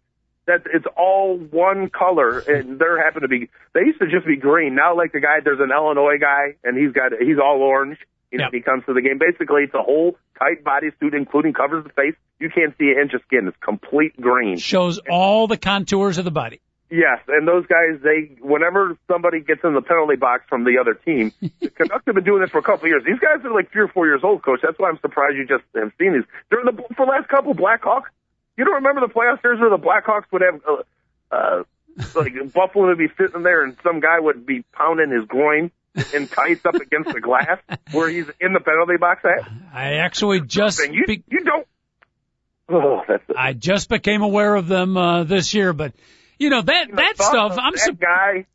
That 0.47 0.63
it's 0.73 0.85
all 0.97 1.39
one 1.39 1.89
color, 1.89 2.39
and 2.39 2.79
there 2.79 3.03
happen 3.03 3.23
to 3.23 3.29
be. 3.29 3.49
They 3.73 3.81
used 3.81 3.99
to 4.01 4.07
just 4.11 4.27
be 4.27 4.37
green. 4.37 4.75
Now, 4.75 4.95
like 4.97 5.13
the 5.13 5.21
guy, 5.21 5.41
there's 5.43 5.61
an 5.61 5.71
Illinois 5.71 6.19
guy, 6.21 6.57
and 6.63 6.77
he's 6.77 6.93
got 6.93 7.13
he's 7.19 7.39
all 7.43 7.63
orange. 7.63 7.99
You 8.31 8.39
know, 8.39 8.45
Yep. 8.47 8.53
he 8.53 8.61
comes 8.61 8.85
to 8.87 8.93
the 8.93 9.01
game. 9.01 9.19
Basically, 9.19 9.63
it's 9.63 9.75
a 9.75 9.83
whole 9.83 10.17
tight 10.39 10.65
bodysuit, 10.65 11.15
including 11.15 11.53
covers 11.55 11.85
the 11.85 11.91
face. 11.91 12.15
You 12.41 12.51
can't 12.51 12.77
see 12.79 12.91
an 12.91 13.01
inch 13.03 13.15
of 13.15 13.23
skin. 13.27 13.47
It's 13.49 13.57
complete 13.61 14.21
green. 14.21 14.59
Shows 14.59 14.99
all 15.09 15.47
the 15.47 15.57
contours 15.57 16.19
of 16.19 16.25
the 16.25 16.31
body. 16.33 16.61
Yes, 16.91 17.21
and 17.29 17.49
those 17.49 17.65
guys, 17.67 18.01
they 18.03 18.37
whenever 18.41 18.99
somebody 19.09 19.41
gets 19.41 19.61
in 19.65 19.73
the 19.75 19.81
penalty 19.81 20.17
box 20.17 20.45
from 20.49 20.65
the 20.65 20.79
other 20.79 20.95
team, 20.95 21.33
the 21.41 21.71
have 21.91 22.05
been 22.05 22.23
doing 22.25 22.43
this 22.43 22.51
for 22.51 22.59
a 22.59 22.63
couple 22.63 22.85
of 22.85 22.89
years. 22.89 23.03
These 23.07 23.19
guys 23.19 23.45
are 23.45 23.53
like 23.55 23.73
three 23.73 23.83
or 23.83 23.89
four 23.89 24.07
years 24.07 24.21
old, 24.23 24.43
coach. 24.45 24.61
That's 24.63 24.79
why 24.79 24.91
I'm 24.91 24.99
surprised 25.01 25.37
you 25.37 25.47
just 25.47 25.65
have 25.75 25.93
seen 25.99 26.13
these. 26.13 26.25
During 26.51 26.67
the 26.67 26.83
for 26.95 27.07
the 27.07 27.11
last 27.13 27.29
couple 27.29 27.55
Blackhawks, 27.55 28.13
you 28.57 28.65
don't 28.65 28.75
remember 28.75 29.01
the 29.07 29.13
playoff 29.13 29.41
series 29.43 29.61
where 29.61 29.71
the 29.71 29.79
Blackhawks 29.79 30.25
would 30.33 30.43
have 30.43 30.61
uh, 30.69 31.35
uh 31.35 31.63
like 32.17 32.53
Buffalo 32.53 32.89
would 32.89 32.99
be 32.99 33.09
sitting 33.17 33.43
there 33.43 33.63
and 33.65 33.77
some 33.83 34.01
guy 34.01 34.19
would 34.19 34.45
be 34.47 34.65
pounding 34.73 35.11
his 35.11 35.27
groin 35.27 35.71
in 36.13 36.27
tights 36.27 36.67
up 36.67 36.75
against 36.75 37.13
the 37.13 37.21
glass 37.21 37.59
where 37.93 38.09
he's 38.09 38.27
in 38.41 38.53
the 38.53 38.61
penalty 38.61 38.97
box 38.99 39.25
at. 39.25 39.49
I 39.73 39.95
actually 39.95 40.41
just 40.41 40.81
And 40.81 40.95
you 40.95 41.05
be- 41.07 41.23
you 41.29 41.41
don't. 41.45 41.67
Oh, 42.69 43.03
that's 43.07 43.23
I 43.37 43.53
just 43.53 43.89
became 43.89 44.23
aware 44.23 44.55
of 44.55 44.67
them 44.67 44.97
uh, 44.97 45.25
this 45.25 45.55
year, 45.55 45.73
but 45.73 45.93
you 46.39 46.51
know 46.51 46.63
that 46.63 46.89
that 46.93 47.15
stuff. 47.17 47.57
I'm 47.59 47.73
that 47.75 47.79
su- 47.79 47.93
guy 47.93 48.47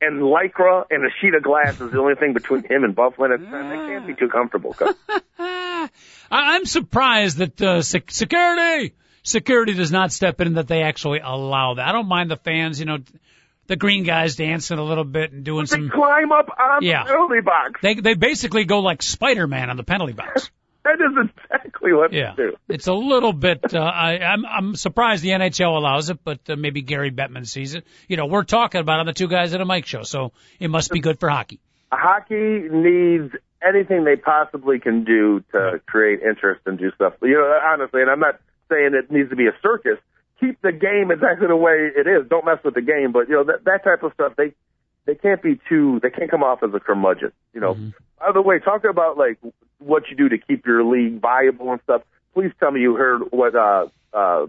and 0.00 0.20
lycra 0.20 0.84
and 0.90 1.04
a 1.04 1.08
sheet 1.20 1.34
of 1.34 1.42
glass 1.42 1.80
is 1.80 1.90
the 1.90 1.98
only 1.98 2.14
thing 2.14 2.34
between 2.34 2.62
him 2.62 2.84
and 2.84 2.94
Buffalo. 2.94 3.34
And 3.34 3.42
they 3.42 3.76
can't 3.76 4.06
be 4.06 4.14
too 4.14 4.28
comfortable. 4.28 4.76
I- 5.38 5.88
I'm 6.30 6.66
surprised 6.66 7.38
that 7.38 7.60
uh, 7.60 7.82
sec- 7.82 8.10
security 8.10 8.94
security 9.24 9.74
does 9.74 9.90
not 9.90 10.12
step 10.12 10.40
in 10.40 10.54
that 10.54 10.68
they 10.68 10.82
actually 10.82 11.18
allow 11.22 11.74
that. 11.74 11.88
I 11.88 11.92
don't 11.92 12.06
mind 12.08 12.30
the 12.30 12.36
fans, 12.36 12.78
you 12.78 12.86
know, 12.86 12.98
the 13.66 13.76
green 13.76 14.04
guys 14.04 14.36
dancing 14.36 14.78
a 14.78 14.84
little 14.84 15.04
bit 15.04 15.32
and 15.32 15.42
doing 15.44 15.62
they 15.64 15.76
some. 15.76 15.90
climb 15.90 16.30
up 16.30 16.48
on 16.58 16.82
Yeah. 16.84 17.02
the 17.04 17.10
penalty 17.10 17.40
box. 17.40 17.80
They 17.82 17.94
they 17.94 18.14
basically 18.14 18.64
go 18.64 18.80
like 18.80 19.02
Spider 19.02 19.46
Man 19.46 19.70
on 19.70 19.76
the 19.76 19.84
penalty 19.84 20.12
box. 20.12 20.50
That 20.84 21.00
is 21.00 21.30
exactly 21.48 21.94
what 21.94 22.12
Yeah, 22.12 22.34
they 22.36 22.42
do. 22.42 22.56
it's 22.68 22.88
a 22.88 22.92
little 22.92 23.32
bit. 23.32 23.72
Uh, 23.72 23.78
I, 23.80 24.18
I'm 24.18 24.44
I'm 24.44 24.74
surprised 24.76 25.22
the 25.22 25.30
NHL 25.30 25.74
allows 25.78 26.10
it, 26.10 26.18
but 26.22 26.40
uh, 26.46 26.56
maybe 26.56 26.82
Gary 26.82 27.10
Bettman 27.10 27.46
sees 27.46 27.74
it. 27.74 27.86
You 28.06 28.18
know, 28.18 28.26
we're 28.26 28.44
talking 28.44 28.82
about 28.82 29.00
on 29.00 29.06
the 29.06 29.14
two 29.14 29.26
guys 29.26 29.54
at 29.54 29.62
a 29.62 29.64
mic 29.64 29.86
show, 29.86 30.02
so 30.02 30.32
it 30.60 30.68
must 30.68 30.90
be 30.90 31.00
good 31.00 31.18
for 31.18 31.30
hockey. 31.30 31.58
Hockey 31.90 32.68
needs 32.70 33.32
anything 33.66 34.04
they 34.04 34.16
possibly 34.16 34.78
can 34.78 35.04
do 35.04 35.42
to 35.52 35.80
create 35.86 36.20
interest 36.20 36.60
and 36.66 36.78
do 36.78 36.92
stuff. 36.96 37.14
You 37.22 37.30
know, 37.32 37.58
honestly, 37.64 38.02
and 38.02 38.10
I'm 38.10 38.20
not 38.20 38.38
saying 38.68 38.94
it 38.94 39.10
needs 39.10 39.30
to 39.30 39.36
be 39.36 39.46
a 39.46 39.56
circus. 39.62 39.98
Keep 40.40 40.60
the 40.62 40.72
game 40.72 41.10
exactly 41.10 41.46
the 41.46 41.56
way 41.56 41.90
it 41.94 42.06
is. 42.06 42.28
Don't 42.28 42.44
mess 42.44 42.58
with 42.64 42.74
the 42.74 42.82
game. 42.82 43.12
But 43.12 43.28
you 43.28 43.34
know 43.36 43.44
that 43.44 43.64
that 43.64 43.84
type 43.84 44.02
of 44.02 44.12
stuff 44.14 44.34
they 44.36 44.52
they 45.06 45.14
can't 45.14 45.42
be 45.42 45.60
too. 45.68 46.00
They 46.02 46.10
can't 46.10 46.30
come 46.30 46.42
off 46.42 46.62
as 46.62 46.74
a 46.74 46.80
curmudgeon. 46.80 47.32
You 47.52 47.60
know. 47.60 47.76
By 48.18 48.32
the 48.32 48.42
way, 48.42 48.58
talking 48.58 48.90
about 48.90 49.16
like 49.18 49.38
what 49.78 50.04
you 50.10 50.16
do 50.16 50.28
to 50.28 50.38
keep 50.38 50.66
your 50.66 50.84
league 50.84 51.20
viable 51.20 51.72
and 51.72 51.80
stuff. 51.82 52.02
Please 52.32 52.52
tell 52.58 52.70
me 52.70 52.80
you 52.80 52.96
heard 52.96 53.22
what 53.30 53.54
uh 53.54 53.86
uh 54.12 54.46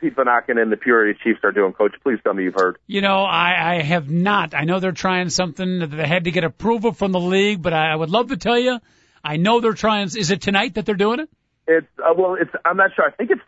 Pete 0.00 0.16
Vonachen 0.16 0.60
and 0.60 0.72
the 0.72 0.76
Peoria 0.76 1.14
Chiefs 1.22 1.40
are 1.44 1.52
doing, 1.52 1.72
Coach. 1.72 1.94
Please 2.02 2.18
tell 2.24 2.32
me 2.32 2.44
you've 2.44 2.54
heard. 2.54 2.78
You 2.86 3.02
know, 3.02 3.22
I, 3.22 3.74
I 3.74 3.82
have 3.82 4.10
not. 4.10 4.54
I 4.54 4.64
know 4.64 4.80
they're 4.80 4.92
trying 4.92 5.28
something 5.28 5.80
that 5.80 5.88
they 5.88 6.06
had 6.06 6.24
to 6.24 6.30
get 6.30 6.42
approval 6.42 6.92
from 6.92 7.12
the 7.12 7.20
league, 7.20 7.60
but 7.60 7.74
I, 7.74 7.92
I 7.92 7.96
would 7.96 8.08
love 8.08 8.28
to 8.28 8.36
tell 8.36 8.58
you. 8.58 8.78
I 9.22 9.36
know 9.36 9.60
they're 9.60 9.74
trying. 9.74 10.06
Is 10.06 10.30
it 10.30 10.40
tonight 10.40 10.74
that 10.74 10.86
they're 10.86 10.94
doing 10.94 11.20
it? 11.20 11.28
It's 11.66 11.86
uh, 11.98 12.14
well, 12.16 12.36
it's 12.40 12.50
I'm 12.64 12.78
not 12.78 12.90
sure. 12.96 13.04
I 13.06 13.10
think 13.10 13.30
it's 13.30 13.42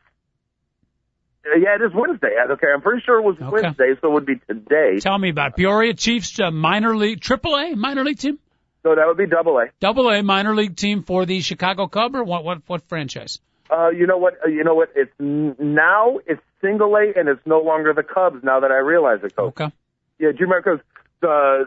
yeah, 1.45 1.75
it 1.77 1.83
is 1.83 1.93
Wednesday. 1.95 2.35
Uh, 2.39 2.53
Okay, 2.53 2.67
I'm 2.73 2.81
pretty 2.83 3.03
sure 3.05 3.19
it 3.19 3.23
was 3.25 3.37
Okay. 3.41 3.51
Wednesday, 3.51 3.95
so 4.01 4.09
it 4.09 4.13
would 4.13 4.27
be 4.27 4.37
today. 4.49 4.99
Tell 5.01 5.19
me 5.19 5.31
about. 5.31 5.57
Peoria 5.57 5.95
Chiefs, 5.95 6.39
uh, 6.41 6.51
minor 6.51 6.97
league, 6.97 7.21
triple 7.21 7.55
A 7.57 7.75
minor 7.75 8.05
league 8.05 8.19
team, 8.19 8.39
So 8.83 8.95
that 8.95 9.07
would 9.07 9.17
be 9.17 9.27
double 9.27 9.59
A. 9.59 9.67
double 9.81 10.09
A 10.11 10.23
minor 10.23 10.55
league 10.55 10.77
team 10.77 11.03
for 11.03 11.25
the 11.27 11.41
Chicago 11.41 11.87
Cub 11.87 12.15
or 12.17 12.25
what? 12.25 12.45
What? 12.45 12.59
What 12.67 12.89
franchise? 12.89 13.41
Uh, 13.71 13.89
you 13.91 14.07
know 14.07 14.19
what? 14.19 14.35
Uh, 14.45 14.49
you 14.49 14.65
know 14.65 14.75
what? 14.75 14.91
It's 14.95 15.13
n- 15.21 15.57
now 15.59 16.19
it's 16.27 16.43
single 16.61 16.95
A, 16.97 17.19
and 17.19 17.29
it's 17.29 17.41
no 17.47 17.61
longer 17.61 17.93
the 17.95 18.03
Cubs. 18.03 18.43
Now 18.45 18.61
that 18.61 18.71
I 18.71 18.79
realize 18.79 19.21
it, 19.25 19.35
Coach. 19.35 19.49
Okay. 19.61 19.73
Yeah, 20.19 20.31
do 20.33 20.37
you 20.41 20.47
remember? 20.47 20.77
Because 20.77 20.87
the 21.21 21.65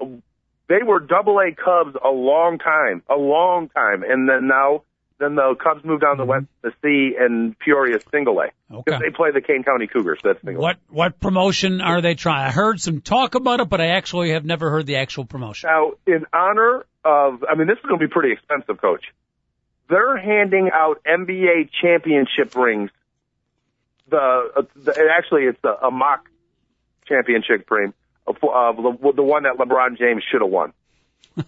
uh, 0.00 0.06
they 0.68 0.82
were 0.86 1.00
double 1.00 1.38
A 1.40 1.52
Cubs 1.54 1.96
a 2.02 2.08
long 2.10 2.58
time, 2.58 3.02
a 3.10 3.16
long 3.16 3.68
time, 3.70 4.02
and 4.02 4.28
then 4.28 4.46
now 4.48 4.82
then 5.22 5.34
the 5.34 5.54
Cubs 5.62 5.84
moved 5.84 6.02
down 6.02 6.16
the 6.16 6.24
west 6.24 6.46
to 6.64 6.72
C, 6.82 7.14
and 7.18 7.58
Peoria 7.58 7.98
single 8.10 8.38
A. 8.40 8.46
Mm-hmm. 8.46 8.76
Okay. 8.76 8.98
They 8.98 9.10
play 9.10 9.30
the 9.32 9.40
Kane 9.40 9.62
County 9.62 9.86
Cougars. 9.86 10.18
That's 10.22 10.42
single. 10.42 10.62
A. 10.62 10.66
What 10.66 10.76
what 10.88 11.20
promotion 11.20 11.80
are 11.80 12.00
they 12.00 12.14
trying? 12.14 12.46
I 12.46 12.50
heard 12.50 12.80
some 12.80 13.00
talk 13.00 13.34
about 13.34 13.60
it, 13.60 13.68
but 13.68 13.80
I 13.80 13.88
actually 13.88 14.30
have 14.30 14.44
never 14.44 14.70
heard 14.70 14.86
the 14.86 14.96
actual 14.96 15.24
promotion. 15.24 15.68
Now, 15.68 15.92
in 16.06 16.26
honor 16.32 16.84
of, 17.04 17.44
I 17.48 17.54
mean, 17.54 17.66
this 17.66 17.78
is 17.78 17.84
going 17.84 18.00
to 18.00 18.06
be 18.06 18.12
pretty 18.12 18.32
expensive, 18.32 18.80
Coach. 18.80 19.04
They're 19.88 20.16
handing 20.16 20.70
out 20.72 21.02
NBA 21.04 21.70
championship 21.80 22.54
rings. 22.56 22.90
The, 24.08 24.50
uh, 24.56 24.62
the 24.74 25.10
actually, 25.16 25.44
it's 25.44 25.62
a, 25.64 25.86
a 25.86 25.90
mock 25.90 26.28
championship 27.06 27.70
ring 27.70 27.92
of, 28.26 28.36
of 28.42 28.76
the, 28.76 29.12
the 29.16 29.22
one 29.22 29.44
that 29.44 29.56
LeBron 29.56 29.98
James 29.98 30.22
should 30.30 30.40
have 30.40 30.50
won. 30.50 30.72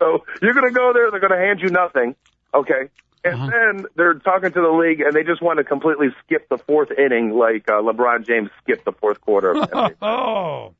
so 0.00 0.24
you're 0.42 0.54
going 0.54 0.66
to 0.66 0.74
go 0.74 0.92
there. 0.92 1.10
They're 1.12 1.20
going 1.20 1.30
to 1.38 1.38
hand 1.38 1.60
you 1.60 1.68
nothing, 1.68 2.16
okay? 2.52 2.88
And 3.22 3.34
Uh-huh. 3.34 3.50
then 3.50 3.86
they're 3.96 4.14
talking 4.14 4.50
to 4.50 4.60
the 4.60 4.68
league, 4.70 5.00
and 5.02 5.12
they 5.12 5.22
just 5.24 5.42
want 5.42 5.58
to 5.58 5.64
completely 5.64 6.08
skip 6.24 6.48
the 6.48 6.56
fourth 6.58 6.90
inning, 6.90 7.30
like 7.30 7.68
uh, 7.68 7.74
LeBron 7.82 8.26
James 8.26 8.48
skipped 8.62 8.84
the 8.86 8.92
fourth 8.92 9.20
quarter. 9.20 9.54
Oh, 10.02 10.74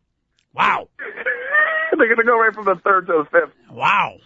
wow, 0.54 0.88
they're 0.98 2.06
going 2.06 2.16
to 2.16 2.24
go 2.24 2.38
right 2.40 2.54
from 2.54 2.64
the 2.64 2.76
third 2.82 3.06
to 3.08 3.24
the 3.24 3.28
fifth. 3.30 3.54
wow! 3.70 4.16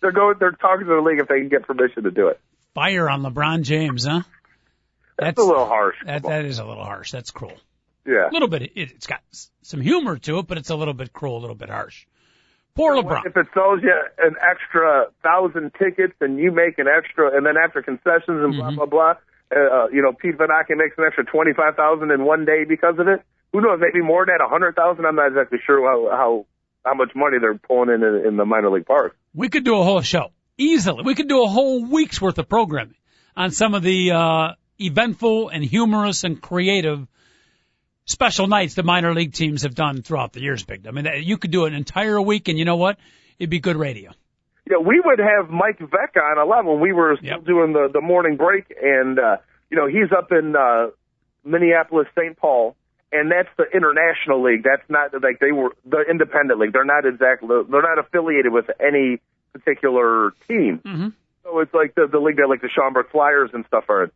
they're 0.00 0.12
going. 0.12 0.36
They're 0.38 0.52
talking 0.52 0.86
to 0.86 0.94
the 0.94 1.00
league 1.00 1.18
if 1.20 1.28
they 1.28 1.40
can 1.40 1.48
get 1.48 1.66
permission 1.66 2.04
to 2.04 2.10
do 2.10 2.28
it. 2.28 2.40
Fire 2.74 3.10
on 3.10 3.22
LeBron 3.22 3.62
James, 3.62 4.06
huh? 4.06 4.22
That's 5.18 5.38
a 5.40 5.44
little 5.44 5.66
harsh. 5.66 5.96
That 6.06 6.22
that 6.22 6.44
is 6.44 6.58
a 6.60 6.64
little 6.64 6.84
harsh. 6.84 7.10
That's 7.10 7.30
cruel. 7.30 7.52
yeah. 8.06 8.30
A 8.30 8.32
little 8.32 8.48
bit. 8.48 8.62
It, 8.62 8.70
it's 8.76 9.06
got 9.06 9.20
some 9.62 9.80
humor 9.80 10.16
to 10.18 10.38
it, 10.38 10.46
but 10.46 10.56
it's 10.56 10.70
a 10.70 10.76
little 10.76 10.94
bit 10.94 11.12
cruel, 11.12 11.36
a 11.38 11.40
little 11.40 11.56
bit 11.56 11.68
harsh. 11.68 12.06
Poor 12.74 12.94
LeBron. 12.96 13.26
If 13.26 13.36
it 13.36 13.46
sells 13.52 13.80
you 13.82 13.94
an 14.18 14.36
extra 14.40 15.06
thousand 15.22 15.72
tickets 15.78 16.14
and 16.20 16.38
you 16.38 16.52
make 16.52 16.78
an 16.78 16.86
extra, 16.86 17.36
and 17.36 17.44
then 17.44 17.54
after 17.56 17.82
concessions 17.82 18.40
and 18.44 18.54
Mm-hmm. 18.54 18.76
blah 18.76 18.86
blah 18.86 19.14
blah, 19.52 19.56
uh, 19.56 19.88
you 19.88 20.02
know, 20.02 20.12
Pete 20.12 20.38
Vonachen 20.38 20.76
makes 20.76 20.96
an 20.96 21.04
extra 21.04 21.24
twenty 21.24 21.52
five 21.52 21.76
thousand 21.76 22.10
in 22.10 22.24
one 22.24 22.44
day 22.44 22.64
because 22.68 22.98
of 22.98 23.08
it. 23.08 23.22
Who 23.52 23.60
knows? 23.60 23.80
Maybe 23.80 24.04
more 24.04 24.24
than 24.24 24.36
a 24.44 24.48
hundred 24.48 24.76
thousand. 24.76 25.04
I'm 25.04 25.16
not 25.16 25.28
exactly 25.28 25.58
sure 25.66 25.82
how 25.82 26.16
how 26.16 26.46
how 26.84 26.94
much 26.94 27.10
money 27.14 27.38
they're 27.40 27.58
pulling 27.58 27.90
in 27.90 28.02
in, 28.02 28.26
in 28.28 28.36
the 28.36 28.44
minor 28.44 28.70
league 28.70 28.86
park. 28.86 29.16
We 29.34 29.48
could 29.48 29.64
do 29.64 29.76
a 29.78 29.82
whole 29.84 30.02
show 30.02 30.32
easily. 30.56 31.02
We 31.04 31.14
could 31.14 31.28
do 31.28 31.42
a 31.42 31.48
whole 31.48 31.84
week's 31.84 32.20
worth 32.20 32.38
of 32.38 32.48
programming 32.48 32.94
on 33.36 33.50
some 33.50 33.74
of 33.74 33.82
the 33.82 34.12
uh, 34.12 34.48
eventful 34.78 35.48
and 35.48 35.64
humorous 35.64 36.24
and 36.24 36.40
creative 36.40 37.06
special 38.10 38.46
nights 38.46 38.74
the 38.74 38.82
minor 38.82 39.14
league 39.14 39.32
teams 39.32 39.62
have 39.62 39.74
done 39.74 40.02
throughout 40.02 40.32
the 40.32 40.40
years. 40.40 40.64
Big. 40.64 40.86
I 40.86 40.90
mean, 40.90 41.06
you 41.22 41.38
could 41.38 41.50
do 41.50 41.64
an 41.64 41.74
entire 41.74 42.20
week, 42.20 42.48
and 42.48 42.58
you 42.58 42.64
know 42.64 42.76
what? 42.76 42.98
It'd 43.38 43.50
be 43.50 43.60
good 43.60 43.76
radio. 43.76 44.10
Yeah, 44.70 44.78
we 44.78 45.00
would 45.04 45.18
have 45.18 45.50
Mike 45.50 45.78
Veeck 45.78 46.16
on 46.20 46.38
a 46.38 46.44
lot 46.44 46.64
when 46.64 46.80
we 46.80 46.92
were 46.92 47.16
still 47.16 47.28
Yep. 47.38 47.44
doing 47.44 47.72
the 47.72 47.88
the 47.92 48.00
morning 48.00 48.36
break, 48.36 48.66
and 48.80 49.18
uh, 49.18 49.36
you 49.70 49.76
know 49.76 49.86
he's 49.86 50.12
up 50.16 50.30
in 50.32 50.54
uh, 50.54 50.88
Minneapolis, 51.44 52.06
St. 52.16 52.36
Paul, 52.36 52.76
and 53.10 53.30
that's 53.30 53.48
the 53.56 53.64
international 53.74 54.42
league. 54.42 54.62
That's 54.62 54.88
not 54.88 55.12
like 55.22 55.38
they 55.40 55.52
were 55.52 55.74
the 55.84 56.02
independent 56.08 56.60
league. 56.60 56.72
They're 56.72 56.84
not 56.84 57.06
exactly 57.06 57.48
they're 57.48 57.82
not 57.82 57.98
affiliated 57.98 58.52
with 58.52 58.66
any 58.78 59.20
particular 59.52 60.32
team. 60.46 60.80
Mm-hmm. 60.84 61.08
So 61.42 61.58
it's 61.60 61.74
like 61.74 61.94
the 61.94 62.06
the 62.06 62.18
league 62.18 62.36
that 62.36 62.48
like 62.48 62.60
the 62.60 62.68
Schaumburg 62.68 63.06
Flyers 63.10 63.50
and 63.52 63.64
stuff 63.66 63.84
are 63.88 64.04
in. 64.04 64.10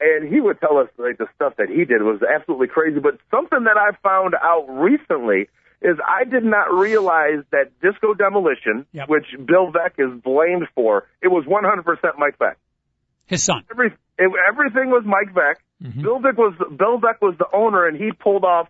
And 0.00 0.32
he 0.32 0.40
would 0.40 0.58
tell 0.60 0.78
us 0.78 0.88
like 0.96 1.18
the 1.18 1.26
stuff 1.34 1.54
that 1.58 1.68
he 1.68 1.84
did 1.84 2.02
was 2.02 2.20
absolutely 2.22 2.68
crazy. 2.68 3.00
But 3.00 3.18
something 3.30 3.64
that 3.64 3.76
I 3.76 3.90
found 4.02 4.34
out 4.34 4.64
recently 4.68 5.48
is 5.82 5.96
I 6.06 6.24
did 6.24 6.44
not 6.44 6.72
realize 6.72 7.44
that 7.52 7.72
Disco 7.82 8.14
Demolition, 8.14 8.86
Yep. 8.92 9.08
which 9.08 9.26
Bill 9.46 9.70
Veeck 9.72 9.92
is 9.98 10.20
blamed 10.22 10.68
for, 10.74 11.06
it 11.22 11.28
was 11.28 11.44
100% 11.44 12.18
Mike 12.18 12.38
Veeck. 12.38 12.54
His 13.26 13.42
son. 13.42 13.62
Every 13.70 13.88
it, 14.18 14.30
everything 14.48 14.90
was 14.90 15.04
Mike 15.06 15.34
Veeck. 15.34 15.56
Mhm. 15.82 16.02
Bill 16.02 16.18
Veeck 16.18 16.36
was 16.36 16.54
Bill 16.76 16.98
Veeck 16.98 17.20
was 17.22 17.34
the 17.38 17.46
owner, 17.52 17.86
and 17.86 17.96
he 17.96 18.10
pulled 18.12 18.44
off 18.44 18.68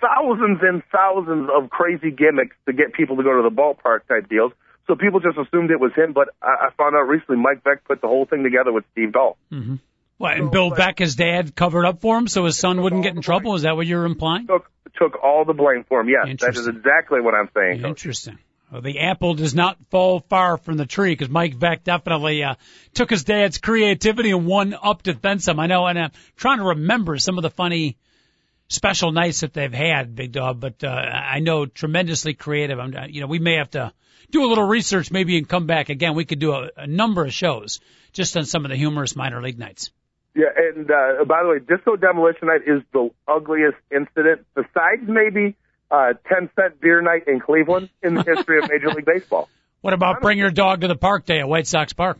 thousands 0.00 0.60
and 0.62 0.82
thousands 0.92 1.50
of 1.54 1.70
crazy 1.70 2.10
gimmicks 2.10 2.56
to 2.66 2.72
get 2.72 2.92
people 2.92 3.16
to 3.16 3.22
go 3.22 3.36
to 3.36 3.42
the 3.42 3.54
ballpark 3.54 4.06
type 4.06 4.28
deals. 4.28 4.52
So 4.86 4.94
people 4.94 5.20
just 5.20 5.36
assumed 5.36 5.70
it 5.70 5.80
was 5.80 5.92
him, 5.94 6.12
but 6.12 6.28
I, 6.40 6.68
I 6.68 6.70
found 6.78 6.94
out 6.96 7.08
recently 7.08 7.36
Mike 7.36 7.62
Veeck 7.64 7.84
put 7.86 8.00
the 8.00 8.06
whole 8.08 8.24
thing 8.24 8.42
together 8.42 8.72
with 8.72 8.84
Steve 8.92 9.12
Dahl. 9.12 9.36
Mm-hmm. 9.52 9.74
What, 10.18 10.36
and 10.36 10.50
Bill 10.50 10.72
Veeck, 10.72 10.98
his 10.98 11.14
dad, 11.14 11.54
covered 11.54 11.86
up 11.86 12.00
for 12.00 12.18
him 12.18 12.26
so 12.26 12.44
his 12.44 12.58
son 12.58 12.82
wouldn't 12.82 13.04
get 13.04 13.14
in 13.14 13.22
trouble? 13.22 13.54
Is 13.54 13.62
that 13.62 13.76
what 13.76 13.86
you're 13.86 14.04
implying? 14.04 14.48
Took 14.48 14.70
took 14.96 15.22
all 15.22 15.44
the 15.44 15.52
blame 15.52 15.84
for 15.88 16.00
him. 16.00 16.08
Yes, 16.08 16.40
that 16.40 16.56
is 16.56 16.66
exactly 16.66 17.20
what 17.20 17.34
I'm 17.34 17.48
saying. 17.54 17.82
Coach. 17.82 17.88
Interesting. 17.88 18.38
Well, 18.70 18.82
the 18.82 18.98
apple 18.98 19.34
does 19.34 19.54
not 19.54 19.78
fall 19.90 20.20
far 20.28 20.58
from 20.58 20.76
the 20.76 20.84
tree 20.84 21.12
because 21.12 21.30
Mike 21.30 21.56
Veeck 21.56 21.84
definitely 21.84 22.42
uh, 22.42 22.56
took 22.92 23.08
his 23.08 23.24
dad's 23.24 23.58
creativity 23.58 24.30
and 24.30 24.44
one 24.44 24.74
up 24.74 25.02
to 25.02 25.14
then 25.14 25.38
some. 25.38 25.58
I 25.58 25.68
know, 25.68 25.86
and 25.86 25.98
I'm 25.98 26.10
trying 26.36 26.58
to 26.58 26.64
remember 26.64 27.16
some 27.16 27.38
of 27.38 27.42
the 27.42 27.50
funny 27.50 27.96
special 28.68 29.12
nights 29.12 29.40
that 29.40 29.54
they've 29.54 29.72
had, 29.72 30.14
Big 30.14 30.32
Dog. 30.32 30.60
But 30.60 30.84
uh, 30.84 30.88
I 30.88 31.38
know 31.38 31.64
tremendously 31.64 32.34
creative. 32.34 32.78
I'm, 32.78 32.94
uh, 32.94 33.06
you 33.06 33.22
know, 33.22 33.26
we 33.26 33.38
may 33.38 33.54
have 33.54 33.70
to 33.70 33.92
do 34.30 34.44
a 34.44 34.48
little 34.48 34.66
research, 34.66 35.10
maybe, 35.10 35.38
and 35.38 35.48
come 35.48 35.66
back 35.66 35.88
again. 35.88 36.14
We 36.14 36.26
could 36.26 36.40
do 36.40 36.52
a, 36.52 36.70
a 36.76 36.86
number 36.86 37.24
of 37.24 37.32
shows 37.32 37.80
just 38.12 38.36
on 38.36 38.44
some 38.44 38.66
of 38.66 38.70
the 38.70 38.76
humorous 38.76 39.16
minor 39.16 39.40
league 39.40 39.58
nights. 39.58 39.92
Yeah, 40.38 40.46
and 40.56 40.88
uh, 40.88 41.24
by 41.24 41.42
the 41.42 41.48
way, 41.48 41.58
Disco 41.58 41.96
Demolition 41.96 42.46
Night 42.46 42.60
is 42.64 42.80
the 42.92 43.10
ugliest 43.26 43.76
incident, 43.90 44.46
besides 44.54 45.02
maybe 45.08 45.56
uh, 45.90 46.12
10 46.32 46.50
cent 46.54 46.80
beer 46.80 47.02
night 47.02 47.26
in 47.26 47.40
Cleveland 47.40 47.88
in 48.04 48.14
the 48.14 48.22
history 48.22 48.62
of 48.62 48.70
Major 48.70 48.90
League 48.90 49.04
Baseball. 49.04 49.48
What 49.80 49.94
about 49.94 50.20
bring 50.22 50.38
your 50.38 50.50
dog 50.50 50.80
to 50.80 50.88
the 50.88 50.96
park 50.96 51.24
day 51.24 51.38
at 51.38 51.48
White 51.48 51.68
Sox 51.68 51.92
Park? 51.92 52.18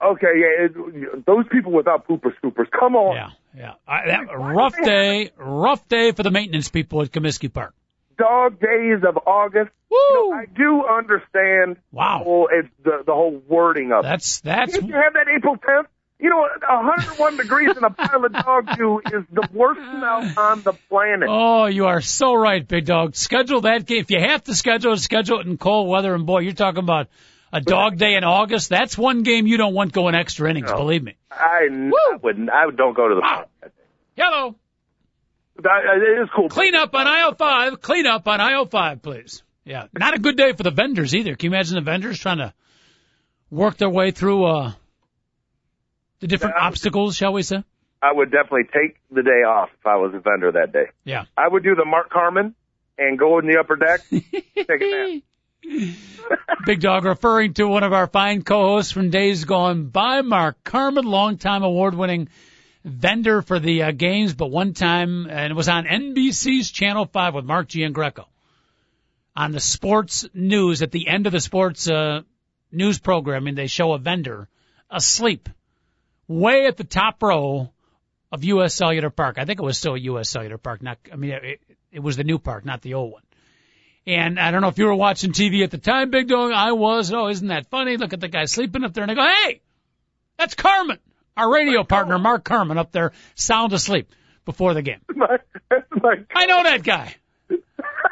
Okay, 0.00 0.28
yeah, 0.36 0.66
it, 0.66 1.26
those 1.26 1.44
people 1.50 1.72
without 1.72 2.06
pooper 2.06 2.32
scoopers, 2.40 2.70
come 2.70 2.94
on. 2.94 3.16
Yeah, 3.16 3.30
yeah. 3.56 3.72
I, 3.88 4.06
that 4.06 4.38
rough 4.38 4.74
day, 4.80 5.30
rough 5.36 5.86
day 5.88 6.12
for 6.12 6.22
the 6.22 6.30
maintenance 6.30 6.68
people 6.68 7.02
at 7.02 7.10
Comiskey 7.10 7.52
Park. 7.52 7.74
Dog 8.18 8.60
days 8.60 9.02
of 9.06 9.18
August. 9.26 9.70
Woo! 9.90 9.96
You 9.98 10.30
know, 10.30 10.36
I 10.36 10.46
do 10.46 10.84
understand 10.86 11.76
Wow. 11.90 12.18
the 12.18 12.24
whole, 12.24 12.48
it's 12.52 12.68
the, 12.84 13.02
the 13.04 13.12
whole 13.14 13.42
wording 13.48 13.90
of 13.92 14.04
it. 14.04 14.08
That's 14.08 14.40
that's 14.40 14.76
If 14.76 14.84
you 14.84 14.94
have 14.94 15.14
that 15.14 15.26
April 15.36 15.56
10th, 15.56 15.86
you 16.20 16.30
know, 16.30 16.40
101 16.40 17.36
degrees 17.36 17.76
in 17.76 17.84
a 17.84 17.90
pile 17.90 18.24
of 18.24 18.32
dog 18.32 18.68
dew 18.76 19.00
is 19.06 19.24
the 19.30 19.48
worst 19.52 19.80
smell 19.80 20.32
on 20.36 20.62
the 20.62 20.72
planet. 20.88 21.28
Oh, 21.30 21.66
you 21.66 21.86
are 21.86 22.00
so 22.00 22.34
right, 22.34 22.66
big 22.66 22.86
dog. 22.86 23.14
Schedule 23.16 23.60
that 23.62 23.86
game. 23.86 23.98
If 24.00 24.10
you 24.10 24.18
have 24.20 24.42
to 24.44 24.54
schedule 24.54 24.94
it, 24.94 24.98
schedule 24.98 25.40
it 25.40 25.46
in 25.46 25.58
cold 25.58 25.88
weather. 25.88 26.14
And 26.14 26.26
boy, 26.26 26.40
you're 26.40 26.52
talking 26.54 26.80
about 26.82 27.06
a 27.52 27.60
dog 27.60 27.96
day 27.98 28.14
in 28.16 28.24
August. 28.24 28.68
That's 28.68 28.98
one 28.98 29.22
game 29.22 29.46
you 29.46 29.56
don't 29.56 29.74
want 29.74 29.92
going 29.92 30.14
extra 30.14 30.50
innings. 30.50 30.70
Believe 30.72 31.02
me. 31.02 31.14
I, 31.30 31.68
I 31.70 32.16
wouldn't. 32.22 32.50
I 32.50 32.64
don't 32.74 32.94
go 32.94 33.08
to 33.08 33.14
the 33.14 33.20
Wow. 33.20 33.34
park 33.36 33.48
that 33.62 33.76
day. 33.76 33.82
Hello. 34.22 34.56
That- 35.62 35.84
It 35.96 36.22
is 36.22 36.28
cool. 36.34 36.48
Clean 36.48 36.74
up 36.74 36.94
on 36.94 37.06
aisle 37.06 37.34
five. 37.34 37.80
Clean 37.80 38.06
up 38.06 38.26
on 38.28 38.40
aisle 38.40 38.66
five, 38.66 39.02
please. 39.02 39.42
Yeah. 39.64 39.86
Not 39.96 40.14
a 40.14 40.18
good 40.18 40.36
day 40.36 40.52
for 40.52 40.62
the 40.62 40.70
vendors 40.70 41.14
either. 41.14 41.36
Can 41.36 41.50
you 41.50 41.54
imagine 41.56 41.74
the 41.76 41.80
vendors 41.82 42.18
trying 42.18 42.38
to 42.38 42.52
work 43.50 43.76
their 43.76 43.88
way 43.90 44.10
through 44.10 44.44
uh 44.44 44.72
the 46.20 46.26
different 46.26 46.54
would- 46.56 46.62
obstacles, 46.62 47.16
shall 47.16 47.32
we 47.32 47.42
say? 47.42 47.62
I 48.00 48.12
would 48.12 48.30
definitely 48.30 48.64
take 48.72 48.96
the 49.10 49.24
day 49.24 49.42
off 49.42 49.70
if 49.78 49.84
I 49.84 49.96
was 49.96 50.14
a 50.14 50.20
vendor 50.20 50.52
that 50.52 50.72
day. 50.72 50.86
Yeah. 51.04 51.24
I 51.36 51.48
would 51.48 51.64
do 51.64 51.74
the 51.74 51.84
Mark 51.84 52.10
Carmen 52.10 52.54
and 52.96 53.18
go 53.18 53.38
in 53.40 53.46
the 53.46 53.58
upper 53.58 53.74
deck, 53.74 54.02
take 54.10 54.68
a 54.68 55.20
nap. 55.20 55.22
Big 56.64 56.80
Dog 56.80 57.04
referring 57.04 57.54
to 57.54 57.66
one 57.66 57.82
of 57.82 57.92
our 57.92 58.06
fine 58.06 58.42
co-hosts 58.42 58.92
from 58.92 59.10
days 59.10 59.44
gone 59.44 59.86
by, 59.86 60.22
Mark 60.22 60.62
Carmen, 60.62 61.04
longtime 61.04 61.64
award-winning 61.64 62.28
vendor 62.84 63.42
for 63.42 63.58
the 63.58 63.82
uh, 63.82 63.90
games, 63.90 64.34
but 64.34 64.46
one 64.50 64.74
time, 64.74 65.26
and 65.28 65.50
it 65.50 65.56
was 65.56 65.68
on 65.68 65.84
NBC's 65.84 66.70
Channel 66.70 67.06
5 67.06 67.34
with 67.34 67.44
Mark 67.44 67.68
Giangreco. 67.68 68.26
On 69.34 69.50
the 69.50 69.60
sports 69.60 70.28
news, 70.34 70.82
at 70.82 70.92
the 70.92 71.08
end 71.08 71.26
of 71.26 71.32
the 71.32 71.40
sports 71.40 71.88
uh, 71.88 72.22
news 72.70 72.98
programming, 73.00 73.56
they 73.56 73.66
show 73.66 73.92
a 73.92 73.98
vendor 73.98 74.48
asleep 74.90 75.48
way 76.28 76.66
at 76.66 76.76
the 76.76 76.84
top 76.84 77.22
row 77.22 77.70
of 78.30 78.44
U.S. 78.44 78.74
Cellular 78.74 79.10
Park. 79.10 79.36
I 79.38 79.44
think 79.44 79.58
it 79.58 79.64
was 79.64 79.78
still 79.78 79.96
U.S. 79.96 80.28
Cellular 80.28 80.58
Park, 80.58 80.82
not, 80.82 80.98
I 81.12 81.16
mean, 81.16 81.30
it, 81.30 81.60
it 81.90 82.00
was 82.00 82.16
the 82.16 82.24
new 82.24 82.38
park, 82.38 82.64
not 82.64 82.82
the 82.82 82.94
old 82.94 83.12
one. 83.12 83.22
And 84.06 84.38
I 84.38 84.50
don't 84.50 84.62
know 84.62 84.68
if 84.68 84.78
you 84.78 84.86
were 84.86 84.94
watching 84.94 85.32
TV 85.32 85.64
at 85.64 85.70
the 85.70 85.78
time, 85.78 86.10
Big 86.10 86.28
Dog. 86.28 86.52
I 86.52 86.72
was. 86.72 87.12
Oh, 87.12 87.28
isn't 87.28 87.48
that 87.48 87.66
funny? 87.66 87.96
Look 87.98 88.14
at 88.14 88.20
the 88.20 88.28
guy 88.28 88.46
sleeping 88.46 88.84
up 88.84 88.94
there. 88.94 89.02
And 89.02 89.10
I 89.10 89.14
go, 89.14 89.22
hey, 89.22 89.60
that's 90.38 90.54
Carmen, 90.54 90.98
our 91.36 91.52
radio 91.52 91.84
partner, 91.84 92.18
Mark 92.18 92.44
Carmen, 92.44 92.78
up 92.78 92.92
there, 92.92 93.12
sound 93.34 93.72
asleep 93.72 94.10
before 94.44 94.72
the 94.72 94.82
game. 94.82 95.00
My, 95.14 95.38
my 95.90 96.14
I 96.34 96.46
know 96.46 96.62
that 96.62 96.82
guy. 96.82 97.14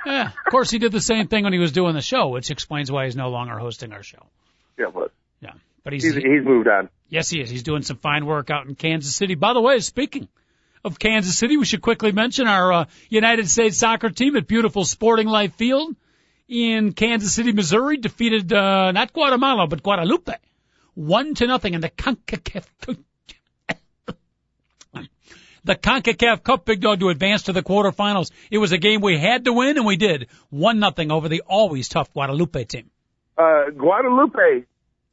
Yeah. 0.05 0.29
Of 0.29 0.51
course, 0.51 0.71
he 0.71 0.79
did 0.79 0.93
the 0.93 1.01
same 1.01 1.29
thing 1.29 1.45
when 1.45 1.55
he 1.55 1.59
was 1.59 1.73
doing 1.73 1.95
the 1.95 2.03
show, 2.03 2.29
which 2.29 2.51
explains 2.51 2.93
why 2.93 3.07
he's 3.07 3.17
no 3.17 3.31
longer 3.31 3.59
hosting 3.59 3.93
our 3.93 4.03
show. 4.03 4.27
Yeah, 4.79 4.87
but 4.93 5.13
Yeah. 5.41 5.53
But 5.83 5.95
he's, 5.95 6.05
he's, 6.05 6.15
he's 6.15 6.45
moved 6.45 6.69
on. 6.69 6.91
Yes, 7.09 7.31
he 7.31 7.41
is. 7.41 7.51
He's 7.51 7.63
doing 7.63 7.83
some 7.83 7.99
fine 7.99 8.27
work 8.27 8.51
out 8.51 8.67
in 8.67 8.75
Kansas 8.75 9.15
City. 9.15 9.35
By 9.35 9.53
the 9.53 9.61
way, 9.61 9.79
speaking 9.81 10.29
of 10.85 10.99
Kansas 10.99 11.37
City, 11.39 11.57
we 11.57 11.65
should 11.65 11.83
quickly 11.83 12.13
mention 12.13 12.47
our 12.47 12.73
uh, 12.73 12.85
United 13.09 13.49
States 13.49 13.79
soccer 13.79 14.11
team 14.11 14.37
at 14.37 14.47
beautiful 14.47 14.85
Sporting 14.85 15.29
Life 15.29 15.55
Field 15.55 15.95
in 16.49 16.93
Kansas 16.93 17.33
City, 17.33 17.53
Missouri, 17.53 17.97
defeated 17.97 18.53
uh, 18.53 18.93
not 18.93 19.13
Guatemala 19.13 19.67
but 19.67 19.83
Guadeloupe, 19.83 20.35
one 20.95 21.35
to 21.35 21.47
nothing 21.47 21.75
in 21.75 21.81
the 21.81 21.91
Concacaf. 21.91 22.65
The 25.65 25.75
CONCACAF 25.75 26.45
Cup 26.45 26.65
Big 26.65 26.81
Dog 26.81 27.01
to 27.01 27.09
advance 27.09 27.43
to 27.45 27.53
the 27.53 27.61
quarterfinals. 27.61 28.31
It 28.53 28.59
was 28.59 28.71
a 28.71 28.79
game 28.79 29.01
we 29.01 29.19
had 29.19 29.47
to 29.47 29.53
win, 29.53 29.77
and 29.77 29.85
we 29.85 29.97
did. 29.97 30.29
One 30.49 30.79
nothing 30.79 31.11
over 31.11 31.29
the 31.29 31.43
always 31.45 31.89
tough 31.89 32.13
Guadeloupe 32.13 32.69
team. 32.69 32.89
Uh, 33.37 33.71
Guadeloupe, 33.77 34.65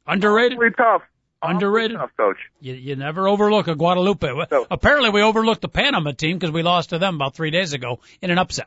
Underrated? 0.06 0.56
really 0.56 0.72
tough. 0.76 1.02
Underrated? 1.50 1.96
Coach. 2.16 2.38
You, 2.60 2.74
you 2.74 2.96
never 2.96 3.28
overlook 3.28 3.68
a 3.68 3.74
Guadeloupe. 3.74 4.50
No. 4.50 4.66
Apparently, 4.70 5.10
we 5.10 5.22
overlooked 5.22 5.62
the 5.62 5.68
Panama 5.68 6.12
team 6.12 6.38
because 6.38 6.52
we 6.52 6.62
lost 6.62 6.90
to 6.90 6.98
them 6.98 7.16
about 7.16 7.34
three 7.34 7.50
days 7.50 7.72
ago 7.72 8.00
in 8.20 8.30
an 8.30 8.38
upset. 8.38 8.66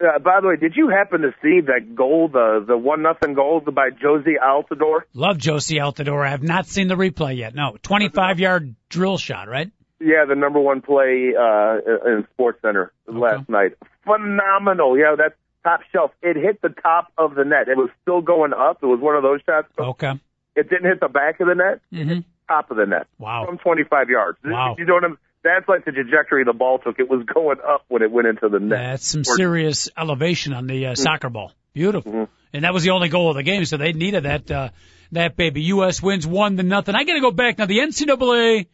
Uh, 0.00 0.18
by 0.20 0.40
the 0.40 0.46
way, 0.46 0.56
did 0.56 0.74
you 0.76 0.88
happen 0.88 1.22
to 1.22 1.32
see 1.42 1.60
that 1.60 1.96
goal, 1.96 2.28
the 2.28 2.64
the 2.64 2.76
one 2.76 3.02
nothing 3.02 3.34
goal 3.34 3.60
by 3.60 3.90
Jozy 3.90 4.34
Altidore? 4.40 5.00
Love 5.12 5.38
Jozy 5.38 5.80
Altidore. 5.80 6.24
I 6.24 6.30
have 6.30 6.42
not 6.42 6.66
seen 6.66 6.86
the 6.86 6.94
replay 6.94 7.36
yet. 7.36 7.54
No, 7.54 7.76
25 7.82 8.38
yard 8.38 8.76
drill 8.88 9.18
shot, 9.18 9.48
right? 9.48 9.72
Yeah, 10.00 10.24
the 10.28 10.36
number 10.36 10.60
one 10.60 10.82
play 10.82 11.32
uh, 11.36 11.78
in 12.06 12.28
Sports 12.32 12.60
Center 12.62 12.92
last 13.08 13.48
night. 13.48 13.72
Phenomenal. 14.04 14.96
Yeah, 14.96 15.16
that's 15.18 15.34
top 15.64 15.80
shelf. 15.92 16.12
It 16.22 16.36
hit 16.36 16.62
the 16.62 16.68
top 16.68 17.12
of 17.18 17.34
the 17.34 17.44
net. 17.44 17.66
It 17.66 17.76
was 17.76 17.90
still 18.02 18.20
going 18.20 18.52
up. 18.52 18.78
It 18.82 18.86
was 18.86 19.00
one 19.00 19.16
of 19.16 19.24
those 19.24 19.40
shots. 19.44 19.66
Okay. 19.76 20.12
It 20.58 20.68
didn't 20.68 20.86
hit 20.86 21.00
the 21.00 21.08
back 21.08 21.40
of 21.40 21.46
the 21.46 21.54
net. 21.54 21.80
hmm 21.92 22.20
Top 22.48 22.70
of 22.70 22.76
the 22.78 22.86
net. 22.86 23.06
Wow. 23.18 23.44
From 23.46 23.58
25 23.58 24.08
yards. 24.08 24.38
Wow. 24.42 24.74
You 24.78 24.86
know 24.86 24.94
what 24.94 25.04
I'm? 25.04 25.18
That's 25.44 25.68
like 25.68 25.84
the 25.84 25.92
trajectory 25.92 26.44
the 26.44 26.52
ball 26.52 26.78
took. 26.78 26.98
It 26.98 27.08
was 27.08 27.24
going 27.26 27.58
up 27.66 27.84
when 27.88 28.02
it 28.02 28.10
went 28.10 28.26
into 28.26 28.48
the 28.48 28.58
net. 28.58 28.78
That's 28.78 29.06
some 29.06 29.22
serious 29.22 29.88
elevation 29.96 30.52
on 30.52 30.66
the 30.66 30.86
uh, 30.86 30.94
soccer 30.94 31.28
ball. 31.28 31.52
Beautiful. 31.74 32.10
Mm-hmm. 32.12 32.32
And 32.54 32.64
that 32.64 32.72
was 32.74 32.82
the 32.82 32.90
only 32.90 33.08
goal 33.08 33.30
of 33.30 33.36
the 33.36 33.42
game, 33.42 33.64
so 33.66 33.76
they 33.76 33.92
needed 33.92 34.24
that 34.24 34.50
uh, 34.50 34.70
that 35.12 35.36
baby. 35.36 35.62
U.S. 35.62 36.02
wins 36.02 36.26
one 36.26 36.56
to 36.56 36.62
nothing. 36.62 36.94
I 36.94 37.04
got 37.04 37.14
to 37.14 37.20
go 37.20 37.30
back 37.30 37.58
now. 37.58 37.66
The 37.66 37.78
NCAA 37.78 38.66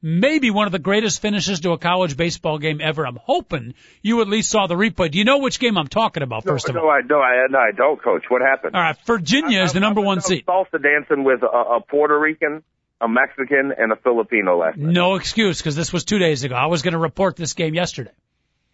maybe 0.00 0.52
one 0.52 0.66
of 0.66 0.72
the 0.72 0.78
greatest 0.78 1.20
finishes 1.20 1.58
to 1.60 1.72
a 1.72 1.78
college 1.78 2.16
baseball 2.16 2.58
game 2.58 2.80
ever. 2.80 3.04
I'm 3.04 3.18
hoping 3.20 3.74
you 4.00 4.20
at 4.20 4.28
least 4.28 4.48
saw 4.48 4.68
the 4.68 4.76
replay. 4.76 5.10
Do 5.10 5.18
you 5.18 5.24
know 5.24 5.38
which 5.38 5.58
game 5.58 5.76
I'm 5.76 5.88
talking 5.88 6.22
about, 6.22 6.44
first 6.44 6.68
no, 6.68 6.70
of 6.70 6.76
no, 6.76 6.82
all? 6.82 6.90
I, 6.90 7.00
no, 7.00 7.20
I, 7.20 7.46
no, 7.50 7.58
I 7.58 7.72
don't, 7.76 8.00
Coach. 8.00 8.26
What 8.28 8.42
happened? 8.42 8.76
All 8.76 8.80
right, 8.80 8.96
Virginia 9.04 9.64
is 9.64 9.72
the 9.72 9.80
number 9.80 10.00
one 10.00 10.20
seed. 10.20 10.46
Salsa 10.46 10.80
dancing 10.80 11.24
with 11.24 11.42
a, 11.42 11.46
a 11.46 11.80
Puerto 11.80 12.16
Rican, 12.16 12.62
a 13.00 13.08
Mexican, 13.08 13.72
and 13.76 13.90
a 13.90 13.96
Filipino 13.96 14.56
last 14.56 14.78
night. 14.78 14.92
No 14.92 15.16
excuse, 15.16 15.58
because 15.58 15.74
this 15.74 15.92
was 15.92 16.04
two 16.04 16.20
days 16.20 16.44
ago. 16.44 16.54
I 16.54 16.66
was 16.66 16.82
going 16.82 16.92
to 16.92 16.98
report 16.98 17.34
this 17.34 17.54
game 17.54 17.74
yesterday. 17.74 18.12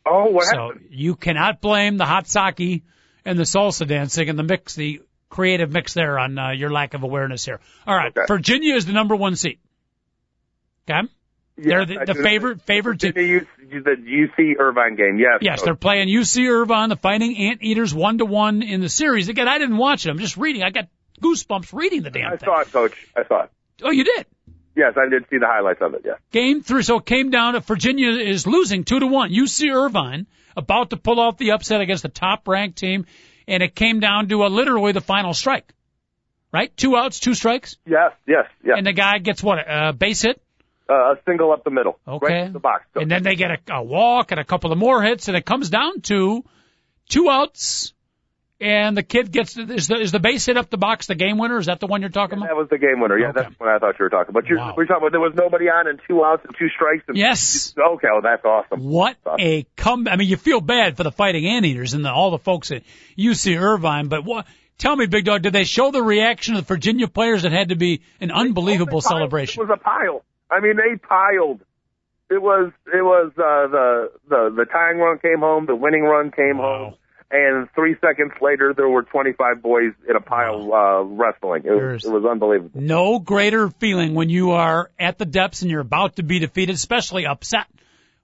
Oh, 0.04 0.26
what 0.26 0.44
so 0.44 0.72
happened? 0.72 0.88
you 0.90 1.16
cannot 1.16 1.62
blame 1.62 1.96
the 1.96 2.04
hot 2.04 2.28
sake 2.28 2.82
and 3.24 3.38
the 3.38 3.44
salsa 3.44 3.86
dancing 3.86 4.28
and 4.28 4.38
the 4.38 4.42
mix, 4.42 4.74
the 4.74 5.02
creative 5.30 5.72
mix 5.72 5.94
there 5.94 6.18
on 6.18 6.38
uh, 6.38 6.50
your 6.50 6.70
lack 6.70 6.94
of 6.94 7.02
awareness 7.02 7.44
here. 7.44 7.60
All 7.86 7.96
right, 7.96 8.16
Okay. 8.16 8.26
Virginia 8.28 8.74
is 8.74 8.86
the 8.86 8.92
number 8.92 9.16
one 9.16 9.36
seat. 9.36 9.58
Okay, 10.88 11.08
they're 11.56 11.86
the, 11.86 12.04
the 12.06 12.14
favorite 12.14 12.62
favorite 12.62 13.00
team. 13.00 13.12
The, 13.14 13.46
the 13.58 13.96
UC 13.96 14.58
Irvine 14.58 14.96
game, 14.96 15.18
yes. 15.18 15.38
Yes, 15.40 15.62
they're 15.62 15.74
playing 15.74 16.08
UC 16.08 16.48
Irvine, 16.48 16.90
the 16.90 16.96
Fighting 16.96 17.36
Anteaters, 17.36 17.94
one 17.94 18.18
to 18.18 18.26
one 18.26 18.62
in 18.62 18.80
the 18.80 18.88
series. 18.90 19.28
Again, 19.28 19.48
I 19.48 19.58
didn't 19.58 19.78
watch 19.78 20.04
it. 20.06 20.10
I'm 20.10 20.18
just 20.18 20.36
reading. 20.36 20.62
I 20.62 20.70
got 20.70 20.88
goosebumps 21.22 21.72
reading 21.72 22.02
the 22.02 22.10
damn 22.10 22.32
I 22.34 22.36
thing. 22.36 22.46
saw 22.46 22.60
it, 22.60 22.70
Coach. 22.72 23.06
I 23.16 23.24
saw 23.26 23.44
it. 23.44 23.50
Oh, 23.82 23.90
you 23.90 24.04
did. 24.04 24.26
Yes, 24.76 24.94
I 24.96 25.08
did 25.08 25.24
see 25.30 25.38
the 25.38 25.46
highlights 25.46 25.80
of 25.80 25.94
it. 25.94 26.02
Yeah. 26.04 26.14
Game 26.32 26.62
three, 26.62 26.82
so 26.82 26.98
it 26.98 27.06
came 27.06 27.30
down 27.30 27.54
to 27.54 27.60
Virginia 27.60 28.10
is 28.10 28.46
losing 28.46 28.84
two 28.84 28.98
to 29.00 29.06
one. 29.06 29.30
UC 29.30 29.72
Irvine 29.72 30.26
about 30.56 30.90
to 30.90 30.96
pull 30.96 31.20
off 31.20 31.36
the 31.38 31.52
upset 31.52 31.80
against 31.80 32.02
the 32.02 32.08
top 32.08 32.46
ranked 32.48 32.78
team, 32.78 33.06
and 33.48 33.62
it 33.62 33.74
came 33.74 34.00
down 34.00 34.28
to 34.28 34.44
a, 34.44 34.48
literally 34.48 34.92
the 34.92 35.00
final 35.00 35.34
strike. 35.34 35.72
Right? 36.52 36.74
Two 36.76 36.96
outs, 36.96 37.18
two 37.18 37.34
strikes, 37.34 37.76
Yes, 37.84 38.12
yes, 38.28 38.46
yes. 38.64 38.74
and 38.78 38.86
the 38.86 38.92
guy 38.92 39.18
gets 39.18 39.42
what? 39.42 39.58
A 39.58 39.92
base 39.92 40.22
hit? 40.22 40.40
uh, 40.88 40.92
a 40.92 41.16
single 41.26 41.50
up 41.50 41.64
the 41.64 41.70
middle. 41.70 41.98
Okay. 42.06 42.42
Right 42.42 42.52
the 42.52 42.58
box. 42.60 42.84
And 42.94 43.10
then 43.10 43.22
they 43.22 43.36
get 43.36 43.50
a, 43.50 43.74
a 43.76 43.82
walk 43.82 44.30
and 44.32 44.38
a 44.38 44.44
couple 44.44 44.70
of 44.70 44.76
more 44.78 45.02
hits, 45.02 45.28
and 45.28 45.36
it 45.36 45.44
comes 45.46 45.70
down 45.70 46.02
to 46.02 46.44
two 47.08 47.30
outs, 47.30 47.93
and 48.64 48.96
the 48.96 49.02
kid 49.02 49.30
gets 49.30 49.56
is 49.56 49.88
the 49.88 49.96
is 49.96 50.10
the 50.12 50.18
base 50.18 50.46
hit 50.46 50.56
up 50.56 50.70
the 50.70 50.78
box 50.78 51.06
the 51.06 51.14
game 51.14 51.36
winner? 51.38 51.58
Is 51.58 51.66
that 51.66 51.80
the 51.80 51.86
one 51.86 52.00
you're 52.00 52.08
talking 52.10 52.38
about? 52.38 52.48
that 52.48 52.56
was 52.56 52.68
the 52.70 52.78
game 52.78 53.00
winner. 53.00 53.18
Yeah, 53.18 53.28
Okay. 53.28 53.42
that's 53.42 53.60
what 53.60 53.68
I 53.68 53.78
thought 53.78 53.98
you 53.98 54.04
were 54.04 54.08
talking 54.10 54.30
about. 54.30 54.46
You're, 54.46 54.58
Wow. 54.58 54.74
We're 54.76 54.86
talking 54.86 55.02
about 55.02 55.12
there 55.12 55.20
was 55.20 55.34
nobody 55.36 55.66
on 55.68 55.86
and 55.86 56.00
two 56.08 56.24
outs 56.24 56.42
and 56.46 56.54
two 56.58 56.68
strikes. 56.70 57.04
And, 57.06 57.16
Yes. 57.16 57.74
Okay, 57.78 58.08
well, 58.10 58.22
that's 58.22 58.44
awesome. 58.44 58.82
What 58.84 59.16
a 59.38 59.66
come! 59.76 60.08
I 60.08 60.16
mean, 60.16 60.28
you 60.28 60.36
feel 60.36 60.60
bad 60.60 60.96
for 60.96 61.02
the 61.02 61.12
Fighting 61.12 61.46
Anteaters 61.46 61.92
and 61.94 62.04
the, 62.04 62.10
all 62.10 62.30
the 62.30 62.38
folks 62.38 62.70
at 62.72 62.82
UC 63.18 63.60
Irvine, 63.60 64.08
but 64.08 64.24
what? 64.24 64.46
Tell 64.78 64.96
me, 64.96 65.06
Big 65.06 65.24
Dog, 65.24 65.42
did 65.42 65.52
they 65.52 65.62
show 65.64 65.92
the 65.92 66.02
reaction 66.02 66.56
of 66.56 66.62
the 66.62 66.66
Virginia 66.66 67.06
players? 67.06 67.44
It 67.44 67.52
had 67.52 67.68
to 67.68 67.76
be 67.76 68.02
an 68.20 68.32
unbelievable 68.32 69.00
celebration. 69.00 69.62
It 69.62 69.68
was 69.68 69.78
a 69.78 69.82
pile. 69.82 70.24
I 70.50 70.58
mean, 70.60 70.76
they 70.76 70.96
piled. 70.96 71.60
It 72.30 72.42
was 72.42 72.72
it 72.92 73.02
was 73.04 73.30
uh, 73.36 73.68
the 73.68 74.10
the 74.28 74.54
the 74.56 74.64
tying 74.64 74.98
run 74.98 75.18
came 75.18 75.40
home, 75.40 75.66
the 75.66 75.76
winning 75.76 76.02
run 76.02 76.30
came 76.32 76.58
Wow. 76.58 76.78
home, 76.86 76.94
and 77.34 77.68
three 77.74 77.96
seconds 78.00 78.32
later 78.40 78.72
there 78.76 78.88
were 78.88 79.02
25 79.02 79.60
boys 79.60 79.92
in 80.08 80.14
a 80.14 80.20
pile 80.20 80.72
uh, 80.72 81.02
wrestling. 81.02 81.62
It 81.64 81.72
was, 81.72 82.04
it 82.04 82.12
was 82.12 82.24
unbelievable. 82.24 82.80
No 82.80 83.18
greater 83.18 83.70
feeling 83.70 84.14
when 84.14 84.30
you 84.30 84.52
are 84.52 84.90
at 85.00 85.18
the 85.18 85.24
depths 85.24 85.62
and 85.62 85.70
you're 85.70 85.80
about 85.80 86.16
to 86.16 86.22
be 86.22 86.38
defeated, 86.38 86.76
especially 86.76 87.26
upset 87.26 87.66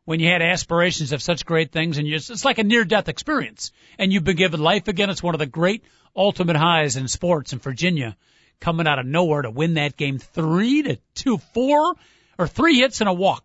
when 0.05 0.21
you 0.21 0.29
had 0.29 0.43
aspirations 0.43 1.13
of 1.13 1.21
such 1.21 1.45
great 1.45 1.73
things 1.73 1.99
and 1.99 2.07
you 2.07 2.15
it's 2.15 2.45
like 2.45 2.59
a 2.59 2.65
near 2.65 2.85
death 2.85 3.09
experience 3.09 3.73
and 3.99 4.13
you've 4.13 4.23
been 4.23 4.37
given 4.37 4.61
life 4.61 4.87
again. 4.87 5.11
It's 5.11 5.23
one 5.23 5.35
of 5.35 5.41
the 5.41 5.47
great 5.47 5.85
ultimate 6.15 6.57
highs 6.57 6.97
in 6.97 7.09
sports 7.09 7.53
in 7.53 7.59
Virginia 7.59 8.17
coming 8.61 8.87
out 8.87 9.01
of 9.01 9.07
nowhere 9.07 9.43
to 9.43 9.51
win 9.51 9.75
that 9.75 9.97
game 9.97 10.19
three 10.19 10.83
to 10.83 10.99
two, 11.15 11.39
four 11.53 11.95
or 12.39 12.47
three 12.47 12.79
hits 12.79 13.01
and 13.01 13.11
a 13.11 13.13
walk, 13.13 13.45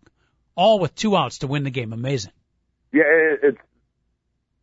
all 0.54 0.78
with 0.78 0.94
two 0.94 1.16
outs 1.16 1.38
to 1.38 1.48
win 1.48 1.64
the 1.64 1.70
game. 1.70 1.92
Amazing. 1.92 2.32
Yeah, 2.92 3.02
it, 3.04 3.40
it's 3.42 3.58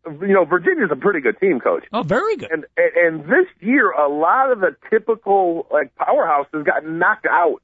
you 0.06 0.34
know 0.34 0.46
Virginia's 0.46 0.90
a 0.92 0.96
pretty 0.96 1.22
good 1.22 1.40
team, 1.40 1.60
coach. 1.60 1.86
Oh, 1.92 2.04
very 2.04 2.36
good. 2.36 2.52
And 2.52 2.66
and 2.78 2.92
and 2.96 3.26
this 3.26 3.48
year, 3.60 3.92
a 3.92 4.10
lot 4.10 4.52
of 4.52 4.60
the 4.60 4.76
typical 4.90 5.68
like 5.72 5.94
powerhouses 5.96 6.66
got 6.66 6.86
knocked 6.86 7.26
out. 7.26 7.62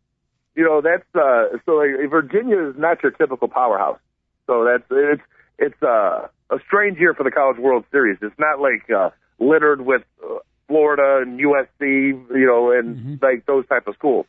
You 0.55 0.63
know, 0.63 0.81
that's 0.81 1.03
uh 1.15 1.57
so 1.65 1.73
like, 1.73 2.09
Virginia 2.09 2.69
is 2.69 2.75
not 2.77 3.01
your 3.03 3.11
typical 3.11 3.47
powerhouse. 3.47 3.99
So 4.47 4.65
that's 4.65 4.83
it's 4.89 5.21
it's 5.59 5.83
uh, 5.83 6.27
a 6.49 6.57
strange 6.65 6.97
year 6.97 7.13
for 7.13 7.23
the 7.23 7.31
College 7.31 7.57
World 7.57 7.85
Series. 7.91 8.17
It's 8.21 8.37
not 8.39 8.59
like 8.59 8.89
uh, 8.89 9.09
littered 9.39 9.81
with 9.81 10.03
uh, 10.23 10.39
Florida 10.67 11.21
and 11.21 11.39
USC, 11.39 11.79
you 11.81 12.45
know, 12.45 12.71
and 12.71 13.21
like 13.21 13.45
those 13.45 13.67
type 13.67 13.87
of 13.87 13.95
schools. 13.95 14.25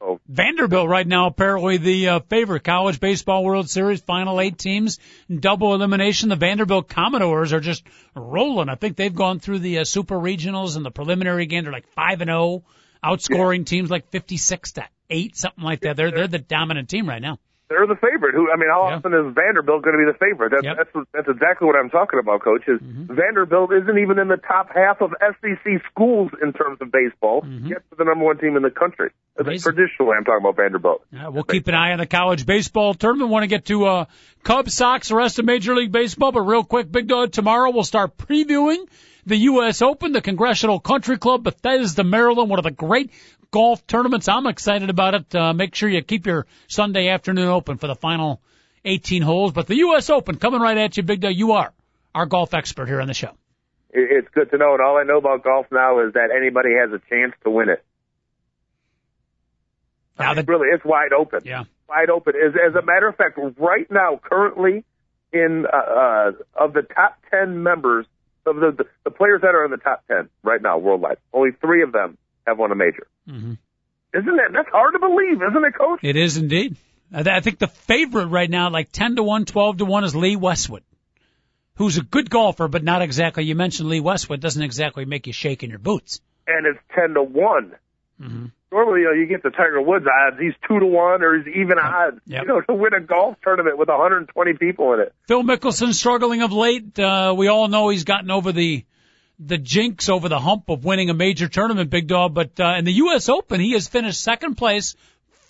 So 0.00 0.20
Vanderbilt 0.28 0.88
right 0.88 1.06
now 1.06 1.26
apparently 1.26 1.76
the 1.76 2.08
uh, 2.08 2.20
favorite 2.20 2.62
college 2.62 3.00
baseball 3.00 3.44
World 3.44 3.68
Series 3.68 4.00
final 4.00 4.40
eight 4.40 4.56
teams 4.56 4.98
double 5.28 5.74
elimination. 5.74 6.28
The 6.28 6.36
Vanderbilt 6.36 6.88
Commodores 6.88 7.52
are 7.52 7.60
just 7.60 7.82
rolling. 8.14 8.68
I 8.68 8.76
think 8.76 8.96
they've 8.96 9.14
gone 9.14 9.40
through 9.40 9.58
the 9.58 9.78
uh, 9.80 9.84
super 9.84 10.16
regionals 10.16 10.76
and 10.76 10.84
the 10.84 10.92
preliminary 10.92 11.46
game. 11.46 11.64
They're 11.64 11.72
like 11.72 11.88
five 11.94 12.20
and 12.20 12.28
zero, 12.28 12.62
outscoring 13.02 13.66
teams 13.66 13.90
like 13.90 14.08
fifty 14.10 14.36
six 14.36 14.72
to 14.72 14.84
eight, 15.10 15.36
something 15.36 15.64
like 15.64 15.80
that. 15.80 15.96
They're 15.96 16.12
they're 16.12 16.28
the 16.28 16.38
dominant 16.38 16.88
team 16.88 17.08
right 17.08 17.22
now. 17.22 17.38
They're 17.68 17.86
the 17.86 17.96
favorite. 17.96 18.34
Who 18.34 18.50
I 18.50 18.56
mean, 18.56 18.68
how 18.70 18.88
Yeah. 18.88 18.96
often 18.96 19.12
is 19.14 19.34
Vanderbilt 19.34 19.82
going 19.82 19.96
to 19.98 20.04
be 20.04 20.10
the 20.10 20.18
favorite? 20.18 20.50
That's 20.50 20.64
Yep. 20.64 20.76
that's 20.76 21.06
that's 21.12 21.28
exactly 21.28 21.66
what 21.66 21.76
I'm 21.76 21.90
talking 21.90 22.18
about, 22.18 22.42
Coach. 22.42 22.62
Is 22.66 22.80
Vanderbilt 22.82 23.72
isn't 23.72 23.98
even 23.98 24.18
in 24.18 24.28
the 24.28 24.36
top 24.38 24.70
half 24.74 25.00
of 25.00 25.12
SEC 25.20 25.80
schools 25.90 26.30
in 26.42 26.52
terms 26.52 26.78
of 26.80 26.90
baseball. 26.90 27.44
Yet 27.46 27.82
they're 27.90 27.98
the 27.98 28.04
number 28.04 28.24
one 28.24 28.38
team 28.38 28.56
in 28.56 28.62
the 28.62 28.70
country. 28.70 29.10
Traditionally, 29.36 30.16
I'm 30.16 30.24
talking 30.24 30.40
about 30.42 30.56
Vanderbilt. 30.56 31.02
Uh, 31.14 31.30
we'll 31.30 31.44
keep 31.44 31.68
an 31.68 31.74
eye 31.74 31.92
on 31.92 31.98
the 31.98 32.06
college 32.06 32.44
baseball 32.44 32.94
tournament. 32.94 33.30
Want 33.30 33.44
to 33.44 33.46
get 33.48 33.66
to 33.66 33.84
uh, 33.84 34.04
Cubs, 34.42 34.74
Sox, 34.74 35.08
the 35.10 35.14
rest 35.16 35.38
of 35.38 35.44
Major 35.44 35.74
League 35.76 35.92
Baseball, 35.92 36.32
but 36.32 36.40
real 36.40 36.64
quick, 36.64 36.90
Big 36.90 37.06
Dog, 37.06 37.30
tomorrow 37.32 37.70
we'll 37.70 37.84
start 37.84 38.16
previewing 38.16 38.84
the 39.28 39.36
U.S. 39.36 39.82
Open, 39.82 40.12
the 40.12 40.20
Congressional 40.20 40.80
Country 40.80 41.18
Club, 41.18 41.44
Bethesda, 41.44 42.02
Maryland, 42.02 42.50
one 42.50 42.58
of 42.58 42.64
the 42.64 42.70
great 42.70 43.12
golf 43.50 43.86
tournaments. 43.86 44.28
I'm 44.28 44.46
excited 44.46 44.90
about 44.90 45.14
it. 45.14 45.34
Uh, 45.34 45.52
make 45.52 45.74
sure 45.74 45.88
you 45.88 46.02
keep 46.02 46.26
your 46.26 46.46
Sunday 46.66 47.08
afternoon 47.08 47.48
open 47.48 47.76
for 47.78 47.86
the 47.86 47.94
final 47.94 48.40
18 48.84 49.22
holes. 49.22 49.52
But 49.52 49.66
the 49.66 49.76
U.S. 49.76 50.10
Open 50.10 50.36
coming 50.36 50.60
right 50.60 50.78
at 50.78 50.96
you, 50.96 51.02
Big 51.02 51.20
Dog. 51.20 51.34
You 51.34 51.52
are 51.52 51.72
our 52.14 52.26
golf 52.26 52.54
expert 52.54 52.86
here 52.86 53.00
on 53.00 53.06
the 53.06 53.14
show. 53.14 53.30
It's 53.90 54.28
good 54.34 54.50
to 54.50 54.58
know, 54.58 54.72
and 54.72 54.82
all 54.82 54.98
I 54.98 55.04
know 55.04 55.18
about 55.18 55.42
golf 55.42 55.66
now 55.72 56.06
is 56.06 56.12
that 56.12 56.28
anybody 56.36 56.70
has 56.78 56.90
a 56.92 57.00
chance 57.08 57.32
to 57.44 57.50
win 57.50 57.70
it. 57.70 57.82
Now 60.18 60.34
the, 60.34 60.42
really, 60.42 60.68
it's 60.72 60.84
wide 60.84 61.12
open. 61.12 61.40
yeah. 61.44 61.64
Wide 61.88 62.10
open. 62.10 62.34
As, 62.36 62.52
as 62.54 62.74
a 62.74 62.84
matter 62.84 63.08
of 63.08 63.16
fact, 63.16 63.38
right 63.56 63.90
now, 63.90 64.20
currently, 64.22 64.84
in 65.32 65.64
uh, 65.66 65.76
uh, 65.76 66.32
of 66.54 66.72
the 66.74 66.82
top 66.82 67.18
ten 67.30 67.62
members 67.62 68.06
of 68.48 68.56
the, 68.56 68.70
the 68.82 68.84
the 69.04 69.10
players 69.10 69.40
that 69.42 69.54
are 69.54 69.64
in 69.64 69.70
the 69.70 69.76
top 69.76 70.04
ten 70.08 70.28
right 70.42 70.60
now 70.60 70.78
worldwide, 70.78 71.18
only 71.32 71.50
three 71.60 71.82
of 71.82 71.92
them 71.92 72.18
have 72.46 72.58
won 72.58 72.72
a 72.72 72.74
major. 72.74 73.06
hmm 73.26 73.54
Isn't 74.14 74.36
that 74.36 74.50
that's 74.52 74.68
hard 74.70 74.94
to 74.94 74.98
believe, 74.98 75.36
isn't 75.42 75.64
it, 75.64 75.74
Coach? 75.76 76.00
It 76.02 76.16
is 76.16 76.36
indeed. 76.36 76.76
I 77.12 77.22
th- 77.22 77.34
I 77.36 77.40
think 77.40 77.58
the 77.58 77.68
favorite 77.68 78.26
right 78.26 78.50
now, 78.50 78.68
like 78.70 78.92
10 78.92 79.16
to 79.16 79.22
1, 79.22 79.44
12 79.46 79.78
to 79.78 79.84
1 79.86 80.04
is 80.04 80.14
Lee 80.16 80.36
Westwood, 80.36 80.82
who's 81.76 81.96
a 81.96 82.02
good 82.02 82.28
golfer, 82.28 82.68
but 82.68 82.84
not 82.84 83.00
exactly, 83.02 83.44
you 83.44 83.54
mentioned 83.54 83.88
Lee 83.88 84.00
Westwood, 84.00 84.40
doesn't 84.40 84.62
exactly 84.62 85.04
make 85.06 85.26
you 85.26 85.32
shake 85.32 85.62
in 85.62 85.70
your 85.70 85.78
boots. 85.78 86.20
And 86.46 86.66
it's 86.66 86.78
ten 86.94 87.14
to 87.14 87.22
one. 87.22 87.76
Hmm 88.18 88.46
Normally, 88.70 89.00
you 89.00 89.06
know, 89.06 89.12
you 89.12 89.26
get 89.26 89.42
the 89.42 89.50
Tiger 89.50 89.80
Woods 89.80 90.04
odds. 90.06 90.36
He's 90.38 90.52
two 90.66 90.78
to 90.78 90.84
one, 90.84 91.22
or 91.22 91.38
he's 91.38 91.54
even 91.56 91.78
odds. 91.78 92.20
Yep. 92.26 92.42
You 92.42 92.48
know, 92.48 92.60
to 92.60 92.74
win 92.74 92.92
a 92.92 93.00
golf 93.00 93.36
tournament 93.42 93.78
with 93.78 93.88
120 93.88 94.54
people 94.54 94.92
in 94.92 95.00
it. 95.00 95.14
Phil 95.26 95.42
Mickelson 95.42 95.94
struggling 95.94 96.42
of 96.42 96.52
late. 96.52 96.98
Uh, 96.98 97.34
we 97.36 97.48
all 97.48 97.68
know 97.68 97.88
he's 97.88 98.04
gotten 98.04 98.30
over 98.30 98.52
the, 98.52 98.84
the 99.38 99.56
jinx 99.56 100.10
over 100.10 100.28
the 100.28 100.38
hump 100.38 100.68
of 100.68 100.84
winning 100.84 101.08
a 101.08 101.14
major 101.14 101.48
tournament, 101.48 101.88
big 101.88 102.08
dog, 102.08 102.34
but, 102.34 102.60
uh, 102.60 102.74
in 102.76 102.84
the 102.84 102.92
U.S. 102.92 103.30
Open, 103.30 103.58
he 103.58 103.72
has 103.72 103.88
finished 103.88 104.20
second 104.20 104.56
place 104.56 104.96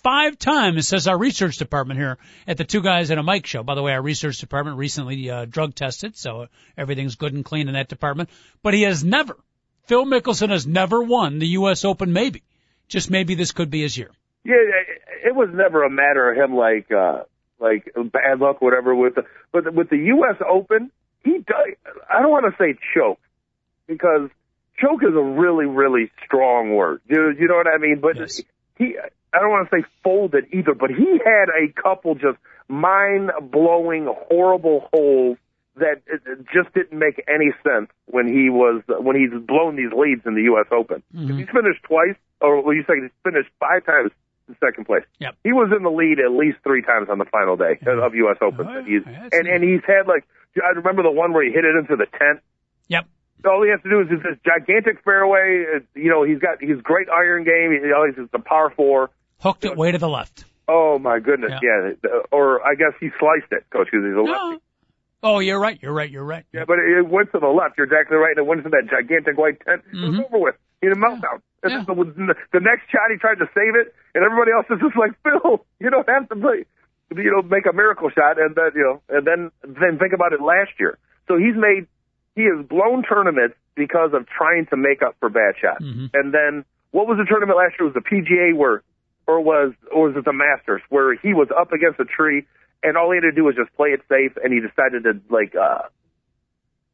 five 0.01 0.39
times, 0.39 0.87
says 0.87 1.05
our 1.05 1.17
research 1.17 1.57
department 1.57 1.99
here 1.99 2.17
at 2.47 2.55
the 2.55 2.63
Two 2.63 2.81
Guys 2.81 3.09
and 3.09 3.19
a 3.19 3.23
Mic 3.23 3.45
show. 3.45 3.63
By 3.63 3.75
the 3.75 3.83
way, 3.83 3.91
our 3.91 4.01
research 4.01 4.37
department 4.37 4.77
recently 4.77 5.29
uh, 5.29 5.43
drug 5.43 5.75
tested, 5.75 6.15
so 6.15 6.47
everything's 6.77 7.15
good 7.15 7.33
and 7.33 7.43
clean 7.43 7.67
in 7.67 7.73
that 7.73 7.89
department. 7.89 8.29
But 8.63 8.75
he 8.75 8.83
has 8.83 9.03
never, 9.03 9.35
Phil 9.87 10.05
Mickelson 10.05 10.51
has 10.51 10.65
never 10.65 11.03
won 11.03 11.39
the 11.39 11.47
U.S. 11.47 11.83
Open. 11.83 12.13
Maybe, 12.13 12.43
just 12.89 13.09
maybe 13.09 13.35
this 13.35 13.51
could 13.53 13.69
be 13.69 13.81
his 13.81 13.97
year. 13.97 14.11
Yeah, 14.43 14.55
it 15.25 15.35
was 15.35 15.49
never 15.53 15.83
a 15.83 15.89
matter 15.89 16.31
of 16.31 16.37
him 16.37 16.55
like 16.55 16.91
uh 16.91 17.23
like 17.59 17.91
bad 18.11 18.39
luck, 18.39 18.61
whatever. 18.61 18.93
With 18.95 19.15
the 19.15 19.23
but 19.51 19.73
with 19.73 19.89
the 19.89 19.97
U.S. 19.97 20.35
Open, 20.47 20.91
he 21.23 21.37
does. 21.39 21.75
I 22.09 22.21
don't 22.21 22.31
want 22.31 22.45
to 22.51 22.55
say 22.61 22.77
choke 22.95 23.19
because 23.87 24.29
choke 24.79 25.03
is 25.03 25.15
a 25.15 25.21
really 25.21 25.65
really 25.65 26.11
strong 26.25 26.73
word. 26.75 27.01
You 27.07 27.31
you 27.39 27.47
know 27.47 27.55
what 27.55 27.67
I 27.67 27.77
mean? 27.77 27.99
But 28.01 28.17
Yes. 28.17 28.41
he, 28.77 28.97
I 29.33 29.39
don't 29.39 29.49
want 29.49 29.69
to 29.69 29.77
say 29.81 29.85
folded 30.03 30.45
either, 30.53 30.73
but 30.73 30.89
he 30.89 31.19
had 31.23 31.49
a 31.49 31.71
couple 31.81 32.15
just 32.15 32.37
mind 32.67 33.31
blowing 33.51 34.07
horrible 34.29 34.87
holes 34.93 35.37
that 35.75 36.01
it 36.07 36.21
just 36.53 36.73
didn't 36.73 36.97
make 36.97 37.23
any 37.27 37.51
sense 37.63 37.89
when 38.05 38.27
he 38.27 38.49
was 38.49 38.81
when 38.87 39.15
he's 39.15 39.31
blown 39.45 39.75
these 39.75 39.91
leads 39.95 40.21
in 40.25 40.33
the 40.35 40.43
U.S. 40.43 40.65
Open. 40.71 41.03
He's 41.13 41.47
finished 41.49 41.83
twice, 41.83 42.15
or 42.41 42.61
well, 42.63 42.75
you 42.75 42.83
say 42.87 42.95
he's 43.01 43.11
finished 43.23 43.49
five 43.59 43.85
times 43.85 44.11
in 44.47 44.55
second 44.59 44.85
place. 44.85 45.03
Yep. 45.19 45.35
He 45.43 45.53
was 45.53 45.71
in 45.75 45.83
the 45.83 45.91
lead 45.91 46.19
at 46.19 46.31
least 46.31 46.57
three 46.63 46.81
times 46.81 47.09
on 47.09 47.17
the 47.17 47.25
final 47.25 47.55
day 47.55 47.79
of 47.85 48.15
U.S. 48.15 48.37
Open. 48.41 48.67
Oh, 48.67 48.79
yeah. 48.79 48.85
he's, 48.85 49.03
and 49.31 49.47
and 49.47 49.63
he's 49.63 49.81
had 49.85 50.07
like 50.07 50.25
I 50.57 50.75
remember 50.75 51.03
the 51.03 51.11
one 51.11 51.33
where 51.33 51.43
he 51.43 51.51
hit 51.51 51.65
it 51.65 51.75
into 51.75 51.95
the 51.95 52.05
tent. 52.05 52.41
Yep. 52.87 53.05
All 53.45 53.63
he 53.63 53.69
has 53.69 53.81
to 53.83 53.89
do 53.89 54.01
is 54.01 54.07
just 54.09 54.23
this 54.23 54.37
gigantic 54.43 55.03
fairway. 55.03 55.79
You 55.95 56.09
know, 56.09 56.23
he's 56.23 56.39
got 56.39 56.59
he's 56.59 56.81
great 56.81 57.07
iron 57.09 57.43
game. 57.43 57.71
He 57.71 57.91
always 57.93 58.15
is 58.17 58.29
the 58.31 58.39
par 58.39 58.73
four. 58.75 59.11
Hooked 59.39 59.63
it 59.63 59.77
way 59.77 59.91
to 59.91 59.97
the 59.97 60.09
left. 60.09 60.43
Oh 60.67 60.99
my 60.99 61.19
goodness, 61.19 61.53
yeah. 61.63 61.93
Or 62.31 62.65
I 62.65 62.75
guess 62.75 62.93
he 62.99 63.09
sliced 63.19 63.51
it, 63.51 63.65
coach, 63.71 63.87
because 63.91 64.05
he's 64.05 64.15
a 64.15 64.21
lefty. 64.21 64.55
No. 64.55 64.59
Oh, 65.21 65.39
you're 65.39 65.59
right. 65.59 65.77
You're 65.81 65.93
right. 65.93 66.09
You're 66.09 66.23
right. 66.23 66.45
Yeah, 66.53 66.63
but 66.65 66.77
it 66.79 67.07
went 67.07 67.31
to 67.33 67.39
the 67.39 67.47
left. 67.47 67.77
You're 67.77 67.85
exactly 67.85 68.17
right. 68.17 68.31
And 68.37 68.39
it 68.39 68.45
went 68.45 68.59
into 68.59 68.69
that 68.69 68.89
gigantic 68.89 69.37
white 69.37 69.59
tent. 69.65 69.81
It 69.91 69.95
was 69.95 70.11
mm-hmm. 70.11 70.21
over 70.33 70.39
with. 70.39 70.55
Had 70.81 70.91
a 70.93 70.95
meltdown. 70.95 71.41
And 71.61 71.71
Yeah. 71.71 71.83
the, 71.83 72.35
the 72.53 72.59
next 72.61 72.89
shot, 72.89 73.11
he 73.11 73.17
tried 73.17 73.39
to 73.39 73.49
save 73.53 73.75
it, 73.75 73.93
and 74.15 74.23
everybody 74.23 74.51
else 74.51 74.65
is 74.69 74.79
just 74.79 74.95
like, 74.95 75.11
Phil, 75.23 75.65
you 75.79 75.89
don't 75.89 76.07
have 76.07 76.29
to 76.29 76.35
play, 76.35 76.65
you 77.15 77.31
know, 77.31 77.41
make 77.41 77.65
a 77.65 77.73
miracle 77.73 78.09
shot, 78.09 78.39
and 78.39 78.55
then 78.55 78.71
you 78.75 78.83
know, 78.83 79.01
and 79.09 79.27
then 79.27 79.51
then 79.63 79.99
think 79.99 80.13
about 80.13 80.31
it 80.33 80.41
last 80.41 80.71
year. 80.79 80.97
So 81.27 81.37
he's 81.37 81.55
made, 81.55 81.85
he 82.35 82.43
has 82.43 82.65
blown 82.65 83.03
tournaments 83.03 83.55
because 83.75 84.11
of 84.13 84.25
trying 84.27 84.67
to 84.67 84.77
make 84.77 85.01
up 85.01 85.15
for 85.19 85.29
bad 85.29 85.55
shots. 85.61 85.83
And 86.13 86.33
then 86.33 86.63
what 86.91 87.07
was 87.07 87.17
the 87.17 87.25
tournament 87.25 87.57
last 87.57 87.75
year? 87.79 87.89
It 87.89 87.93
was 87.93 88.01
the 88.01 88.07
PGA 88.09 88.55
where, 88.55 88.81
or 89.27 89.41
was 89.41 89.73
or 89.93 90.07
was 90.07 90.15
it 90.17 90.25
the 90.25 90.33
Masters 90.33 90.81
where 90.89 91.13
he 91.15 91.33
was 91.33 91.49
up 91.57 91.71
against 91.73 91.99
a 91.99 92.05
tree, 92.05 92.45
and 92.83 92.95
all 92.97 93.11
he 93.11 93.17
had 93.17 93.21
to 93.27 93.31
do 93.31 93.43
was 93.43 93.55
just 93.55 93.75
play 93.75 93.89
it 93.89 94.01
safe, 94.07 94.31
and 94.43 94.53
he 94.53 94.59
decided 94.61 95.03
to 95.03 95.19
like 95.29 95.55
uh 95.55 95.83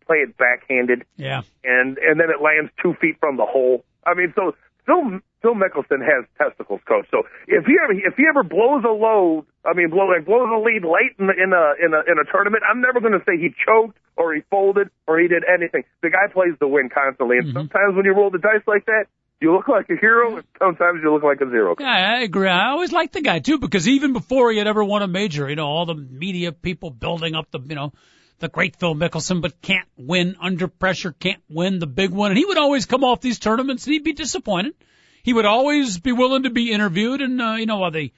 play 0.05 0.17
it 0.17 0.37
backhanded 0.37 1.05
Yeah. 1.17 1.41
and 1.63 1.97
and 1.97 2.19
then 2.19 2.29
it 2.29 2.41
lands 2.41 2.71
two 2.81 2.93
feet 3.01 3.17
from 3.19 3.37
the 3.37 3.45
hole. 3.45 3.83
I 4.05 4.13
mean, 4.13 4.33
so 4.35 4.55
Phil 4.85 5.19
Phil 5.41 5.53
Mickelson 5.53 6.01
has 6.01 6.25
testicles, 6.37 6.81
coach. 6.87 7.05
So 7.11 7.23
if 7.47 7.65
he 7.65 7.75
ever 7.83 7.93
if 7.93 8.15
he 8.15 8.23
ever 8.29 8.43
blows 8.43 8.83
a 8.83 8.93
load, 8.93 9.45
I 9.65 9.73
mean, 9.73 9.89
blow 9.89 10.05
like 10.05 10.25
blows 10.25 10.49
a 10.49 10.57
lead 10.57 10.83
late 10.85 11.13
in 11.19 11.27
the, 11.27 11.33
in 11.33 11.53
a 11.53 11.65
in 11.81 11.93
a 11.93 12.01
in 12.11 12.17
a 12.17 12.25
tournament, 12.31 12.63
I'm 12.69 12.81
never 12.81 12.99
going 12.99 13.13
to 13.13 13.23
say 13.25 13.37
he 13.37 13.49
choked 13.53 13.97
or 14.15 14.33
he 14.33 14.41
folded 14.49 14.89
or 15.07 15.19
he 15.19 15.27
did 15.27 15.43
anything. 15.45 15.83
The 16.01 16.09
guy 16.09 16.31
plays 16.31 16.53
to 16.59 16.67
win 16.67 16.89
constantly, 16.89 17.37
and 17.37 17.47
mm-hmm. 17.47 17.57
sometimes 17.57 17.95
when 17.95 18.05
you 18.05 18.13
roll 18.13 18.31
the 18.31 18.39
dice 18.39 18.65
like 18.65 18.85
that, 18.85 19.05
you 19.41 19.53
look 19.53 19.67
like 19.67 19.89
a 19.89 19.97
hero, 19.99 20.37
and 20.37 20.45
sometimes 20.57 21.01
you 21.03 21.13
look 21.13 21.23
like 21.23 21.41
a 21.41 21.49
zero. 21.49 21.75
Yeah, 21.79 22.17
I 22.17 22.21
agree. 22.21 22.47
I 22.47 22.69
always 22.69 22.91
liked 22.91 23.13
the 23.13 23.21
guy 23.21 23.39
too 23.39 23.59
because 23.59 23.87
even 23.87 24.13
before 24.13 24.51
he 24.51 24.57
had 24.57 24.67
ever 24.67 24.83
won 24.83 25.01
a 25.01 25.07
major, 25.07 25.49
you 25.49 25.55
know, 25.55 25.67
all 25.67 25.85
the 25.85 25.95
media 25.95 26.51
people 26.51 26.89
building 26.89 27.35
up 27.35 27.51
the, 27.51 27.59
you 27.59 27.75
know, 27.75 27.91
the 28.39 28.49
great 28.49 28.75
Phil 28.75 28.95
Mickelson, 28.95 29.41
but 29.41 29.61
can't 29.61 29.87
win 29.97 30.35
under 30.41 30.67
pressure, 30.67 31.11
can't 31.11 31.41
win 31.49 31.79
the 31.79 31.87
big 31.87 32.11
one. 32.11 32.31
And 32.31 32.37
he 32.37 32.45
would 32.45 32.57
always 32.57 32.85
come 32.85 33.03
off 33.03 33.21
these 33.21 33.39
tournaments 33.39 33.85
and 33.85 33.93
he'd 33.93 34.03
be 34.03 34.13
disappointed. 34.13 34.73
He 35.23 35.33
would 35.33 35.45
always 35.45 35.99
be 35.99 36.11
willing 36.11 36.43
to 36.43 36.49
be 36.49 36.71
interviewed 36.71 37.21
and, 37.21 37.41
uh, 37.41 37.53
you 37.53 37.65
know, 37.65 37.77
while 37.77 37.91
the, 37.91 38.11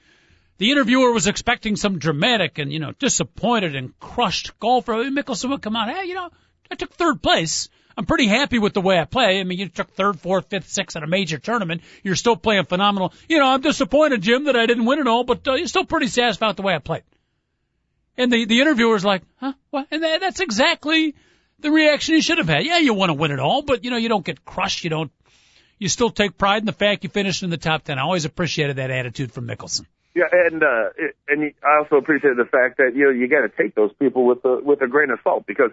the 0.58 0.70
interviewer 0.70 1.12
was 1.12 1.26
expecting 1.26 1.76
some 1.76 1.98
dramatic 1.98 2.58
and, 2.58 2.72
you 2.72 2.80
know, 2.80 2.92
disappointed 2.98 3.76
and 3.76 3.98
crushed 3.98 4.58
golfer, 4.58 4.92
Mickelson 5.04 5.50
would 5.50 5.62
come 5.62 5.76
out, 5.76 5.88
hey, 5.88 6.06
you 6.06 6.14
know, 6.14 6.30
I 6.70 6.74
took 6.74 6.92
third 6.92 7.22
place. 7.22 7.68
I'm 7.96 8.06
pretty 8.06 8.26
happy 8.28 8.58
with 8.58 8.74
the 8.74 8.80
way 8.80 8.98
I 8.98 9.06
play. 9.06 9.40
I 9.40 9.44
mean, 9.44 9.58
you 9.58 9.68
took 9.68 9.90
third, 9.90 10.20
fourth, 10.20 10.50
fifth, 10.50 10.68
sixth 10.68 10.96
in 10.96 11.02
a 11.02 11.08
major 11.08 11.38
tournament. 11.38 11.82
You're 12.04 12.14
still 12.14 12.36
playing 12.36 12.66
phenomenal. 12.66 13.12
You 13.28 13.38
know, 13.38 13.46
I'm 13.46 13.60
disappointed, 13.60 14.22
Jim, 14.22 14.44
that 14.44 14.56
I 14.56 14.66
didn't 14.66 14.84
win 14.84 15.00
it 15.00 15.08
all, 15.08 15.24
but 15.24 15.46
uh, 15.48 15.54
you're 15.54 15.66
still 15.66 15.84
pretty 15.84 16.06
satisfied 16.06 16.48
with 16.48 16.56
the 16.58 16.62
way 16.62 16.74
I 16.74 16.78
played. 16.78 17.02
And 18.18 18.32
the 18.32 18.44
the 18.44 18.60
interviewer's 18.60 19.04
like, 19.04 19.22
huh? 19.36 19.52
What? 19.70 19.86
And 19.90 20.02
that, 20.02 20.20
that's 20.20 20.40
exactly 20.40 21.14
the 21.60 21.70
reaction 21.70 22.16
you 22.16 22.22
should 22.22 22.38
have 22.38 22.48
had. 22.48 22.64
Yeah, 22.64 22.78
you 22.78 22.92
want 22.92 23.10
to 23.10 23.14
win 23.14 23.30
it 23.30 23.38
all, 23.38 23.62
but 23.62 23.84
you 23.84 23.90
know, 23.90 23.96
you 23.96 24.08
don't 24.08 24.24
get 24.24 24.44
crushed. 24.44 24.84
You 24.84 24.90
don't. 24.90 25.12
You 25.78 25.88
still 25.88 26.10
take 26.10 26.36
pride 26.36 26.58
in 26.58 26.66
the 26.66 26.72
fact 26.72 27.04
you 27.04 27.10
finished 27.10 27.44
in 27.44 27.50
the 27.50 27.56
top 27.56 27.84
ten. 27.84 27.98
I 27.98 28.02
always 28.02 28.24
appreciated 28.24 28.76
that 28.76 28.90
attitude 28.90 29.32
from 29.32 29.46
Mickelson. 29.46 29.86
Yeah, 30.14 30.24
and 30.32 30.62
uh, 30.62 30.90
and 31.28 31.52
I 31.62 31.78
also 31.78 31.96
appreciate 31.96 32.36
the 32.36 32.44
fact 32.44 32.78
that 32.78 32.96
you 32.96 33.04
know 33.04 33.10
you 33.10 33.28
got 33.28 33.42
to 33.42 33.48
take 33.48 33.76
those 33.76 33.92
people 34.00 34.26
with 34.26 34.44
a 34.44 34.60
with 34.62 34.82
a 34.82 34.88
grain 34.88 35.10
of 35.10 35.20
salt 35.22 35.46
because 35.46 35.70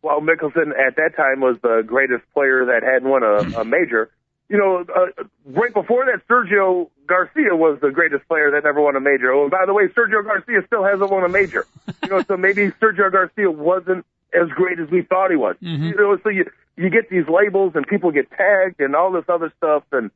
while 0.00 0.20
Mickelson 0.20 0.70
at 0.70 0.96
that 0.96 1.12
time 1.16 1.40
was 1.40 1.56
the 1.62 1.82
greatest 1.86 2.24
player 2.32 2.66
that 2.66 2.82
hadn't 2.82 3.08
won 3.08 3.22
a, 3.22 3.60
a 3.60 3.64
major, 3.64 4.10
you 4.48 4.58
know, 4.58 4.84
uh, 4.94 5.24
right 5.46 5.72
before 5.72 6.04
that, 6.06 6.26
Sergio 6.28 6.90
Garcia 7.06 7.54
was 7.56 7.78
the 7.80 7.90
greatest 7.90 8.26
player 8.28 8.50
that 8.52 8.64
never 8.64 8.80
won 8.80 8.94
a 8.96 9.00
major. 9.00 9.32
Oh, 9.32 9.42
and 9.42 9.50
by 9.50 9.64
the 9.66 9.72
way, 9.74 9.84
Sergio 9.88 10.24
Garcia 10.24 10.60
still 10.66 10.84
hasn't 10.84 11.10
won 11.10 11.24
a 11.24 11.28
major. 11.28 11.66
you 12.02 12.10
know, 12.10 12.22
so 12.22 12.36
maybe 12.36 12.68
Sergio 12.80 13.10
Garcia 13.10 13.50
wasn't 13.50 14.04
as 14.32 14.48
great 14.50 14.78
as 14.80 14.90
we 14.90 15.02
thought 15.02 15.30
he 15.30 15.36
was. 15.36 15.56
You 15.60 15.94
know, 15.96 16.18
so 16.22 16.28
you 16.28 16.50
you 16.76 16.90
get 16.90 17.08
these 17.08 17.24
labels 17.28 17.72
and 17.74 17.86
people 17.86 18.10
get 18.10 18.30
tagged 18.30 18.80
and 18.80 18.94
all 18.96 19.12
this 19.12 19.24
other 19.28 19.52
stuff, 19.56 19.84
and 19.92 20.10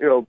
you 0.00 0.06
know, 0.06 0.26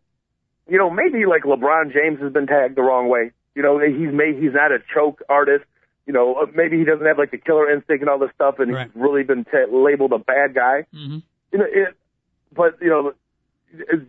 you 0.68 0.78
know, 0.78 0.90
maybe 0.90 1.26
like 1.26 1.44
LeBron 1.44 1.94
James 1.94 2.20
has 2.22 2.32
been 2.34 2.48
tagged 2.48 2.76
the 2.76 2.82
wrong 2.82 3.08
way. 3.10 3.32
You 3.56 3.62
know, 3.62 3.80
he's 3.80 4.12
made 4.14 4.42
he's 4.42 4.54
not 4.54 4.72
a 4.72 4.80
choke 4.94 5.22
artist. 5.30 5.66
You 6.08 6.14
know, 6.14 6.36
uh, 6.36 6.46
maybe 6.56 6.78
he 6.80 6.86
doesn't 6.86 7.06
have 7.06 7.18
like 7.18 7.32
the 7.32 7.38
killer 7.38 7.70
instinct 7.72 8.02
and 8.02 8.10
all 8.10 8.18
this 8.20 8.32
stuff, 8.36 8.60
and 8.60 8.74
Right. 8.74 8.88
he's 8.92 8.96
really 9.02 9.24
been 9.24 9.46
t- 9.46 9.66
labeled 9.72 10.12
a 10.14 10.18
bad 10.20 10.54
guy. 10.56 10.86
Mm-hmm. 10.94 11.20
You 11.52 11.60
know, 11.60 11.66
it, 11.70 11.96
but 12.56 12.82
you 12.82 12.90
know, 12.90 13.14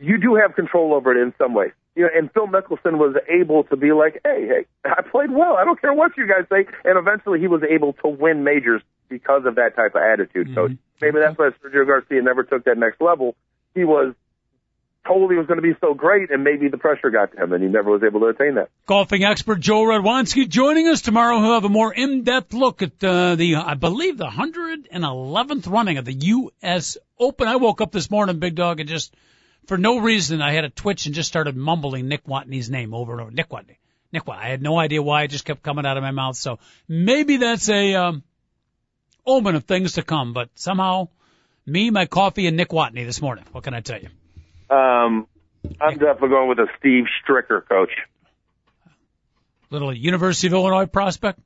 you 0.01 0.19
do 0.19 0.35
have 0.37 0.55
control 0.55 0.95
over 0.95 1.17
it 1.17 1.23
in 1.23 1.33
some 1.39 1.55
ways. 1.55 1.73
You 1.97 2.03
know, 2.03 2.09
and 2.15 2.31
Phil 2.33 2.47
Mickelson 2.47 2.99
was 2.99 3.15
able 3.29 3.65
to 3.65 3.77
be 3.77 3.93
like, 3.93 4.21
"Hey, 4.25 4.47
hey, 4.47 4.67
I 4.85 5.03
played 5.03 5.31
well. 5.31 5.57
I 5.57 5.65
don't 5.65 5.81
care 5.81 5.93
what 5.93 6.17
you 6.17 6.27
guys 6.27 6.47
say." 6.51 6.67
And 6.85 6.99
eventually, 6.99 7.41
he 7.41 7.47
was 7.47 7.63
able 7.63 7.93
to 8.05 8.09
win 8.09 8.45
majors 8.45 8.83
because 9.09 9.45
of 9.47 9.55
that 9.57 9.77
type 9.77 9.95
of 9.95 10.03
attitude. 10.03 10.55
So 10.55 10.69
maybe 11.01 11.19
that's 11.21 11.39
why 11.39 11.51
Sergio 11.63 11.87
Garcia 11.87 12.23
never 12.23 12.43
took 12.43 12.65
that 12.65 12.79
next 12.79 13.01
level. 13.01 13.37
He 13.75 13.85
was 13.85 14.15
told 15.07 15.31
he 15.31 15.37
was 15.37 15.47
going 15.47 15.59
to 15.59 15.63
be 15.63 15.75
so 15.81 15.95
great, 15.95 16.31
and 16.31 16.43
maybe 16.45 16.69
the 16.69 16.79
pressure 16.79 17.11
got 17.11 17.33
to 17.33 17.43
him, 17.43 17.53
and 17.53 17.63
he 17.63 17.69
never 17.69 17.91
was 17.91 18.03
able 18.03 18.21
to 18.21 18.27
attain 18.27 18.55
that. 18.55 18.71
Golfing 18.87 19.25
expert 19.25 19.61
Joel 19.61 19.87
Radwanski 19.87 20.49
joining 20.49 20.89
us 20.89 21.03
tomorrow. 21.03 21.41
He'll 21.41 21.55
have 21.55 21.65
a 21.65 21.69
more 21.69 21.93
in-depth 21.93 22.55
look 22.55 22.83
at 22.83 23.03
uh, 23.05 23.35
the, 23.35 23.57
I 23.57 23.75
believe, 23.75 24.17
the 24.17 24.27
111th 24.27 25.71
running 25.71 25.99
of 25.99 26.05
the 26.05 26.15
U.S. 26.15 26.97
Open. 27.19 27.49
I 27.49 27.57
woke 27.57 27.81
up 27.81 27.93
this 27.93 28.11
morning, 28.11 28.39
big 28.39 28.55
dog, 28.55 28.81
and 28.81 28.89
just 28.89 29.15
for 29.67 29.79
no 29.79 29.99
reason 29.99 30.43
I 30.43 30.53
had 30.53 30.65
a 30.65 30.71
twitch 30.71 31.07
and 31.07 31.15
just 31.15 31.29
started 31.29 31.57
mumbling 31.57 32.09
Nick 32.09 32.25
Watney's 32.25 32.71
name 32.71 32.95
over 32.95 33.13
and 33.13 33.21
over. 33.23 33.31
Nick 33.31 33.49
Watney. 33.49 33.77
Nick 34.13 34.25
Watney. 34.25 34.39
I 34.39 34.49
had 34.49 34.63
no 34.63 34.79
idea 34.79 35.03
why. 35.03 35.23
It 35.25 35.29
just 35.29 35.45
kept 35.45 35.63
coming 35.63 35.87
out 35.87 35.97
of 35.97 36.03
my 36.03 36.11
mouth. 36.11 36.37
So 36.37 36.59
maybe 36.89 37.39
that's 37.39 37.69
a 37.69 37.95
um, 37.95 38.23
omen 39.27 39.55
of 39.57 39.65
things 39.65 39.93
to 39.95 40.03
come. 40.03 40.33
But 40.33 40.51
somehow, 40.55 41.09
me, 41.67 41.91
my 41.91 42.07
coffee, 42.07 42.47
and 42.47 42.57
Nick 42.57 42.69
Watney 42.69 43.05
this 43.05 43.21
morning. 43.21 43.45
What 43.53 43.65
can 43.65 43.75
I 43.75 43.81
tell 43.81 44.01
you? 44.01 44.09
Um, 44.75 45.27
I'm 45.81 45.99
definitely 45.99 46.29
going 46.29 46.49
with 46.49 46.59
a 46.59 46.67
Steve 46.79 47.05
Stricker 47.27 47.67
coach. 47.67 47.91
Little 49.71 49.93
University 49.93 50.47
of 50.49 50.53
Illinois 50.53 50.87
prospect. 50.87 51.41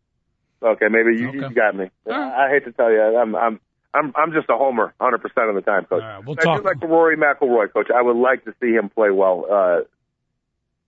Okay, 0.62 0.86
maybe 0.90 1.16
you, 1.20 1.28
Okay. 1.28 1.38
you 1.38 1.50
got 1.54 1.74
me. 1.74 1.88
Right. 2.04 2.46
I 2.46 2.50
hate 2.50 2.64
to 2.64 2.72
tell 2.72 2.90
you, 2.90 3.00
I'm 3.00 3.34
I'm 3.36 3.60
I'm 3.94 4.12
I'm 4.14 4.32
just 4.32 4.48
a 4.50 4.56
homer 4.56 4.92
100 4.98 5.18
percent 5.18 5.48
of 5.48 5.54
the 5.54 5.62
time, 5.62 5.84
coach. 5.86 6.02
All 6.02 6.08
right, 6.08 6.24
we'll 6.24 6.36
I 6.38 6.42
talk. 6.42 6.60
do 6.62 6.64
like 6.64 6.80
the 6.80 6.86
Rory 6.86 7.16
McIlroy, 7.16 7.72
coach. 7.72 7.88
I 7.94 8.02
would 8.02 8.16
like 8.16 8.44
to 8.44 8.54
see 8.60 8.72
him 8.72 8.90
play 8.90 9.10
well 9.10 9.46
uh, 9.50 9.78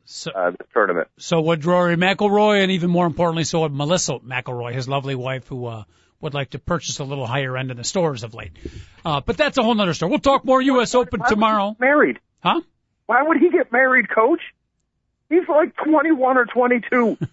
So, 0.04 0.30
uh, 0.32 0.50
this 0.50 0.66
tournament. 0.72 1.08
So 1.18 1.40
would 1.40 1.64
Rory 1.64 1.96
McIlroy, 1.96 2.62
and 2.62 2.72
even 2.72 2.90
more 2.90 3.06
importantly, 3.06 3.44
so 3.44 3.60
would 3.60 3.72
Melissa 3.72 4.18
McIlroy, 4.18 4.74
his 4.74 4.88
lovely 4.88 5.14
wife, 5.14 5.46
who 5.48 5.66
uh, 5.66 5.84
would 6.20 6.34
like 6.34 6.50
to 6.50 6.58
purchase 6.58 6.98
a 6.98 7.04
little 7.04 7.26
higher 7.26 7.56
end 7.56 7.70
in 7.70 7.78
the 7.78 7.84
stores 7.84 8.22
of 8.22 8.34
late. 8.34 8.52
Uh, 9.04 9.20
but 9.20 9.36
that's 9.36 9.56
a 9.56 9.62
whole 9.62 9.74
nother 9.74 9.94
story. 9.94 10.10
We'll 10.10 10.18
talk 10.18 10.44
more 10.44 10.60
U.S. 10.60 10.94
Open 10.94 11.20
Why 11.20 11.24
would 11.24 11.28
he 11.28 11.34
tomorrow, 11.34 11.70
get 11.70 11.80
Married? 11.80 12.18
huh? 12.42 12.60
Why 13.06 13.22
would 13.22 13.38
he 13.38 13.50
get 13.50 13.72
married, 13.72 14.08
coach? 14.10 14.40
He's 15.30 15.48
like 15.48 15.74
21 15.76 16.36
or 16.36 16.44
22. 16.44 17.16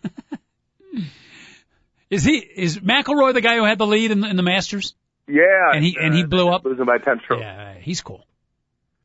Is 2.09 2.23
he 2.23 2.37
is 2.37 2.79
McIlroy 2.79 3.33
the 3.33 3.41
guy 3.41 3.57
who 3.57 3.65
had 3.65 3.77
the 3.77 3.85
lead 3.85 4.11
in 4.11 4.23
in 4.23 4.37
the 4.37 4.43
Masters? 4.43 4.95
Yeah, 5.27 5.71
And 5.73 5.83
he- 5.83 5.97
and 5.99 6.13
he 6.13 6.23
blew 6.23 6.49
up? 6.49 6.63
losing 6.65 6.85
by 6.85 6.97
10 6.97 7.19
strokes. 7.23 7.41
Yeah, 7.41 7.73
he's 7.79 8.01
cool. 8.01 8.25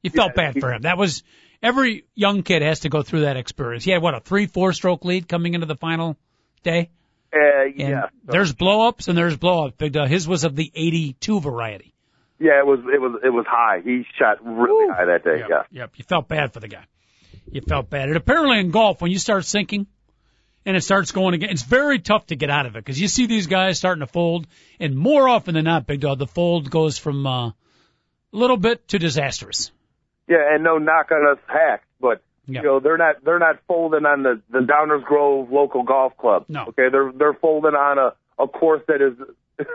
You 0.03 0.11
felt 0.11 0.33
Yeah, 0.37 0.43
bad 0.47 0.55
he- 0.55 0.61
for 0.61 0.73
him. 0.73 0.83
That 0.83 0.99
was 0.99 1.23
every 1.63 2.05
young 2.15 2.43
kid 2.43 2.63
has 2.63 2.81
to 2.81 2.89
go 2.89 3.03
through 3.03 3.21
that 3.21 3.37
experience. 3.37 3.85
He 3.85 3.91
had 3.91 4.03
what 4.03 4.15
a 4.15 4.21
three, 4.21 4.47
four 4.47 4.73
stroke 4.73 5.05
lead 5.05 5.29
coming 5.29 5.55
into 5.55 5.67
the 5.67 5.77
final 5.77 6.17
day. 6.63 6.91
Uh, 7.35 7.39
And 7.67 7.79
yeah. 7.79 8.07
there's 8.25 8.53
blow 8.53 8.89
ups 8.89 9.09
and 9.09 9.17
there's 9.17 9.37
blow 9.37 9.67
ups. 9.67 9.75
Big 9.79 9.93
Dog. 9.93 10.09
His 10.09 10.29
was 10.29 10.45
of 10.45 10.55
the 10.55 10.71
82 10.75 11.41
variety. 11.41 11.95
Yeah, 12.39 12.59
it 12.59 12.67
was 12.67 12.81
it 12.93 13.01
was 13.01 13.21
it 13.25 13.31
was 13.31 13.47
high. 13.49 13.81
He 13.85 14.05
shot 14.19 14.39
really 14.45 14.93
high 14.93 15.05
that 15.07 15.23
day. 15.25 15.39
Yep, 15.39 15.49
Yeah. 15.49 15.63
Yep. 15.71 15.91
You 15.97 16.05
felt 16.05 16.29
bad 16.29 16.53
for 16.53 16.59
the 16.61 16.69
guy. 16.69 16.85
You 17.51 17.61
felt 17.61 17.89
bad. 17.89 18.09
And 18.09 18.17
apparently 18.17 18.59
in 18.59 18.71
golf, 18.73 19.01
when 19.01 19.11
you 19.13 19.19
start 19.19 19.45
sinking 19.45 19.87
and 20.65 20.77
it 20.77 20.83
starts 20.83 21.11
going 21.13 21.35
again, 21.35 21.51
it's 21.51 21.63
very 21.63 21.99
tough 21.99 22.27
to 22.27 22.37
get 22.37 22.51
out 22.51 22.67
of 22.67 22.77
it 22.77 22.85
because 22.85 23.01
you 23.01 23.09
see 23.09 23.27
these 23.27 23.47
guys 23.47 23.79
starting 23.79 24.01
to 24.01 24.07
fold, 24.07 24.47
and 24.81 24.97
more 24.97 25.29
often 25.29 25.55
than 25.55 25.65
not, 25.65 25.87
Big 25.87 26.01
Dog, 26.01 26.19
the 26.19 26.27
fold 26.27 26.71
goes 26.71 26.99
from 26.99 27.27
uh, 27.27 27.49
a 27.49 27.55
little 28.33 28.57
bit 28.57 28.87
to 28.89 28.99
disastrous. 28.99 29.71
Yeah, 30.29 30.55
and 30.55 30.63
no 30.65 30.79
knock 30.79 31.11
on 31.11 31.27
us 31.33 31.39
hacks, 31.47 31.87
but 32.01 32.23
Yeah. 32.47 32.61
you 32.63 32.67
know 32.67 32.81
they're 32.81 32.97
not 32.97 33.25
they're 33.25 33.39
not 33.39 33.59
folding 33.67 34.07
on 34.07 34.23
the 34.23 34.41
the 34.51 34.61
Downers 34.61 35.05
Grove 35.05 35.51
local 35.51 35.83
golf 35.83 36.17
club. 36.17 36.45
No. 36.49 36.67
Okay, 36.69 36.89
they're 36.91 37.13
they're 37.13 37.35
folding 37.35 37.75
on 37.75 37.99
a 37.99 38.15
a 38.43 38.49
course 38.49 38.83
that 38.89 39.01
is 39.03 39.67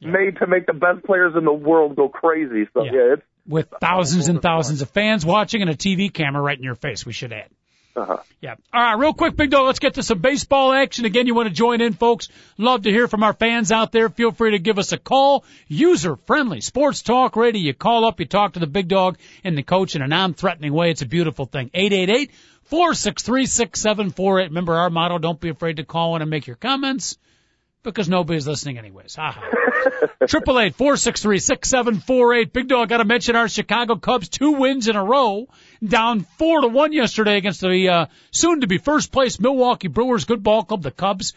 made 0.00 0.36
to 0.38 0.46
make 0.46 0.66
the 0.66 0.72
best 0.72 1.04
players 1.04 1.34
in 1.36 1.44
the 1.44 1.52
world 1.52 1.96
go 1.96 2.08
crazy. 2.08 2.68
So 2.74 2.84
Yeah. 2.84 2.90
yeah, 2.92 3.12
it's 3.14 3.22
With 3.46 3.72
thousands 3.80 4.28
and 4.28 4.42
thousands 4.42 4.82
of 4.82 4.90
fans 4.90 5.24
watching 5.24 5.62
and 5.62 5.70
a 5.70 5.74
TV 5.76 6.12
camera 6.12 6.42
right 6.42 6.56
in 6.56 6.64
your 6.64 6.74
face, 6.74 7.06
we 7.06 7.12
should 7.12 7.32
add. 7.32 7.48
Uh-huh. 7.94 8.18
Yeah. 8.40 8.54
All 8.72 8.82
right, 8.82 8.98
real 8.98 9.12
quick, 9.12 9.36
Big 9.36 9.50
Dog, 9.50 9.66
let's 9.66 9.78
get 9.78 9.94
to 9.94 10.02
some 10.02 10.18
baseball 10.18 10.72
action. 10.72 11.04
Again, 11.04 11.26
you 11.26 11.34
want 11.34 11.48
to 11.48 11.54
join 11.54 11.80
in, 11.80 11.92
folks. 11.92 12.28
Love 12.56 12.84
to 12.84 12.90
hear 12.90 13.06
from 13.06 13.22
our 13.22 13.34
fans 13.34 13.70
out 13.70 13.92
there. 13.92 14.08
Feel 14.08 14.32
free 14.32 14.52
to 14.52 14.58
give 14.58 14.78
us 14.78 14.92
a 14.92 14.98
call. 14.98 15.44
User 15.68 16.16
friendly 16.16 16.62
sports 16.62 17.02
talk 17.02 17.36
radio. 17.36 17.60
You 17.60 17.74
call 17.74 18.04
up, 18.04 18.18
you 18.18 18.26
talk 18.26 18.54
to 18.54 18.60
the 18.60 18.66
Big 18.66 18.88
Dog 18.88 19.18
and 19.44 19.56
the 19.56 19.62
coach 19.62 19.94
in 19.94 20.02
a 20.02 20.08
non-threatening 20.08 20.72
way. 20.72 20.90
It's 20.90 21.02
a 21.02 21.06
beautiful 21.06 21.44
thing. 21.44 21.70
888 21.74 22.30
463 22.64 23.46
6748. 23.46 24.44
Remember 24.48 24.74
our 24.74 24.90
motto, 24.90 25.18
don't 25.18 25.40
be 25.40 25.50
afraid 25.50 25.76
to 25.76 25.84
call 25.84 26.16
in 26.16 26.22
and 26.22 26.30
make 26.30 26.46
your 26.46 26.56
comments 26.56 27.18
because 27.82 28.08
nobody's 28.08 28.46
listening 28.46 28.78
anyways. 28.78 29.16
Triple 30.28 30.60
eight 30.60 30.74
four 30.74 30.96
six 30.96 31.22
three 31.22 31.38
six 31.38 31.68
seven 31.68 31.96
four 32.00 32.34
eight. 32.34 32.52
Big 32.52 32.68
dog. 32.68 32.88
Got 32.88 32.98
to 32.98 33.04
mention 33.04 33.36
our 33.36 33.48
Chicago 33.48 33.96
Cubs 33.96 34.28
two 34.28 34.52
wins 34.52 34.88
in 34.88 34.96
a 34.96 35.04
row, 35.04 35.48
down 35.86 36.20
four 36.20 36.60
to 36.60 36.68
one 36.68 36.92
yesterday 36.92 37.36
against 37.36 37.60
the 37.60 37.88
uh, 37.88 38.06
soon 38.30 38.60
to 38.60 38.66
be 38.66 38.78
first 38.78 39.12
place 39.12 39.40
Milwaukee 39.40 39.88
Brewers. 39.88 40.24
Good 40.24 40.42
ball 40.42 40.64
club. 40.64 40.82
The 40.82 40.90
Cubs 40.90 41.34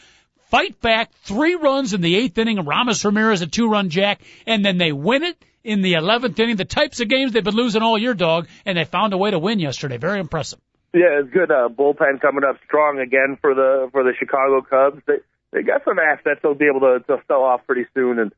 fight 0.50 0.80
back 0.82 1.12
three 1.24 1.56
runs 1.56 1.94
in 1.94 2.02
the 2.02 2.16
eighth 2.16 2.38
inning. 2.38 2.60
Aramis 2.60 3.04
Ramirez 3.04 3.42
a 3.42 3.48
two 3.48 3.70
run 3.70 3.90
jack, 3.90 4.22
and 4.46 4.64
then 4.64 4.78
they 4.78 4.92
win 4.92 5.24
it 5.24 5.38
in 5.64 5.82
the 5.82 5.94
eleventh 5.94 6.40
inning. 6.40 6.56
The 6.56 6.66
types 6.66 7.00
of 7.00 7.10
games 7.10 7.32
they've 7.32 7.44
been 7.44 7.56
losing 7.56 7.82
all 7.82 7.98
year, 7.98 8.14
dog, 8.14 8.48
and 8.66 8.78
they 8.78 8.86
found 8.86 9.14
a 9.14 9.18
way 9.18 9.32
to 9.32 9.40
win 9.40 9.60
yesterday. 9.60 9.98
Very 9.98 10.20
impressive. 10.20 10.60
Yeah, 10.94 11.20
it's 11.20 11.30
good. 11.30 11.52
Uh, 11.52 11.68
bullpen 11.68 12.22
coming 12.22 12.46
up 12.46 12.56
strong 12.66 13.00
again 13.00 13.38
for 13.42 13.54
the 13.54 13.90
for 13.92 14.04
the 14.04 14.14
Chicago 14.18 14.62
Cubs. 14.62 15.02
They 15.06 15.18
they 15.56 15.64
got 15.64 15.86
some 15.86 15.98
assets 15.98 16.42
they'll 16.44 16.54
be 16.54 16.68
able 16.68 16.82
to, 16.82 17.00
to 17.08 17.24
sell 17.28 17.44
off 17.44 17.62
pretty 17.66 17.86
soon, 17.94 18.20
and 18.20 18.34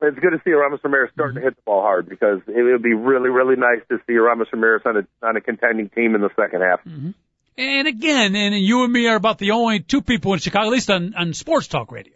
it's 0.00 0.18
good 0.18 0.30
to 0.30 0.40
see 0.44 0.50
Aramis 0.50 0.80
Ramirez 0.84 1.10
starting 1.12 1.36
to 1.36 1.42
hit 1.42 1.56
the 1.56 1.62
ball 1.62 1.82
hard 1.82 2.08
because 2.08 2.40
it 2.46 2.62
would 2.62 2.82
be 2.82 2.94
really 2.94 3.28
really 3.28 3.56
nice 3.56 3.82
to 3.88 3.98
see 4.06 4.14
Aramis 4.14 4.48
Ramirez 4.52 4.82
on 4.86 4.96
a 4.96 5.26
on 5.26 5.36
a 5.36 5.40
contending 5.40 5.88
team 5.90 6.14
in 6.14 6.20
the 6.20 6.30
second 6.36 6.62
half. 6.62 6.80
Mm-hmm. 6.84 7.10
And 7.58 7.88
again, 7.88 8.34
and 8.34 8.54
you 8.54 8.84
and 8.84 8.92
me 8.92 9.06
are 9.08 9.16
about 9.16 9.38
the 9.38 9.50
only 9.50 9.80
two 9.80 10.00
people 10.00 10.32
in 10.32 10.38
Chicago, 10.38 10.68
at 10.68 10.72
least 10.72 10.90
on, 10.90 11.14
on 11.14 11.34
sports 11.34 11.66
talk 11.66 11.92
radio. 11.92 12.14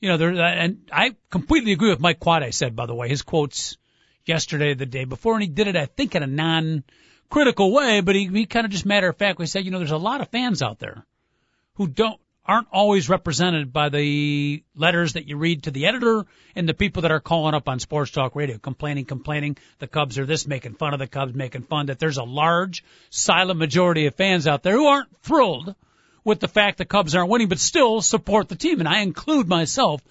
You 0.00 0.10
know, 0.10 0.16
there, 0.16 0.30
and 0.30 0.88
I 0.92 1.16
completely 1.30 1.72
agree 1.72 1.90
with 1.90 1.98
Mike 1.98 2.20
Quade 2.20 2.54
said, 2.54 2.76
by 2.76 2.86
the 2.86 2.94
way, 2.94 3.08
his 3.08 3.22
quotes 3.22 3.78
yesterday, 4.26 4.74
the 4.74 4.86
day 4.86 5.04
before, 5.04 5.34
and 5.34 5.42
he 5.42 5.48
did 5.48 5.66
it, 5.66 5.76
I 5.76 5.86
think, 5.86 6.14
in 6.14 6.22
a 6.22 6.28
non-critical 6.28 7.72
way, 7.72 8.00
but 8.00 8.14
he, 8.14 8.26
he 8.28 8.46
kind 8.46 8.64
of 8.64 8.70
just 8.70 8.86
matter 8.86 9.08
of 9.08 9.16
factly 9.16 9.46
said, 9.46 9.64
you 9.64 9.70
know, 9.70 9.78
there's 9.78 9.90
a 9.90 9.96
lot 9.96 10.20
of 10.20 10.28
fans 10.28 10.62
out 10.62 10.78
there 10.78 11.04
who 11.74 11.88
don't, 11.88 12.20
aren't 12.46 12.68
always 12.72 13.08
represented 13.08 13.72
by 13.72 13.88
the 13.88 14.62
letters 14.76 15.14
that 15.14 15.26
you 15.26 15.36
read 15.36 15.62
to 15.62 15.70
the 15.70 15.86
editor 15.86 16.26
and 16.54 16.68
the 16.68 16.74
people 16.74 17.02
that 17.02 17.12
are 17.12 17.20
calling 17.20 17.54
up 17.54 17.68
on 17.68 17.80
sports 17.80 18.10
talk 18.10 18.36
radio, 18.36 18.58
complaining, 18.58 19.04
complaining, 19.04 19.56
the 19.78 19.86
Cubs 19.86 20.18
are 20.18 20.26
this, 20.26 20.46
making 20.46 20.74
fun 20.74 20.92
of 20.92 20.98
the 20.98 21.06
Cubs, 21.06 21.34
making 21.34 21.62
fun 21.62 21.86
that 21.86 21.98
there's 21.98 22.18
a 22.18 22.24
large 22.24 22.84
silent 23.10 23.58
majority 23.58 24.06
of 24.06 24.14
fans 24.14 24.46
out 24.46 24.62
there 24.62 24.74
who 24.74 24.86
aren't 24.86 25.16
thrilled 25.22 25.74
with 26.22 26.40
the 26.40 26.48
fact 26.48 26.78
the 26.78 26.84
Cubs 26.84 27.14
aren't 27.14 27.30
winning, 27.30 27.48
but 27.48 27.58
still 27.58 28.02
support 28.02 28.48
the 28.48 28.56
team. 28.56 28.80
And 28.80 28.88
I 28.88 29.00
include 29.00 29.48
myself 29.48 30.02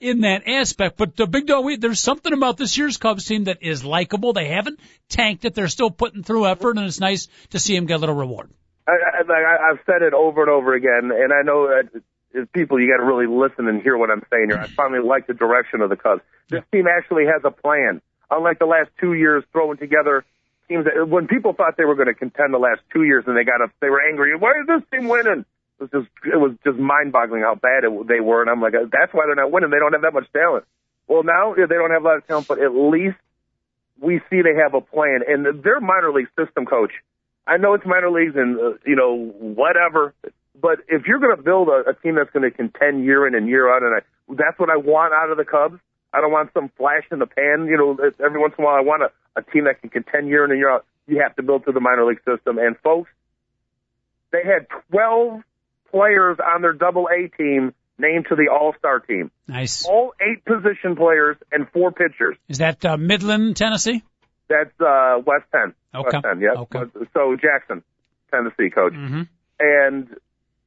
in 0.00 0.22
that 0.22 0.48
aspect. 0.48 0.96
But 0.96 1.16
the 1.16 1.26
big 1.26 1.46
dog, 1.46 1.80
there's 1.80 2.00
something 2.00 2.32
about 2.32 2.56
this 2.56 2.76
year's 2.76 2.96
Cubs 2.96 3.26
team 3.26 3.44
that 3.44 3.62
is 3.62 3.84
likable. 3.84 4.32
They 4.32 4.48
haven't 4.48 4.80
tanked 5.08 5.44
it. 5.44 5.54
They're 5.54 5.68
still 5.68 5.90
putting 5.90 6.22
through 6.22 6.46
effort, 6.46 6.76
and 6.76 6.86
it's 6.86 7.00
nice 7.00 7.28
to 7.50 7.58
see 7.58 7.74
them 7.74 7.86
get 7.86 7.96
a 7.96 7.98
little 7.98 8.14
reward. 8.14 8.50
I, 8.90 9.22
I, 9.22 9.70
I've 9.70 9.80
said 9.86 10.02
it 10.02 10.14
over 10.14 10.42
and 10.42 10.50
over 10.50 10.74
again, 10.74 11.10
and 11.14 11.32
I 11.32 11.42
know 11.42 11.68
that 11.68 12.02
as 12.38 12.46
people, 12.52 12.80
you 12.80 12.88
got 12.88 12.98
to 12.98 13.04
really 13.04 13.26
listen 13.26 13.66
and 13.68 13.82
hear 13.82 13.96
what 13.96 14.10
I'm 14.10 14.22
saying 14.30 14.50
here. 14.50 14.58
I 14.58 14.68
finally 14.68 15.06
like 15.06 15.26
the 15.26 15.34
direction 15.34 15.80
of 15.80 15.90
the 15.90 15.96
Cubs. 15.96 16.22
This 16.48 16.62
team 16.72 16.86
actually 16.86 17.26
has 17.26 17.42
a 17.44 17.50
plan. 17.50 18.00
Unlike 18.30 18.60
the 18.60 18.66
last 18.66 18.90
two 19.00 19.14
years, 19.14 19.42
throwing 19.52 19.78
together 19.78 20.24
teams 20.68 20.84
that 20.84 21.08
when 21.08 21.26
people 21.26 21.52
thought 21.52 21.76
they 21.76 21.84
were 21.84 21.96
going 21.96 22.06
to 22.06 22.14
contend 22.14 22.54
the 22.54 22.58
last 22.58 22.80
two 22.92 23.02
years, 23.02 23.24
and 23.26 23.36
they 23.36 23.44
got 23.44 23.60
up, 23.60 23.70
they 23.80 23.90
were 23.90 24.00
angry. 24.06 24.36
Why 24.36 24.52
is 24.60 24.66
this 24.68 24.82
team 24.92 25.08
winning? 25.08 25.44
It 25.80 25.82
was 25.82 25.90
just 25.90 26.08
it 26.24 26.36
was 26.38 26.52
just 26.62 26.78
mind-boggling 26.78 27.42
how 27.42 27.56
bad 27.56 27.84
it, 27.84 28.06
they 28.06 28.20
were, 28.20 28.42
and 28.42 28.50
I'm 28.50 28.60
like, 28.60 28.74
that's 28.92 29.12
why 29.12 29.26
they're 29.26 29.34
not 29.34 29.50
winning. 29.50 29.70
They 29.70 29.78
don't 29.78 29.92
have 29.94 30.02
that 30.02 30.14
much 30.14 30.30
talent. 30.32 30.64
Well, 31.08 31.24
now 31.24 31.54
they 31.54 31.66
don't 31.66 31.90
have 31.90 32.02
a 32.02 32.06
lot 32.06 32.16
of 32.18 32.26
talent, 32.28 32.46
but 32.46 32.60
at 32.60 32.72
least 32.72 33.16
we 34.00 34.20
see 34.30 34.42
they 34.42 34.54
have 34.62 34.74
a 34.74 34.80
plan. 34.80 35.22
And 35.26 35.62
their 35.64 35.80
minor 35.80 36.12
league 36.12 36.28
system 36.38 36.66
coach, 36.66 36.92
I 37.46 37.56
know 37.56 37.74
it's 37.74 37.84
minor 37.86 38.10
leagues 38.10 38.34
and 38.36 38.58
uh, 38.58 38.78
you 38.86 38.96
know 38.96 39.32
whatever, 39.38 40.14
but 40.60 40.80
if 40.88 41.06
you're 41.06 41.18
going 41.18 41.36
to 41.36 41.42
build 41.42 41.68
a, 41.68 41.90
a 41.90 41.94
team 41.94 42.16
that's 42.16 42.30
going 42.30 42.48
to 42.48 42.54
contend 42.54 43.04
year 43.04 43.26
in 43.26 43.34
and 43.34 43.48
year 43.48 43.74
out, 43.74 43.82
and 43.82 43.94
I, 43.94 44.00
that's 44.28 44.58
what 44.58 44.70
I 44.70 44.76
want 44.76 45.12
out 45.12 45.30
of 45.30 45.36
the 45.36 45.44
Cubs. 45.44 45.80
I 46.12 46.20
don't 46.20 46.32
want 46.32 46.50
some 46.52 46.70
flash 46.76 47.04
in 47.10 47.20
the 47.20 47.26
pan. 47.26 47.66
You 47.66 47.76
know, 47.76 48.10
every 48.24 48.40
once 48.40 48.54
in 48.58 48.64
a 48.64 48.66
while, 48.66 48.76
I 48.76 48.82
want 48.82 49.02
a, 49.02 49.10
a 49.38 49.42
team 49.42 49.64
that 49.64 49.80
can 49.80 49.90
contend 49.90 50.28
year 50.28 50.44
in 50.44 50.50
and 50.50 50.58
year 50.58 50.70
out. 50.70 50.84
You 51.06 51.22
have 51.22 51.36
to 51.36 51.42
build 51.42 51.64
through 51.64 51.74
the 51.74 51.80
minor 51.80 52.04
league 52.04 52.20
system. 52.26 52.58
And 52.58 52.76
folks, 52.78 53.10
they 54.32 54.42
had 54.44 54.66
12 54.90 55.42
players 55.90 56.38
on 56.44 56.62
their 56.62 56.72
Double 56.72 57.08
A 57.08 57.28
team 57.28 57.74
named 57.98 58.26
to 58.28 58.36
the 58.36 58.48
All 58.52 58.74
Star 58.78 59.00
team. 59.00 59.30
Nice. 59.46 59.86
All 59.86 60.12
eight 60.20 60.44
position 60.44 60.96
players 60.96 61.36
and 61.52 61.68
four 61.70 61.92
pitchers. 61.92 62.36
Is 62.48 62.58
that 62.58 62.84
uh, 62.84 62.96
Midland, 62.96 63.56
Tennessee? 63.56 64.02
That's 64.50 64.78
uh, 64.80 65.22
West 65.24 65.44
Tenn. 65.54 65.72
Okay. 65.94 66.10
West 66.12 66.24
Tenn, 66.24 66.40
yeah. 66.40 66.60
Okay. 66.68 66.82
So 67.14 67.36
Jackson, 67.40 67.82
Tennessee 68.30 68.68
coach, 68.68 68.92
Mm-hmm. 68.92 69.22
and 69.60 70.08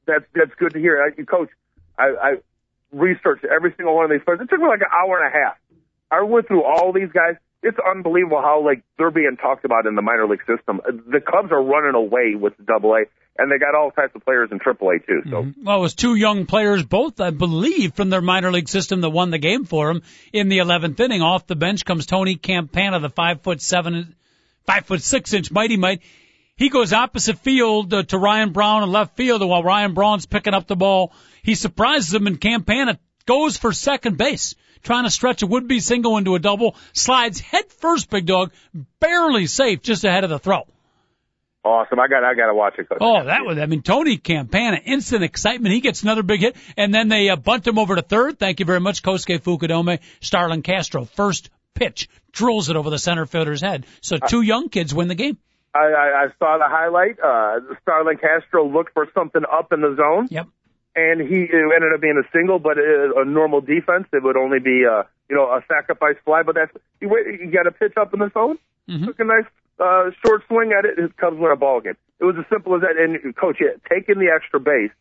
that's 0.06 0.24
that's 0.34 0.54
good 0.58 0.72
to 0.72 0.80
hear. 0.80 0.98
I, 1.00 1.22
coach, 1.22 1.50
I, 1.98 2.04
I 2.20 2.30
researched 2.92 3.44
every 3.44 3.72
single 3.76 3.94
one 3.94 4.04
of 4.06 4.10
these 4.10 4.22
players. 4.24 4.40
It 4.40 4.48
took 4.50 4.58
me 4.60 4.66
like 4.66 4.80
an 4.80 4.90
hour 4.92 5.18
and 5.22 5.28
a 5.32 5.38
half. 5.38 5.56
I 6.10 6.22
went 6.22 6.48
through 6.48 6.64
all 6.64 6.92
these 6.92 7.12
guys. 7.12 7.36
It's 7.62 7.78
unbelievable 7.78 8.40
how 8.42 8.64
like 8.64 8.82
they're 8.98 9.10
being 9.10 9.36
talked 9.40 9.64
about 9.64 9.86
in 9.86 9.94
the 9.94 10.02
minor 10.02 10.26
league 10.26 10.44
system. 10.46 10.80
The 10.84 11.20
Cubs 11.20 11.50
are 11.52 11.62
running 11.62 11.94
away 11.94 12.34
with 12.34 12.56
the 12.56 12.62
Double 12.64 12.92
A, 12.94 13.04
and 13.38 13.50
they 13.50 13.58
got 13.58 13.74
all 13.74 13.90
types 13.90 14.14
of 14.14 14.24
players 14.24 14.50
in 14.52 14.58
Triple 14.58 14.90
A 14.90 14.98
too. 14.98 15.22
So 15.28 15.52
Well, 15.62 15.78
it 15.78 15.80
was 15.80 15.94
two 15.94 16.14
young 16.14 16.46
players, 16.46 16.84
both 16.84 17.20
I 17.20 17.30
believe, 17.30 17.94
from 17.94 18.10
their 18.10 18.20
minor 18.20 18.52
league 18.52 18.68
system 18.68 19.00
that 19.00 19.10
won 19.10 19.30
the 19.30 19.38
game 19.38 19.64
for 19.64 19.92
them 19.92 20.02
in 20.32 20.48
the 20.48 20.58
11th 20.58 20.98
inning. 21.00 21.22
Off 21.22 21.46
the 21.46 21.56
bench 21.56 21.84
comes 21.84 22.06
Tony 22.06 22.36
Campana, 22.36 23.00
the 23.00 23.10
five 23.10 23.42
foot 23.42 23.60
seven, 23.60 24.14
five 24.66 24.86
foot 24.86 25.02
six 25.02 25.32
inch 25.32 25.50
mighty 25.50 25.76
might. 25.76 26.02
He 26.56 26.68
goes 26.68 26.92
opposite 26.92 27.40
field 27.40 27.92
uh, 27.92 28.04
to 28.04 28.18
Ryan 28.18 28.52
Braun 28.52 28.84
in 28.84 28.92
left 28.92 29.16
field, 29.16 29.40
and 29.40 29.50
while 29.50 29.64
Ryan 29.64 29.92
Braun's 29.92 30.26
picking 30.26 30.54
up 30.54 30.68
the 30.68 30.76
ball, 30.76 31.12
he 31.42 31.56
surprises 31.56 32.14
him, 32.14 32.28
and 32.28 32.40
Campana 32.40 33.00
goes 33.26 33.56
for 33.56 33.72
second 33.72 34.16
base, 34.16 34.54
trying 34.84 35.02
to 35.02 35.10
stretch 35.10 35.42
a 35.42 35.48
would-be 35.48 35.80
single 35.80 36.16
into 36.16 36.36
a 36.36 36.38
double, 36.38 36.76
slides 36.92 37.40
head 37.40 37.72
first, 37.72 38.08
big 38.08 38.26
dog, 38.26 38.52
barely 39.00 39.46
safe, 39.46 39.82
just 39.82 40.04
ahead 40.04 40.22
of 40.22 40.30
the 40.30 40.38
throw. 40.38 40.64
Awesome! 41.64 41.98
I 42.00 42.08
got 42.08 42.24
I 42.24 42.34
got 42.34 42.46
to 42.46 42.54
watch 42.54 42.74
it, 42.78 42.88
coach. 42.88 42.98
Oh, 43.00 43.24
that 43.24 43.44
was, 43.44 43.58
I 43.58 43.66
mean, 43.66 43.82
Tony 43.82 44.16
Campana, 44.18 44.76
instant 44.84 45.24
excitement. 45.24 45.74
He 45.74 45.80
gets 45.80 46.02
another 46.02 46.22
big 46.22 46.40
hit, 46.40 46.56
and 46.76 46.92
then 46.94 47.08
they 47.08 47.28
uh, 47.30 47.36
bunt 47.36 47.66
him 47.66 47.78
over 47.78 47.94
to 47.96 48.02
third. 48.02 48.38
Thank 48.38 48.60
you 48.60 48.66
very 48.66 48.80
much, 48.80 49.02
Kosuke 49.02 49.40
Fukudome. 49.40 50.00
Starlin 50.20 50.62
Castro, 50.62 51.04
first 51.04 51.50
pitch, 51.74 52.08
drills 52.32 52.68
it 52.70 52.76
over 52.76 52.90
the 52.90 52.98
center 52.98 53.26
fielder's 53.26 53.60
head. 53.62 53.86
So 54.00 54.16
two 54.18 54.42
young 54.42 54.68
kids 54.68 54.94
win 54.94 55.08
the 55.08 55.14
game. 55.14 55.38
I, 55.74 55.78
I, 55.86 56.24
I 56.24 56.26
saw 56.38 56.56
the 56.58 56.68
highlight. 56.68 57.18
Uh, 57.18 57.74
Starlin 57.82 58.16
Castro 58.18 58.66
looked 58.68 58.92
for 58.92 59.08
something 59.12 59.42
up 59.50 59.72
in 59.72 59.80
the 59.80 59.96
zone. 59.96 60.28
Yep. 60.30 60.46
and 60.94 61.20
he 61.20 61.34
ended 61.50 61.92
up 61.92 62.00
being 62.00 62.22
a 62.24 62.28
single, 62.36 62.60
but 62.60 62.78
a, 62.78 63.12
a 63.16 63.24
normal 63.24 63.60
defense. 63.60 64.06
It 64.12 64.22
would 64.22 64.36
only 64.36 64.60
be 64.60 64.84
a 64.84 65.06
you 65.28 65.34
know 65.34 65.46
a 65.46 65.62
sacrifice 65.66 66.14
fly, 66.24 66.42
but 66.44 66.54
that's 66.54 66.70
you. 67.00 67.08
You 67.40 67.50
got 67.50 67.66
a 67.66 67.72
pitch 67.72 67.94
up 68.00 68.14
in 68.14 68.20
the 68.20 68.30
zone, 68.32 68.58
Mhm. 68.88 69.06
took 69.06 69.18
a 69.18 69.24
nice 69.24 69.46
uh, 69.80 70.10
short 70.24 70.42
swing 70.48 70.72
at 70.76 70.84
it. 70.84 70.98
His 70.98 71.10
Cubs 71.18 71.36
win 71.38 71.50
a 71.52 71.56
ball 71.56 71.80
game. 71.80 71.96
It 72.20 72.24
was 72.24 72.36
as 72.38 72.44
simple 72.50 72.74
as 72.76 72.82
that. 72.82 72.96
And 72.96 73.34
coach, 73.36 73.58
yeah, 73.60 73.74
taking 73.90 74.18
the 74.18 74.30
extra 74.34 74.60
base, 74.60 74.92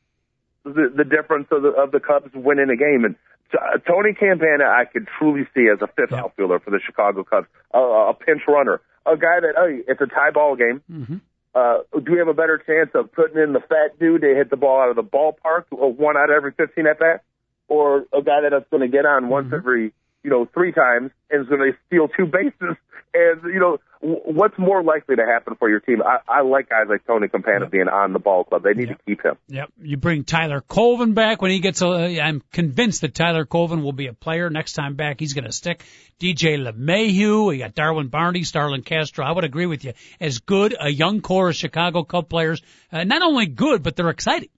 the, 0.63 0.91
the 0.95 1.03
difference 1.03 1.47
of 1.51 1.61
the 1.61 1.69
of 1.69 1.91
the 1.91 1.99
Cubs 1.99 2.31
winning 2.33 2.69
a 2.69 2.75
game. 2.77 3.05
And 3.05 3.15
uh, 3.53 3.77
Tony 3.87 4.13
Campana, 4.13 4.65
I 4.65 4.85
could 4.85 5.07
truly 5.19 5.45
see 5.53 5.67
as 5.71 5.81
a 5.81 5.87
fifth 5.87 6.11
Yeah. 6.11 6.21
outfielder 6.25 6.59
for 6.59 6.71
the 6.71 6.79
Chicago 6.83 7.23
Cubs, 7.23 7.47
a, 7.73 7.79
a 7.79 8.13
pinch 8.13 8.41
runner, 8.47 8.81
a 9.05 9.15
guy 9.15 9.39
that 9.41 9.53
hey, 9.57 9.83
it's 9.87 10.01
a 10.01 10.07
tie 10.07 10.31
ball 10.31 10.55
game 10.55 10.81
Mm-hmm. 10.91 11.17
uh, 11.53 11.77
do 11.99 12.11
we 12.11 12.17
have 12.17 12.27
a 12.27 12.33
better 12.33 12.57
chance 12.57 12.89
of 12.95 13.11
putting 13.11 13.37
in 13.37 13.53
the 13.53 13.59
fat 13.59 13.99
dude 13.99 14.21
to 14.21 14.33
hit 14.33 14.49
the 14.49 14.57
ball 14.57 14.81
out 14.81 14.89
of 14.89 14.95
the 14.95 15.03
ballpark, 15.03 15.65
one 15.69 16.17
out 16.17 16.31
of 16.31 16.35
every 16.35 16.51
15 16.53 16.87
at 16.87 16.97
bats, 16.97 17.23
or 17.67 18.05
a 18.11 18.21
guy 18.23 18.41
that's 18.49 18.65
going 18.71 18.81
to 18.81 18.87
get 18.87 19.05
on 19.05 19.29
once 19.29 19.45
Mm-hmm. 19.47 19.55
every, 19.55 19.93
you 20.23 20.29
know, 20.29 20.47
three 20.53 20.71
times 20.71 21.11
and 21.29 21.41
is 21.43 21.47
going 21.49 21.71
to 21.71 21.77
steal 21.87 22.07
two 22.07 22.25
bases? 22.25 22.77
And 23.15 23.43
you 23.53 23.59
know, 23.59 23.77
what's 24.01 24.57
more 24.57 24.81
likely 24.81 25.15
to 25.17 25.23
happen 25.23 25.55
for 25.59 25.69
your 25.69 25.79
team? 25.79 26.01
I, 26.01 26.17
I 26.27 26.41
like 26.41 26.69
guys 26.69 26.87
like 26.89 27.05
Tony 27.05 27.27
Campana 27.27 27.69
being 27.69 27.87
on 27.87 28.11
the 28.11 28.17
ball 28.17 28.43
club. 28.43 28.63
They 28.63 28.73
need 28.73 28.87
to 28.87 28.97
keep 29.05 29.23
him. 29.23 29.35
Yep. 29.49 29.69
You 29.81 29.97
bring 29.97 30.23
Tyler 30.23 30.61
Colvin 30.61 31.13
back 31.13 31.39
when 31.39 31.51
he 31.51 31.59
gets 31.59 31.83
a, 31.83 32.19
I'm 32.19 32.41
convinced 32.51 33.01
that 33.01 33.13
Tyler 33.13 33.45
Colvin 33.45 33.83
will 33.83 33.91
be 33.93 34.07
a 34.07 34.13
player 34.13 34.49
next 34.49 34.73
time 34.73 34.95
back. 34.95 35.19
He's 35.19 35.33
going 35.33 35.43
to 35.45 35.51
stick. 35.51 35.83
DJ 36.19 36.57
LeMahieu, 36.57 37.53
you 37.53 37.59
got 37.59 37.75
Darwin 37.75 38.07
Barney, 38.07 38.43
Starlin 38.43 38.81
Castro. 38.81 39.23
I 39.25 39.31
would 39.31 39.43
agree 39.43 39.67
with 39.67 39.83
you. 39.85 39.93
As 40.19 40.39
good 40.39 40.75
a 40.79 40.89
young 40.89 41.21
core 41.21 41.49
of 41.49 41.55
Chicago 41.55 42.03
Cub 42.03 42.27
players, 42.29 42.63
uh, 42.91 43.03
not 43.03 43.21
only 43.21 43.45
good, 43.45 43.83
but 43.83 43.95
they're 43.95 44.09
exciting. 44.09 44.49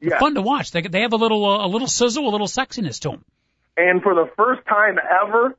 They're 0.00 0.10
Yeah. 0.10 0.18
fun 0.20 0.34
to 0.36 0.42
watch. 0.42 0.70
They, 0.70 0.82
they 0.82 1.00
have 1.00 1.12
a 1.12 1.16
little, 1.16 1.44
uh, 1.44 1.66
a 1.66 1.68
little 1.68 1.88
sizzle, 1.88 2.28
a 2.28 2.30
little 2.30 2.46
sexiness 2.46 3.00
to 3.00 3.08
them. 3.10 3.24
And 3.78 4.02
for 4.02 4.14
the 4.14 4.28
first 4.36 4.66
time 4.66 4.98
ever, 4.98 5.54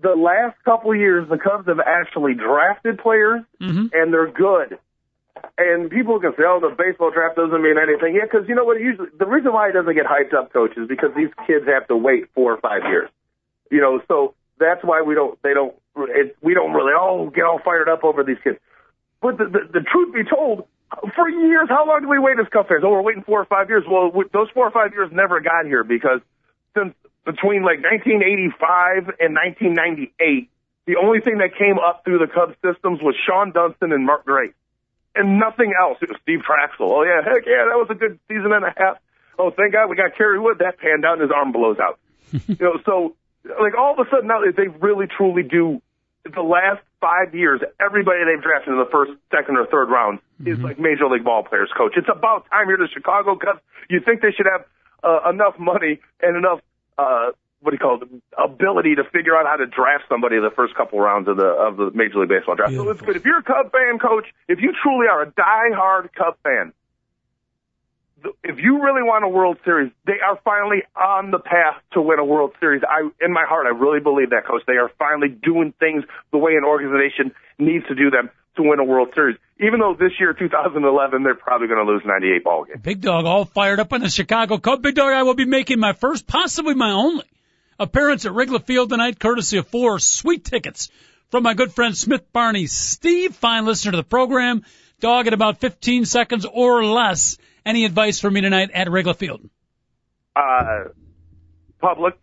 the 0.00 0.16
last 0.16 0.56
couple 0.64 0.92
of 0.92 0.96
years, 0.96 1.28
the 1.28 1.36
Cubs 1.36 1.68
have 1.68 1.78
actually 1.78 2.32
drafted 2.34 2.98
players, 2.98 3.42
Mhm. 3.60 3.92
and 3.92 4.12
they're 4.12 4.28
good. 4.32 4.78
And 5.58 5.90
people 5.90 6.18
can 6.20 6.34
say, 6.36 6.42
"Oh, 6.44 6.58
the 6.60 6.70
baseball 6.70 7.10
draft 7.10 7.36
doesn't 7.36 7.62
mean 7.62 7.76
anything." 7.78 8.14
Yeah, 8.14 8.24
because 8.24 8.48
you 8.48 8.54
know 8.54 8.64
what? 8.64 8.80
Usually, 8.80 9.08
the 9.18 9.26
reason 9.26 9.52
why 9.52 9.68
it 9.68 9.72
doesn't 9.72 9.94
get 9.94 10.06
hyped 10.06 10.32
up, 10.34 10.52
coach, 10.52 10.76
is 10.76 10.88
because 10.88 11.14
these 11.14 11.30
kids 11.46 11.66
have 11.66 11.86
to 11.88 11.96
wait 11.96 12.28
four 12.34 12.52
or 12.52 12.56
five 12.58 12.84
years. 12.84 13.10
You 13.70 13.80
know, 13.80 14.00
so 14.08 14.34
that's 14.58 14.82
why 14.82 15.02
we 15.02 15.14
don't. 15.14 15.40
They 15.42 15.54
don't. 15.54 15.74
It, 15.96 16.36
we 16.40 16.54
don't 16.54 16.72
really 16.72 16.92
all 16.94 17.28
get 17.28 17.44
all 17.44 17.58
fired 17.58 17.88
up 17.88 18.04
over 18.04 18.22
these 18.24 18.38
kids. 18.42 18.58
But 19.20 19.36
the, 19.38 19.44
the, 19.46 19.80
the 19.80 19.80
truth 19.80 20.14
be 20.14 20.24
told, 20.24 20.66
for 21.14 21.28
years, 21.28 21.68
how 21.68 21.86
long 21.86 22.00
do 22.02 22.08
we 22.08 22.18
wait 22.18 22.38
as 22.40 22.48
Cub 22.48 22.68
fans? 22.68 22.82
Oh, 22.84 22.90
we're 22.90 23.02
waiting 23.02 23.22
four 23.22 23.40
or 23.40 23.44
five 23.44 23.68
years. 23.68 23.84
Well, 23.88 24.10
we, 24.10 24.24
those 24.32 24.48
four 24.50 24.66
or 24.66 24.70
five 24.70 24.92
years 24.92 25.10
never 25.12 25.40
got 25.40 25.66
here 25.66 25.84
because 25.84 26.20
between 27.24 27.62
like 27.62 27.82
1985 27.82 29.20
and 29.20 29.34
1998, 29.34 30.50
the 30.86 30.96
only 30.96 31.20
thing 31.20 31.38
that 31.38 31.56
came 31.56 31.78
up 31.78 32.04
through 32.04 32.18
the 32.18 32.26
Cubs 32.26 32.56
systems 32.64 33.00
was 33.02 33.14
Shawon 33.14 33.52
Dunston 33.52 33.92
and 33.92 34.04
Mark 34.06 34.24
Grace, 34.24 34.54
and 35.14 35.38
nothing 35.38 35.74
else. 35.78 35.98
It 36.00 36.08
was 36.08 36.18
Steve 36.22 36.40
Trachsel. 36.40 36.90
Oh 36.90 37.02
yeah, 37.02 37.22
heck 37.22 37.46
yeah, 37.46 37.68
that 37.68 37.76
was 37.76 37.88
a 37.90 37.94
good 37.94 38.18
season 38.28 38.52
and 38.52 38.64
a 38.64 38.74
half. 38.76 38.98
Oh, 39.38 39.50
thank 39.50 39.72
God 39.72 39.88
we 39.88 39.96
got 39.96 40.16
Kerry 40.16 40.38
Wood. 40.38 40.58
That 40.58 40.78
panned 40.78 41.04
out 41.04 41.14
and 41.14 41.22
his 41.22 41.30
arm 41.30 41.52
blows 41.52 41.78
out. 41.78 41.98
you 42.32 42.56
know, 42.60 42.78
so 42.84 43.14
like 43.44 43.76
all 43.76 43.92
of 43.92 44.06
a 44.06 44.10
sudden 44.10 44.28
now 44.28 44.40
they 44.40 44.68
really 44.68 45.06
truly 45.06 45.42
do. 45.42 45.80
The 46.22 46.42
last 46.42 46.82
five 47.00 47.34
years, 47.34 47.62
everybody 47.80 48.20
they've 48.24 48.42
drafted 48.42 48.74
in 48.74 48.78
the 48.78 48.88
first, 48.92 49.12
second, 49.30 49.56
or 49.56 49.64
third 49.66 49.88
round 49.88 50.18
is 50.44 50.58
like 50.58 50.78
major 50.78 51.08
league 51.08 51.24
ball 51.24 51.42
players. 51.42 51.70
Coach, 51.76 51.94
it's 51.96 52.08
about 52.12 52.44
time 52.50 52.68
you're 52.68 52.76
the 52.76 52.88
Chicago 52.92 53.36
Cubs. 53.36 53.60
You 53.88 54.00
think 54.04 54.20
they 54.20 54.30
should 54.30 54.46
have 54.46 54.66
uh, 55.02 55.30
enough 55.30 55.58
money 55.58 55.98
and 56.20 56.36
enough 56.36 56.60
uh, 57.00 57.32
what 57.60 57.72
do 57.72 57.76
you 57.76 57.78
call 57.78 58.00
it, 58.02 58.08
ability 58.38 58.94
to 58.96 59.04
figure 59.04 59.36
out 59.36 59.46
how 59.46 59.56
to 59.56 59.66
draft 59.66 60.04
somebody 60.08 60.36
in 60.36 60.42
the 60.42 60.50
first 60.50 60.74
couple 60.74 60.98
rounds 60.98 61.28
of 61.28 61.36
the 61.36 61.44
of 61.44 61.76
the 61.76 61.90
Major 61.92 62.20
League 62.20 62.28
Baseball 62.28 62.56
draft. 62.56 62.74
So 62.74 62.88
it's 62.88 63.00
good. 63.00 63.16
If 63.16 63.24
you're 63.24 63.38
a 63.38 63.42
Cub 63.42 63.70
fan, 63.72 63.98
coach, 63.98 64.26
if 64.48 64.60
you 64.60 64.72
truly 64.82 65.06
are 65.08 65.22
a 65.22 65.26
die-hard 65.26 66.10
Cub 66.14 66.36
fan, 66.42 66.72
if 68.44 68.58
you 68.58 68.82
really 68.82 69.02
want 69.02 69.24
a 69.24 69.28
World 69.28 69.58
Series, 69.64 69.92
they 70.06 70.20
are 70.26 70.38
finally 70.44 70.82
on 70.96 71.30
the 71.30 71.38
path 71.38 71.76
to 71.92 72.02
win 72.02 72.18
a 72.18 72.24
World 72.24 72.52
Series. 72.60 72.82
I, 72.86 73.08
in 73.24 73.32
my 73.32 73.44
heart, 73.44 73.66
I 73.66 73.70
really 73.70 74.00
believe 74.00 74.30
that, 74.30 74.46
coach. 74.46 74.62
They 74.66 74.76
are 74.76 74.90
finally 74.98 75.28
doing 75.28 75.72
things 75.80 76.04
the 76.32 76.38
way 76.38 76.52
an 76.56 76.64
organization 76.64 77.32
needs 77.58 77.86
to 77.88 77.94
do 77.94 78.10
them 78.10 78.30
to 78.62 78.68
win 78.68 78.78
a 78.78 78.84
World 78.84 79.08
Series. 79.14 79.36
Even 79.58 79.80
though 79.80 79.94
this 79.98 80.12
year, 80.18 80.32
2011, 80.32 81.22
they're 81.22 81.34
probably 81.34 81.68
going 81.68 81.84
to 81.84 81.90
lose 81.90 82.02
98 82.04 82.44
ball 82.44 82.64
games. 82.64 82.80
Big 82.82 83.00
Dog 83.00 83.26
all 83.26 83.44
fired 83.44 83.80
up 83.80 83.92
on 83.92 84.00
the 84.00 84.08
Chicago 84.08 84.58
Cub. 84.58 84.82
Big 84.82 84.94
Dog, 84.94 85.12
I 85.12 85.22
will 85.22 85.34
be 85.34 85.44
making 85.44 85.78
my 85.78 85.92
first, 85.92 86.26
possibly 86.26 86.74
my 86.74 86.90
only, 86.90 87.24
appearance 87.78 88.24
at 88.26 88.32
Wrigley 88.32 88.60
Field 88.60 88.90
tonight, 88.90 89.18
courtesy 89.18 89.58
of 89.58 89.68
four 89.68 89.98
sweet 89.98 90.44
tickets 90.44 90.90
from 91.30 91.42
my 91.42 91.54
good 91.54 91.72
friend 91.72 91.96
Smith 91.96 92.32
Barney. 92.32 92.66
Steve, 92.66 93.34
fine 93.34 93.66
listener 93.66 93.92
to 93.92 93.96
the 93.96 94.02
program. 94.02 94.64
Dog 95.00 95.26
in 95.26 95.32
about 95.32 95.60
15 95.60 96.04
seconds 96.04 96.46
or 96.46 96.84
less. 96.84 97.38
Any 97.64 97.84
advice 97.84 98.20
for 98.20 98.30
me 98.30 98.40
tonight 98.40 98.70
at 98.72 98.90
Wrigley 98.90 99.14
Field? 99.14 99.48
Uh, 100.36 100.90
public 101.80 102.14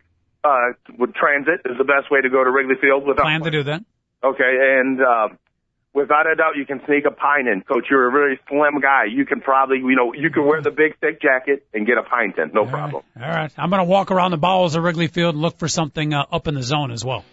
uh, 0.44 0.72
with 0.98 1.14
transit 1.14 1.60
is 1.64 1.76
the 1.78 1.84
best 1.84 2.10
way 2.10 2.20
to 2.20 2.28
go 2.28 2.42
to 2.42 2.50
Wrigley 2.50 2.76
Field. 2.80 3.06
Without 3.06 3.22
Plan 3.22 3.42
to 3.42 3.50
do 3.50 3.62
that. 3.64 3.84
Okay, 4.22 4.78
and 4.80 5.00
uh, 5.00 5.28
without 5.98 6.30
a 6.30 6.34
doubt, 6.36 6.56
you 6.56 6.64
can 6.64 6.80
sneak 6.86 7.04
a 7.04 7.10
pine 7.10 7.46
in. 7.46 7.62
Coach, 7.62 7.86
you're 7.90 8.08
a 8.08 8.12
very 8.12 8.38
slim 8.48 8.80
guy. 8.80 9.04
You 9.10 9.26
can 9.26 9.40
probably, 9.40 9.78
you 9.78 9.96
know, 9.96 10.14
you 10.14 10.30
can 10.30 10.46
wear 10.46 10.62
the 10.62 10.70
big 10.70 10.98
thick 11.00 11.20
jacket 11.20 11.66
and 11.74 11.86
get 11.86 11.98
a 11.98 12.02
pine 12.02 12.32
in, 12.38 12.52
no 12.52 12.64
problem. 12.64 13.02
All 13.20 13.28
right. 13.28 13.50
I'm 13.56 13.70
going 13.70 13.80
to 13.80 13.84
walk 13.88 14.10
around 14.10 14.30
the 14.30 14.38
bowels 14.38 14.76
of 14.76 14.82
Wrigley 14.82 15.08
Field 15.08 15.34
and 15.34 15.42
look 15.42 15.58
for 15.58 15.68
something 15.68 16.14
uh, 16.14 16.24
up 16.30 16.46
in 16.46 16.54
the 16.54 16.62
zone 16.62 16.92
as 16.92 17.04
well. 17.04 17.24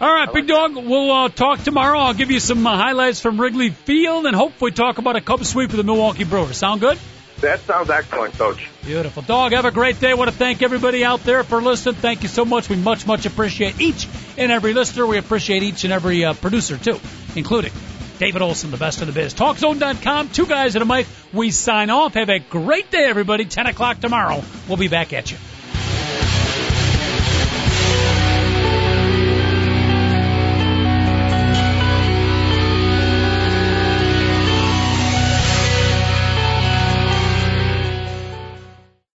All 0.00 0.12
right, 0.12 0.30
Big 0.32 0.46
Dog, 0.46 0.74
we'll 0.74 1.10
uh, 1.10 1.28
talk 1.28 1.62
tomorrow. 1.62 1.98
I'll 1.98 2.14
give 2.14 2.30
you 2.30 2.40
some 2.40 2.66
uh, 2.66 2.76
highlights 2.76 3.20
from 3.20 3.40
Wrigley 3.40 3.70
Field 3.70 4.26
and 4.26 4.34
hopefully 4.36 4.72
talk 4.72 4.98
about 4.98 5.16
a 5.16 5.20
Cub 5.20 5.44
sweep 5.44 5.70
of 5.70 5.76
the 5.76 5.84
Milwaukee 5.84 6.24
Brewers. 6.24 6.58
Sound 6.58 6.80
good? 6.80 6.98
That 7.44 7.60
sounds 7.60 7.90
excellent, 7.90 8.34
Coach. 8.38 8.70
Beautiful. 8.84 9.22
Dog, 9.22 9.52
have 9.52 9.66
a 9.66 9.70
great 9.70 10.00
day. 10.00 10.10
I 10.10 10.14
want 10.14 10.30
to 10.30 10.36
thank 10.36 10.62
everybody 10.62 11.04
out 11.04 11.20
there 11.24 11.44
for 11.44 11.60
listening. 11.60 11.96
Thank 11.96 12.22
you 12.22 12.28
so 12.28 12.44
much. 12.46 12.70
We 12.70 12.76
much, 12.76 13.06
much 13.06 13.26
appreciate 13.26 13.80
each 13.80 14.08
and 14.38 14.50
every 14.50 14.72
listener. 14.72 15.06
We 15.06 15.18
appreciate 15.18 15.62
each 15.62 15.84
and 15.84 15.92
every 15.92 16.24
uh, 16.24 16.32
producer, 16.32 16.78
too, 16.78 16.98
including 17.36 17.72
David 18.18 18.40
Olson, 18.40 18.70
the 18.70 18.78
best 18.78 19.02
of 19.02 19.08
the 19.08 19.12
biz. 19.12 19.34
TalkZone.com, 19.34 20.30
two 20.30 20.46
guys 20.46 20.74
and 20.74 20.82
a 20.82 20.86
mic. 20.86 21.06
We 21.34 21.50
sign 21.50 21.90
off. 21.90 22.14
Have 22.14 22.30
a 22.30 22.38
great 22.38 22.90
day, 22.90 23.04
everybody. 23.04 23.44
10 23.44 23.66
o'clock 23.66 24.00
tomorrow. 24.00 24.42
We'll 24.66 24.78
be 24.78 24.88
back 24.88 25.12
at 25.12 25.30
you. 25.30 25.36